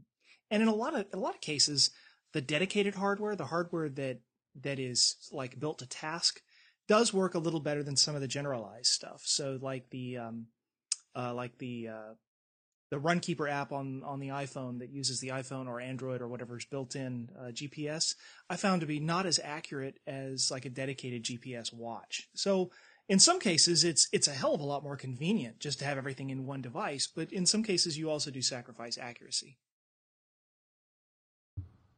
and 0.49 0.63
in 0.63 0.67
a 0.67 0.73
lot 0.73 0.95
of 0.95 1.05
in 1.13 1.19
a 1.19 1.21
lot 1.21 1.35
of 1.35 1.41
cases, 1.41 1.91
the 2.33 2.41
dedicated 2.41 2.95
hardware, 2.95 3.35
the 3.35 3.45
hardware 3.45 3.89
that 3.89 4.21
that 4.61 4.79
is 4.79 5.15
like 5.31 5.59
built 5.59 5.79
to 5.79 5.87
task, 5.87 6.41
does 6.87 7.13
work 7.13 7.35
a 7.35 7.39
little 7.39 7.59
better 7.59 7.83
than 7.83 7.95
some 7.95 8.15
of 8.15 8.21
the 8.21 8.27
generalized 8.27 8.87
stuff. 8.87 9.21
So 9.25 9.59
like 9.61 9.89
the 9.91 10.17
um, 10.17 10.47
uh, 11.15 11.33
like 11.33 11.57
the 11.59 11.89
uh, 11.89 12.13
the 12.95 13.01
Runkeeper 13.01 13.51
app 13.51 13.73
on 13.73 14.03
on 14.03 14.21
the 14.21 14.29
iPhone 14.29 14.79
that 14.79 14.89
uses 14.89 15.19
the 15.19 15.27
iPhone 15.29 15.67
or 15.67 15.81
Android 15.81 16.21
or 16.21 16.29
whatever's 16.29 16.63
built-in 16.63 17.29
uh, 17.37 17.47
GPS, 17.47 18.15
I 18.49 18.55
found 18.55 18.81
to 18.81 18.87
be 18.87 19.01
not 19.01 19.25
as 19.25 19.37
accurate 19.43 19.99
as 20.07 20.49
like 20.49 20.63
a 20.63 20.69
dedicated 20.69 21.25
GPS 21.25 21.73
watch. 21.73 22.29
So 22.35 22.71
in 23.09 23.19
some 23.19 23.41
cases, 23.41 23.83
it's 23.83 24.07
it's 24.13 24.29
a 24.29 24.31
hell 24.31 24.53
of 24.53 24.61
a 24.61 24.65
lot 24.65 24.81
more 24.81 24.95
convenient 24.95 25.59
just 25.59 25.79
to 25.79 25.85
have 25.85 25.97
everything 25.97 26.29
in 26.29 26.45
one 26.45 26.61
device. 26.61 27.05
But 27.13 27.33
in 27.33 27.45
some 27.45 27.63
cases, 27.63 27.97
you 27.97 28.09
also 28.09 28.31
do 28.31 28.41
sacrifice 28.41 28.97
accuracy. 28.97 29.57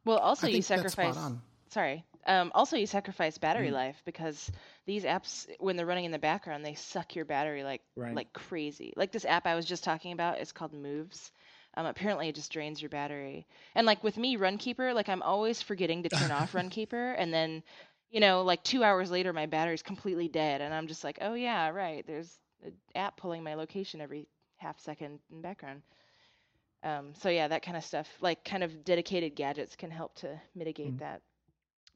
Well, 0.04 0.18
also 0.18 0.48
I 0.48 0.50
you 0.50 0.62
think 0.62 0.82
that's 0.82 0.92
spot 0.94 1.14
sacrifice. 1.14 1.24
on. 1.24 1.42
Sorry. 1.70 2.04
Um, 2.28 2.52
also, 2.54 2.76
you 2.76 2.86
sacrifice 2.86 3.38
Mm. 3.58 3.66
battery 3.66 3.72
life 3.72 4.02
because 4.06 4.52
these 4.86 5.04
apps, 5.04 5.48
when 5.60 5.76
they're 5.76 5.86
running 5.86 6.04
in 6.06 6.12
the 6.12 6.18
background, 6.18 6.64
they 6.64 6.74
suck 6.74 7.16
your 7.16 7.24
battery 7.26 7.64
like 7.64 7.82
Right. 7.96 8.12
like 8.12 8.32
crazy. 8.34 8.94
Like 8.96 9.12
this 9.12 9.26
app 9.26 9.46
I 9.46 9.56
was 9.56 9.66
just 9.66 9.84
talking 9.84 10.12
about, 10.12 10.38
it's 10.40 10.52
called 10.52 10.72
Moves. 10.74 11.32
Um, 11.74 11.86
apparently, 11.86 12.28
it 12.28 12.36
just 12.36 12.52
drains 12.52 12.82
your 12.82 12.90
battery. 12.90 13.46
And 13.74 13.86
like 13.86 14.04
with 14.04 14.18
me, 14.18 14.36
Runkeeper, 14.38 14.94
like 14.94 15.08
I'm 15.08 15.22
always 15.22 15.62
forgetting 15.62 16.04
to 16.04 16.10
turn 16.10 16.32
off 16.32 16.52
Runkeeper, 16.54 17.14
and 17.18 17.32
then, 17.34 17.62
you 18.10 18.20
know, 18.20 18.42
like 18.42 18.62
two 18.64 18.84
hours 18.84 19.10
later, 19.10 19.32
my 19.32 19.46
battery's 19.46 19.82
completely 19.82 20.28
dead, 20.28 20.60
and 20.62 20.74
I'm 20.74 20.88
just 20.88 21.04
like, 21.04 21.18
oh 21.22 21.34
yeah, 21.34 21.68
right. 21.70 22.06
There's 22.06 22.38
an 22.64 22.74
app 22.94 23.16
pulling 23.16 23.44
my 23.44 23.54
location 23.54 24.00
every 24.00 24.28
half 24.58 24.80
second 24.80 25.20
in 25.32 25.42
background. 25.42 25.82
Um, 26.82 27.14
so 27.14 27.28
yeah, 27.30 27.48
that 27.48 27.62
kind 27.62 27.76
of 27.76 27.84
stuff, 27.84 28.08
like 28.20 28.44
kind 28.44 28.62
of 28.64 28.84
dedicated 28.84 29.34
gadgets, 29.36 29.76
can 29.76 29.90
help 29.90 30.14
to 30.16 30.40
mitigate 30.54 30.96
Mm. 30.96 31.00
that. 31.00 31.22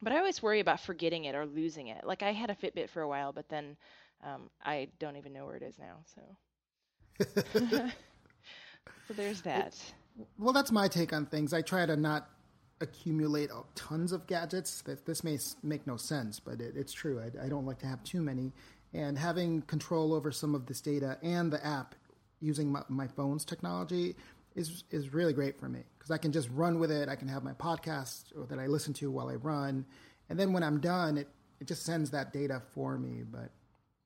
But 0.02 0.12
I 0.12 0.18
always 0.18 0.42
worry 0.42 0.60
about 0.60 0.80
forgetting 0.80 1.24
it 1.24 1.34
or 1.34 1.46
losing 1.46 1.86
it. 1.86 2.04
Like 2.04 2.22
I 2.22 2.32
had 2.32 2.50
a 2.50 2.54
Fitbit 2.54 2.90
for 2.90 3.02
a 3.02 3.08
while, 3.08 3.32
but 3.32 3.48
then 3.48 3.76
um, 4.24 4.50
I 4.64 4.88
don't 4.98 5.16
even 5.16 5.32
know 5.32 5.46
where 5.46 5.56
it 5.56 5.62
is 5.62 5.78
now. 5.78 5.98
So, 6.14 7.42
so 9.08 9.14
there's 9.14 9.42
that. 9.42 9.76
Well, 10.38 10.52
that's 10.52 10.72
my 10.72 10.88
take 10.88 11.12
on 11.12 11.26
things. 11.26 11.54
I 11.54 11.62
try 11.62 11.86
to 11.86 11.96
not 11.96 12.28
accumulate 12.80 13.50
tons 13.76 14.12
of 14.12 14.26
gadgets. 14.26 14.82
This 15.06 15.22
may 15.22 15.38
make 15.62 15.86
no 15.86 15.96
sense, 15.96 16.40
but 16.40 16.60
it, 16.60 16.74
it's 16.76 16.92
true. 16.92 17.20
I, 17.20 17.46
I 17.46 17.48
don't 17.48 17.64
like 17.64 17.78
to 17.78 17.86
have 17.86 18.02
too 18.02 18.20
many, 18.20 18.52
and 18.92 19.16
having 19.16 19.62
control 19.62 20.12
over 20.12 20.32
some 20.32 20.54
of 20.54 20.66
this 20.66 20.80
data 20.80 21.16
and 21.22 21.52
the 21.52 21.64
app 21.64 21.94
using 22.40 22.72
my, 22.72 22.82
my 22.88 23.06
phone's 23.06 23.44
technology 23.44 24.16
is 24.54 24.84
is 24.90 25.12
really 25.12 25.32
great 25.32 25.58
for 25.58 25.68
me 25.68 25.80
because 25.98 26.10
I 26.10 26.18
can 26.18 26.32
just 26.32 26.48
run 26.50 26.78
with 26.78 26.90
it. 26.90 27.08
I 27.08 27.16
can 27.16 27.28
have 27.28 27.42
my 27.42 27.52
podcast 27.52 28.36
or 28.36 28.46
that 28.46 28.58
I 28.58 28.66
listen 28.66 28.92
to 28.94 29.10
while 29.10 29.28
I 29.28 29.34
run, 29.34 29.84
and 30.28 30.38
then 30.38 30.52
when 30.52 30.62
I'm 30.62 30.80
done, 30.80 31.18
it 31.18 31.28
it 31.60 31.66
just 31.66 31.84
sends 31.84 32.10
that 32.10 32.32
data 32.32 32.62
for 32.74 32.98
me. 32.98 33.22
But 33.22 33.50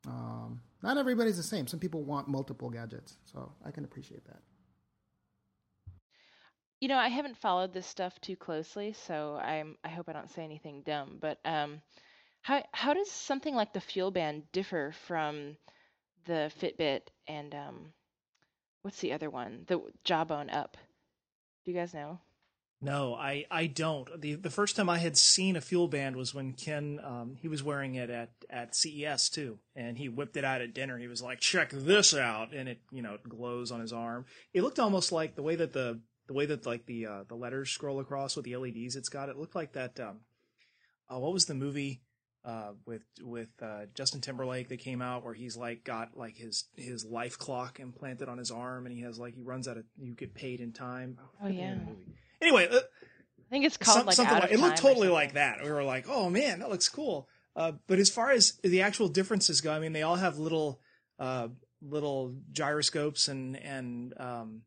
um, 0.07 0.61
not 0.83 0.99
everybody's 0.99 1.37
the 1.37 1.43
same. 1.43 1.67
Some 1.67 1.81
people 1.81 2.03
want 2.03 2.29
multiple 2.29 2.71
gadgets, 2.71 3.17
so 3.25 3.53
I 3.65 3.71
can 3.71 3.85
appreciate 3.85 4.25
that. 4.27 4.41
You 6.81 6.89
know, 6.89 6.99
I 6.99 7.09
haven't 7.09 7.39
followed 7.39 7.73
this 7.73 7.87
stuff 7.87 8.21
too 8.21 8.37
closely, 8.37 8.93
so 8.93 9.37
I'm 9.37 9.77
I 9.83 9.89
hope 9.89 10.09
I 10.09 10.13
don't 10.13 10.31
say 10.31 10.45
anything 10.45 10.83
dumb. 10.85 11.19
But 11.21 11.39
um, 11.45 11.81
how 12.43 12.63
how 12.73 12.95
does 12.95 13.11
something 13.11 13.55
like 13.55 13.73
the 13.73 13.81
Fuel 13.81 14.11
Band 14.11 14.45
differ 14.53 14.93
from 15.07 15.57
the 16.27 16.53
Fitbit 16.61 17.03
and 17.27 17.55
um, 17.55 17.93
what's 18.87 19.01
the 19.01 19.13
other 19.13 19.29
one? 19.29 19.65
The 19.67 19.83
Jawbone 20.05 20.49
Up. 20.49 20.77
Do 21.65 21.73
you 21.73 21.77
guys 21.77 21.93
know? 21.93 22.21
No, 22.81 23.17
I, 23.17 23.45
I 23.51 23.67
don't. 23.67 24.09
The 24.21 24.35
the 24.35 24.51
first 24.51 24.77
time 24.77 24.89
I 24.89 24.99
had 24.99 25.17
seen 25.17 25.57
a 25.57 25.61
fuel 25.61 25.89
band 25.89 26.15
was 26.15 26.33
when 26.33 26.53
Ken 26.53 27.01
um, 27.03 27.35
he 27.41 27.49
was 27.49 27.65
wearing 27.65 27.97
it 27.97 28.11
at, 28.11 28.31
at 28.49 28.77
CES 28.77 29.31
too, 29.31 29.59
and 29.75 29.99
he 29.99 30.09
whipped 30.09 30.37
it 30.37 30.45
out 30.45 30.61
at 30.61 30.73
dinner. 30.73 30.99
He 30.99 31.09
was 31.09 31.21
like, 31.21 31.41
"Check 31.41 31.71
this 31.73 32.15
out," 32.15 32.55
and 32.55 32.69
it 32.69 32.81
you 32.93 33.03
know 33.03 33.15
it 33.15 33.29
glows 33.29 33.73
on 33.73 33.81
his 33.81 33.93
arm. 33.93 34.25
It 34.55 34.63
looked 34.63 34.79
almost 34.79 35.11
like 35.11 35.35
the 35.35 35.43
way 35.43 35.57
that 35.57 35.73
the 35.73 36.01
the 36.29 36.35
way 36.35 36.47
that 36.47 36.65
like 36.65 36.87
the 36.87 37.07
uh, 37.07 37.25
the 37.27 37.35
letters 37.35 37.71
scroll 37.71 37.99
across 37.99 38.37
with 38.37 38.45
the 38.45 38.57
LEDs 38.57 38.95
it's 38.95 39.09
got. 39.09 39.31
It 39.31 39.37
looked 39.37 39.57
like 39.57 39.73
that. 39.73 39.99
Um, 39.99 40.21
uh, 41.13 41.19
what 41.19 41.33
was 41.33 41.47
the 41.47 41.55
movie 41.55 42.03
uh, 42.47 42.73
with 42.87 43.03
with 43.21 43.49
uh, 43.61 43.87
Justin 43.95 44.21
Timberlake 44.21 44.69
that 44.69 44.79
came 44.79 45.03
out 45.03 45.25
where 45.25 45.35
he's 45.35 45.57
like 45.57 45.83
got 45.83 46.17
like 46.17 46.37
his 46.37 46.65
his 46.77 47.05
life 47.05 47.37
clock 47.39 47.81
implanted 47.81 48.29
on 48.29 48.39
his 48.39 48.53
arm, 48.53 48.87
and 48.87 48.95
he 48.95 49.03
has 49.03 49.19
like 49.19 49.35
he 49.35 49.43
runs 49.43 49.67
out 49.67 49.77
of 49.77 49.85
you 49.99 50.15
get 50.15 50.33
paid 50.33 50.61
in 50.61 50.73
time. 50.73 51.19
Oh, 51.21 51.25
I 51.41 51.49
forget 51.49 51.57
the 51.57 51.63
name 51.63 51.73
of 51.73 51.79
yeah. 51.79 51.85
movie. 51.85 52.13
Anyway, 52.41 52.69
uh, 52.71 52.77
I 52.77 53.51
think 53.51 53.65
it's 53.65 53.77
called 53.77 53.99
some- 53.99 54.07
like 54.07 54.17
something 54.17 54.39
like 54.39 54.53
it 54.53 54.61
looked 54.61 54.79
totally 54.79 55.09
like 55.09 55.35
that. 55.35 55.59
We 55.63 55.71
were 55.71 55.83
like, 55.83 56.07
"Oh 56.09 56.31
man, 56.31 56.61
that 56.61 56.71
looks 56.71 56.89
cool." 56.89 57.29
Uh, 57.57 57.73
but 57.89 57.99
as 57.99 58.11
far 58.11 58.31
as 58.31 58.53
the 58.63 58.83
actual 58.83 59.09
differences 59.09 59.61
go, 59.61 59.73
I 59.73 59.81
mean, 59.81 59.93
they 59.93 60.03
all 60.03 60.17
have 60.17 60.39
little 60.39 60.81
uh, 61.19 61.49
little 61.83 62.37
gyroscopes 62.53 63.27
and 63.27 63.57
and 63.57 64.15
um, 64.21 64.63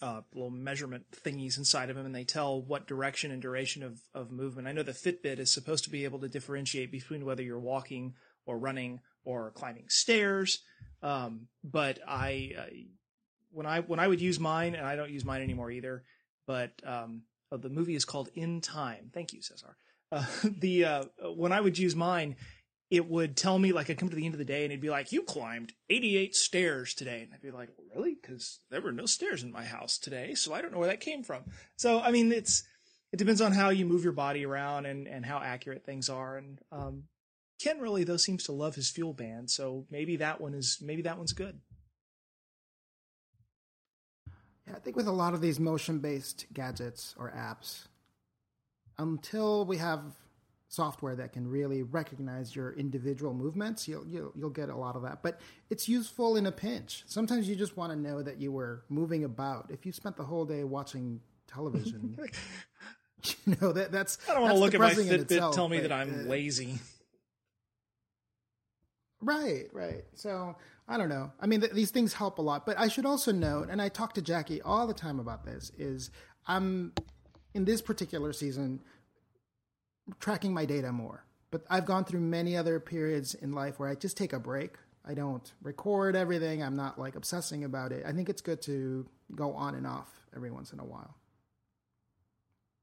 uh, 0.00 0.20
little 0.34 0.50
measurement 0.50 1.04
thingies 1.24 1.58
inside 1.58 1.90
of 1.90 1.96
them, 1.96 2.06
and 2.06 2.14
they 2.14 2.24
tell 2.24 2.60
what 2.62 2.86
direction 2.86 3.30
and 3.30 3.42
duration 3.42 3.82
of 3.82 4.00
of 4.14 4.30
movement. 4.30 4.68
I 4.68 4.72
know 4.72 4.82
the 4.82 4.92
Fitbit 4.92 5.38
is 5.38 5.52
supposed 5.52 5.84
to 5.84 5.90
be 5.90 6.04
able 6.04 6.20
to 6.20 6.28
differentiate 6.28 6.90
between 6.92 7.24
whether 7.24 7.42
you're 7.42 7.58
walking 7.58 8.14
or 8.46 8.58
running 8.58 9.00
or 9.24 9.50
climbing 9.52 9.84
stairs. 9.88 10.60
Um, 11.02 11.48
but 11.62 11.98
I, 12.06 12.52
uh, 12.58 12.62
when 13.50 13.66
I 13.66 13.80
when 13.80 14.00
I 14.00 14.08
would 14.08 14.20
use 14.20 14.40
mine, 14.40 14.74
and 14.74 14.86
I 14.86 14.96
don't 14.96 15.10
use 15.10 15.24
mine 15.24 15.42
anymore 15.42 15.70
either. 15.70 16.02
But 16.46 16.72
um, 16.84 17.22
oh, 17.52 17.58
the 17.58 17.68
movie 17.68 17.94
is 17.94 18.04
called 18.04 18.30
In 18.34 18.60
Time. 18.60 19.10
Thank 19.12 19.32
you, 19.32 19.42
Cesar. 19.42 19.76
Uh, 20.10 20.24
the 20.44 20.84
uh, 20.84 21.04
when 21.36 21.52
I 21.52 21.60
would 21.60 21.78
use 21.78 21.94
mine, 21.94 22.36
it 22.90 23.06
would 23.08 23.36
tell 23.36 23.58
me 23.58 23.72
like 23.72 23.90
I'd 23.90 23.98
come 23.98 24.08
to 24.08 24.16
the 24.16 24.24
end 24.24 24.34
of 24.34 24.38
the 24.38 24.44
day 24.44 24.64
and 24.64 24.72
it'd 24.72 24.80
be 24.80 24.90
like, 24.90 25.12
"You 25.12 25.22
climbed 25.22 25.74
88 25.90 26.34
stairs 26.34 26.94
today," 26.94 27.22
and 27.22 27.34
I'd 27.34 27.42
be 27.42 27.50
like, 27.50 27.70
"Really?" 27.94 28.16
Because 28.20 28.60
there 28.70 28.80
were 28.80 28.92
no 28.92 29.06
stairs 29.06 29.42
in 29.42 29.52
my 29.52 29.64
house 29.64 29.98
today, 29.98 30.34
so 30.34 30.54
I 30.54 30.62
don't 30.62 30.72
know 30.72 30.78
where 30.78 30.88
that 30.88 31.00
came 31.00 31.22
from. 31.22 31.44
So 31.76 32.00
I 32.00 32.10
mean, 32.10 32.32
it's 32.32 32.62
it 33.12 33.18
depends 33.18 33.40
on 33.40 33.52
how 33.52 33.70
you 33.70 33.84
move 33.84 34.04
your 34.04 34.12
body 34.12 34.44
around 34.44 34.86
and 34.86 35.06
and 35.06 35.26
how 35.26 35.38
accurate 35.38 35.84
things 35.84 36.08
are. 36.08 36.38
And 36.38 36.60
um, 36.72 37.04
Ken 37.60 37.78
really 37.78 38.04
though 38.04 38.16
seems 38.16 38.44
to 38.44 38.52
love 38.52 38.74
his 38.74 38.90
fuel 38.90 39.12
band, 39.12 39.50
so 39.50 39.86
maybe 39.90 40.16
that 40.16 40.40
one 40.40 40.54
is 40.54 40.78
maybe 40.80 41.02
that 41.02 41.18
one's 41.18 41.32
good. 41.32 41.60
Yeah, 44.66 44.76
I 44.76 44.78
think 44.80 44.96
with 44.96 45.06
a 45.06 45.12
lot 45.12 45.34
of 45.34 45.42
these 45.42 45.60
motion 45.60 45.98
based 45.98 46.46
gadgets 46.54 47.14
or 47.18 47.30
apps, 47.32 47.86
until 48.96 49.66
we 49.66 49.76
have 49.76 50.02
software 50.68 51.16
that 51.16 51.32
can 51.32 51.48
really 51.48 51.82
recognize 51.82 52.54
your 52.54 52.72
individual 52.72 53.34
movements, 53.34 53.88
you'll, 53.88 54.06
you'll 54.06 54.32
you'll 54.34 54.50
get 54.50 54.68
a 54.68 54.76
lot 54.76 54.96
of 54.96 55.02
that. 55.02 55.22
But 55.22 55.40
it's 55.70 55.88
useful 55.88 56.36
in 56.36 56.46
a 56.46 56.52
pinch. 56.52 57.04
Sometimes 57.06 57.48
you 57.48 57.56
just 57.56 57.76
want 57.76 57.92
to 57.92 57.98
know 57.98 58.22
that 58.22 58.40
you 58.40 58.52
were 58.52 58.84
moving 58.88 59.24
about. 59.24 59.70
If 59.70 59.84
you 59.86 59.92
spent 59.92 60.16
the 60.16 60.24
whole 60.24 60.44
day 60.44 60.64
watching 60.64 61.20
television, 61.46 62.16
you 63.24 63.56
know 63.60 63.72
that 63.72 63.90
that's. 63.90 64.18
I 64.28 64.34
don't 64.34 64.42
want 64.42 64.54
to 64.54 64.60
look 64.60 64.74
at 64.74 64.80
my 64.80 64.92
Fitbit 64.92 65.20
itself, 65.22 65.54
tell 65.54 65.68
me 65.68 65.78
but, 65.78 65.88
that 65.88 65.92
I'm 65.92 66.14
uh, 66.14 66.28
lazy. 66.28 66.78
Right, 69.20 69.64
right. 69.72 70.04
So 70.14 70.54
I 70.86 70.96
don't 70.96 71.08
know. 71.08 71.32
I 71.40 71.46
mean, 71.46 71.60
th- 71.60 71.72
these 71.72 71.90
things 71.90 72.12
help 72.12 72.38
a 72.38 72.42
lot, 72.42 72.64
but 72.64 72.78
I 72.78 72.88
should 72.88 73.04
also 73.04 73.32
note, 73.32 73.68
and 73.68 73.82
I 73.82 73.88
talk 73.88 74.14
to 74.14 74.22
Jacqui 74.22 74.60
all 74.64 74.86
the 74.86 74.94
time 74.94 75.18
about 75.18 75.44
this, 75.44 75.72
is 75.76 76.10
I'm 76.46 76.92
in 77.54 77.64
this 77.64 77.82
particular 77.82 78.32
season 78.32 78.80
tracking 80.20 80.52
my 80.52 80.64
data 80.64 80.92
more. 80.92 81.24
But 81.50 81.62
I've 81.70 81.86
gone 81.86 82.04
through 82.04 82.20
many 82.20 82.56
other 82.56 82.78
periods 82.78 83.34
in 83.34 83.52
life 83.52 83.78
where 83.78 83.88
I 83.88 83.94
just 83.94 84.16
take 84.16 84.32
a 84.32 84.38
break. 84.38 84.74
I 85.04 85.14
don't 85.14 85.50
record 85.62 86.14
everything. 86.14 86.62
I'm 86.62 86.76
not 86.76 86.98
like 86.98 87.16
obsessing 87.16 87.64
about 87.64 87.92
it. 87.92 88.04
I 88.06 88.12
think 88.12 88.28
it's 88.28 88.42
good 88.42 88.60
to 88.62 89.06
go 89.34 89.52
on 89.54 89.74
and 89.74 89.86
off 89.86 90.10
every 90.36 90.50
once 90.50 90.72
in 90.72 90.80
a 90.80 90.84
while. 90.84 91.14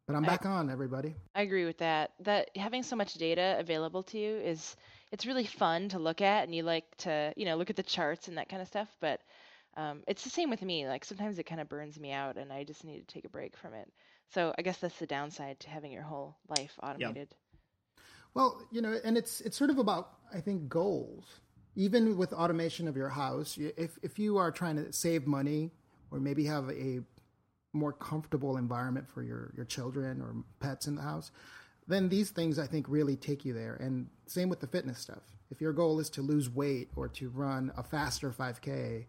But 0.07 0.15
I'm 0.15 0.25
I- 0.25 0.27
back 0.27 0.45
on, 0.45 0.69
everybody. 0.69 1.15
I 1.35 1.41
agree 1.41 1.65
with 1.65 1.77
that. 1.79 2.11
That 2.21 2.49
having 2.55 2.83
so 2.83 2.95
much 2.95 3.13
data 3.15 3.55
available 3.59 4.03
to 4.03 4.17
you 4.17 4.37
is 4.37 4.75
it's 5.11 5.25
really 5.25 5.45
fun 5.45 5.89
to 5.89 5.99
look 5.99 6.21
at, 6.21 6.43
and 6.45 6.55
you 6.55 6.63
like 6.63 6.85
to 6.97 7.33
you 7.35 7.45
know 7.45 7.55
look 7.55 7.69
at 7.69 7.75
the 7.75 7.83
charts 7.83 8.27
and 8.27 8.37
that 8.37 8.49
kind 8.49 8.61
of 8.61 8.67
stuff. 8.67 8.89
But 8.99 9.21
um, 9.77 10.03
it's 10.07 10.23
the 10.23 10.29
same 10.29 10.49
with 10.49 10.61
me. 10.61 10.87
Like 10.87 11.05
sometimes 11.05 11.37
it 11.37 11.43
kind 11.43 11.61
of 11.61 11.69
burns 11.69 11.99
me 11.99 12.11
out, 12.11 12.37
and 12.37 12.51
I 12.51 12.63
just 12.63 12.83
need 12.83 13.07
to 13.07 13.13
take 13.13 13.25
a 13.25 13.29
break 13.29 13.57
from 13.57 13.73
it. 13.73 13.91
So 14.33 14.53
I 14.57 14.61
guess 14.61 14.77
that's 14.77 14.99
the 14.99 15.05
downside 15.05 15.59
to 15.61 15.69
having 15.69 15.91
your 15.91 16.03
whole 16.03 16.37
life 16.47 16.73
automated. 16.81 17.29
Well, 18.33 18.61
you 18.71 18.81
know, 18.81 18.99
and 19.03 19.17
it's 19.17 19.41
it's 19.41 19.57
sort 19.57 19.69
of 19.69 19.77
about 19.77 20.11
I 20.33 20.41
think 20.41 20.67
goals. 20.67 21.39
Even 21.77 22.15
with 22.17 22.31
automation 22.31 22.87
of 22.87 22.95
your 22.95 23.09
house, 23.09 23.57
if 23.57 23.97
if 24.01 24.19
you 24.19 24.37
are 24.37 24.51
trying 24.51 24.75
to 24.77 24.91
save 24.93 25.27
money 25.27 25.71
or 26.11 26.19
maybe 26.19 26.45
have 26.45 26.69
a 26.69 27.01
more 27.73 27.91
comfortable 27.91 28.57
environment 28.57 29.09
for 29.09 29.23
your 29.23 29.53
your 29.55 29.65
children 29.65 30.21
or 30.21 30.35
pets 30.59 30.87
in 30.87 30.95
the 30.95 31.01
house, 31.01 31.31
then 31.87 32.09
these 32.09 32.29
things 32.29 32.59
I 32.59 32.67
think 32.67 32.87
really 32.89 33.15
take 33.15 33.45
you 33.45 33.53
there. 33.53 33.75
And 33.75 34.07
same 34.27 34.49
with 34.49 34.59
the 34.59 34.67
fitness 34.67 34.99
stuff. 34.99 35.23
If 35.51 35.61
your 35.61 35.73
goal 35.73 35.99
is 35.99 36.09
to 36.11 36.21
lose 36.21 36.49
weight 36.49 36.89
or 36.95 37.07
to 37.09 37.29
run 37.29 37.71
a 37.77 37.83
faster 37.83 38.31
5K, 38.31 39.05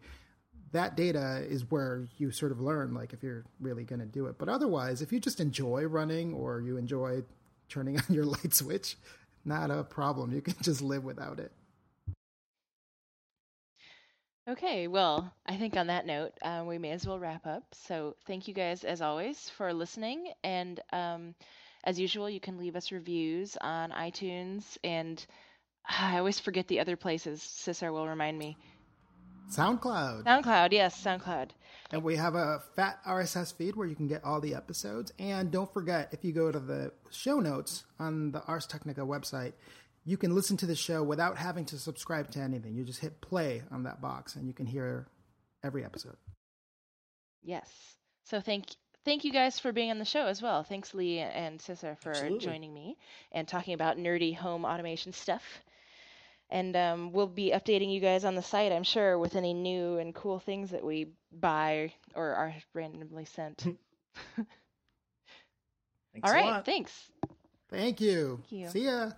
that 0.76 0.96
data 0.96 1.44
is 1.48 1.70
where 1.70 2.06
you 2.18 2.30
sort 2.30 2.52
of 2.52 2.60
learn 2.60 2.94
like 2.94 3.12
if 3.12 3.22
you're 3.22 3.44
really 3.60 3.84
going 3.84 4.00
to 4.00 4.06
do 4.06 4.26
it. 4.26 4.36
But 4.38 4.48
otherwise, 4.48 5.02
if 5.02 5.12
you 5.12 5.20
just 5.20 5.40
enjoy 5.40 5.84
running 5.84 6.34
or 6.34 6.60
you 6.60 6.76
enjoy 6.76 7.22
turning 7.68 7.98
on 8.08 8.14
your 8.14 8.24
light 8.24 8.54
switch, 8.54 8.96
not 9.44 9.70
a 9.70 9.84
problem. 9.84 10.32
You 10.32 10.40
can 10.40 10.54
just 10.62 10.82
live 10.82 11.04
without 11.04 11.38
it. 11.38 11.52
Okay, 14.48 14.86
well, 14.86 15.32
I 15.46 15.56
think 15.56 15.76
on 15.76 15.88
that 15.88 16.06
note, 16.06 16.32
um, 16.42 16.68
we 16.68 16.78
may 16.78 16.92
as 16.92 17.04
well 17.04 17.18
wrap 17.18 17.46
up. 17.46 17.64
So, 17.72 18.14
thank 18.28 18.46
you 18.46 18.54
guys, 18.54 18.84
as 18.84 19.02
always, 19.02 19.50
for 19.50 19.72
listening. 19.72 20.32
And 20.44 20.78
um, 20.92 21.34
as 21.82 21.98
usual, 21.98 22.30
you 22.30 22.38
can 22.38 22.56
leave 22.56 22.76
us 22.76 22.92
reviews 22.92 23.56
on 23.60 23.90
iTunes. 23.90 24.78
And 24.84 25.24
I 25.88 26.18
always 26.18 26.38
forget 26.38 26.68
the 26.68 26.78
other 26.78 26.96
places. 26.96 27.42
Cesar 27.42 27.92
will 27.92 28.06
remind 28.06 28.38
me. 28.38 28.56
SoundCloud. 29.50 30.24
SoundCloud, 30.24 30.72
yes, 30.72 31.02
SoundCloud. 31.02 31.50
And 31.92 32.02
we 32.02 32.16
have 32.16 32.34
a 32.34 32.62
fat 32.74 32.98
RSS 33.06 33.56
feed 33.56 33.76
where 33.76 33.86
you 33.86 33.94
can 33.94 34.08
get 34.08 34.24
all 34.24 34.40
the 34.40 34.54
episodes. 34.54 35.12
And 35.18 35.50
don't 35.50 35.72
forget, 35.72 36.08
if 36.12 36.24
you 36.24 36.32
go 36.32 36.50
to 36.50 36.58
the 36.58 36.92
show 37.10 37.38
notes 37.38 37.84
on 37.98 38.32
the 38.32 38.42
Ars 38.44 38.66
Technica 38.66 39.02
website, 39.02 39.52
you 40.04 40.16
can 40.16 40.34
listen 40.34 40.56
to 40.58 40.66
the 40.66 40.74
show 40.74 41.02
without 41.02 41.36
having 41.36 41.64
to 41.66 41.78
subscribe 41.78 42.30
to 42.32 42.40
anything. 42.40 42.74
You 42.74 42.84
just 42.84 43.00
hit 43.00 43.20
play 43.20 43.62
on 43.70 43.84
that 43.84 44.00
box 44.00 44.36
and 44.36 44.46
you 44.46 44.52
can 44.52 44.66
hear 44.66 45.06
every 45.64 45.84
episode. 45.84 46.16
Yes. 47.42 47.68
So, 48.24 48.40
thank 48.40 48.66
thank 49.04 49.24
you 49.24 49.32
guys 49.32 49.58
for 49.60 49.72
being 49.72 49.90
on 49.90 49.98
the 49.98 50.04
show 50.04 50.26
as 50.26 50.42
well. 50.42 50.64
Thanks, 50.64 50.92
Lee 50.94 51.18
and 51.18 51.60
Cesar, 51.60 51.96
for 52.00 52.10
Absolutely. 52.10 52.38
joining 52.38 52.74
me 52.74 52.96
and 53.32 53.46
talking 53.46 53.74
about 53.74 53.98
nerdy 53.98 54.36
home 54.36 54.64
automation 54.64 55.12
stuff. 55.12 55.42
And 56.50 56.76
um, 56.76 57.12
we'll 57.12 57.26
be 57.26 57.50
updating 57.50 57.92
you 57.92 58.00
guys 58.00 58.24
on 58.24 58.34
the 58.34 58.42
site, 58.42 58.72
I'm 58.72 58.84
sure, 58.84 59.18
with 59.18 59.34
any 59.36 59.52
new 59.52 59.98
and 59.98 60.14
cool 60.14 60.38
things 60.38 60.70
that 60.70 60.84
we 60.84 61.08
buy 61.32 61.92
or 62.14 62.34
are 62.34 62.54
randomly 62.72 63.24
sent. 63.24 63.64
Thanks 66.12 66.28
All 66.28 66.30
a 66.30 66.34
right, 66.34 66.44
lot. 66.46 66.64
thanks. 66.64 67.10
Thank 67.68 68.00
you. 68.00 68.42
Thank 68.48 68.52
you. 68.52 68.68
See 68.68 68.84
ya. 68.84 69.10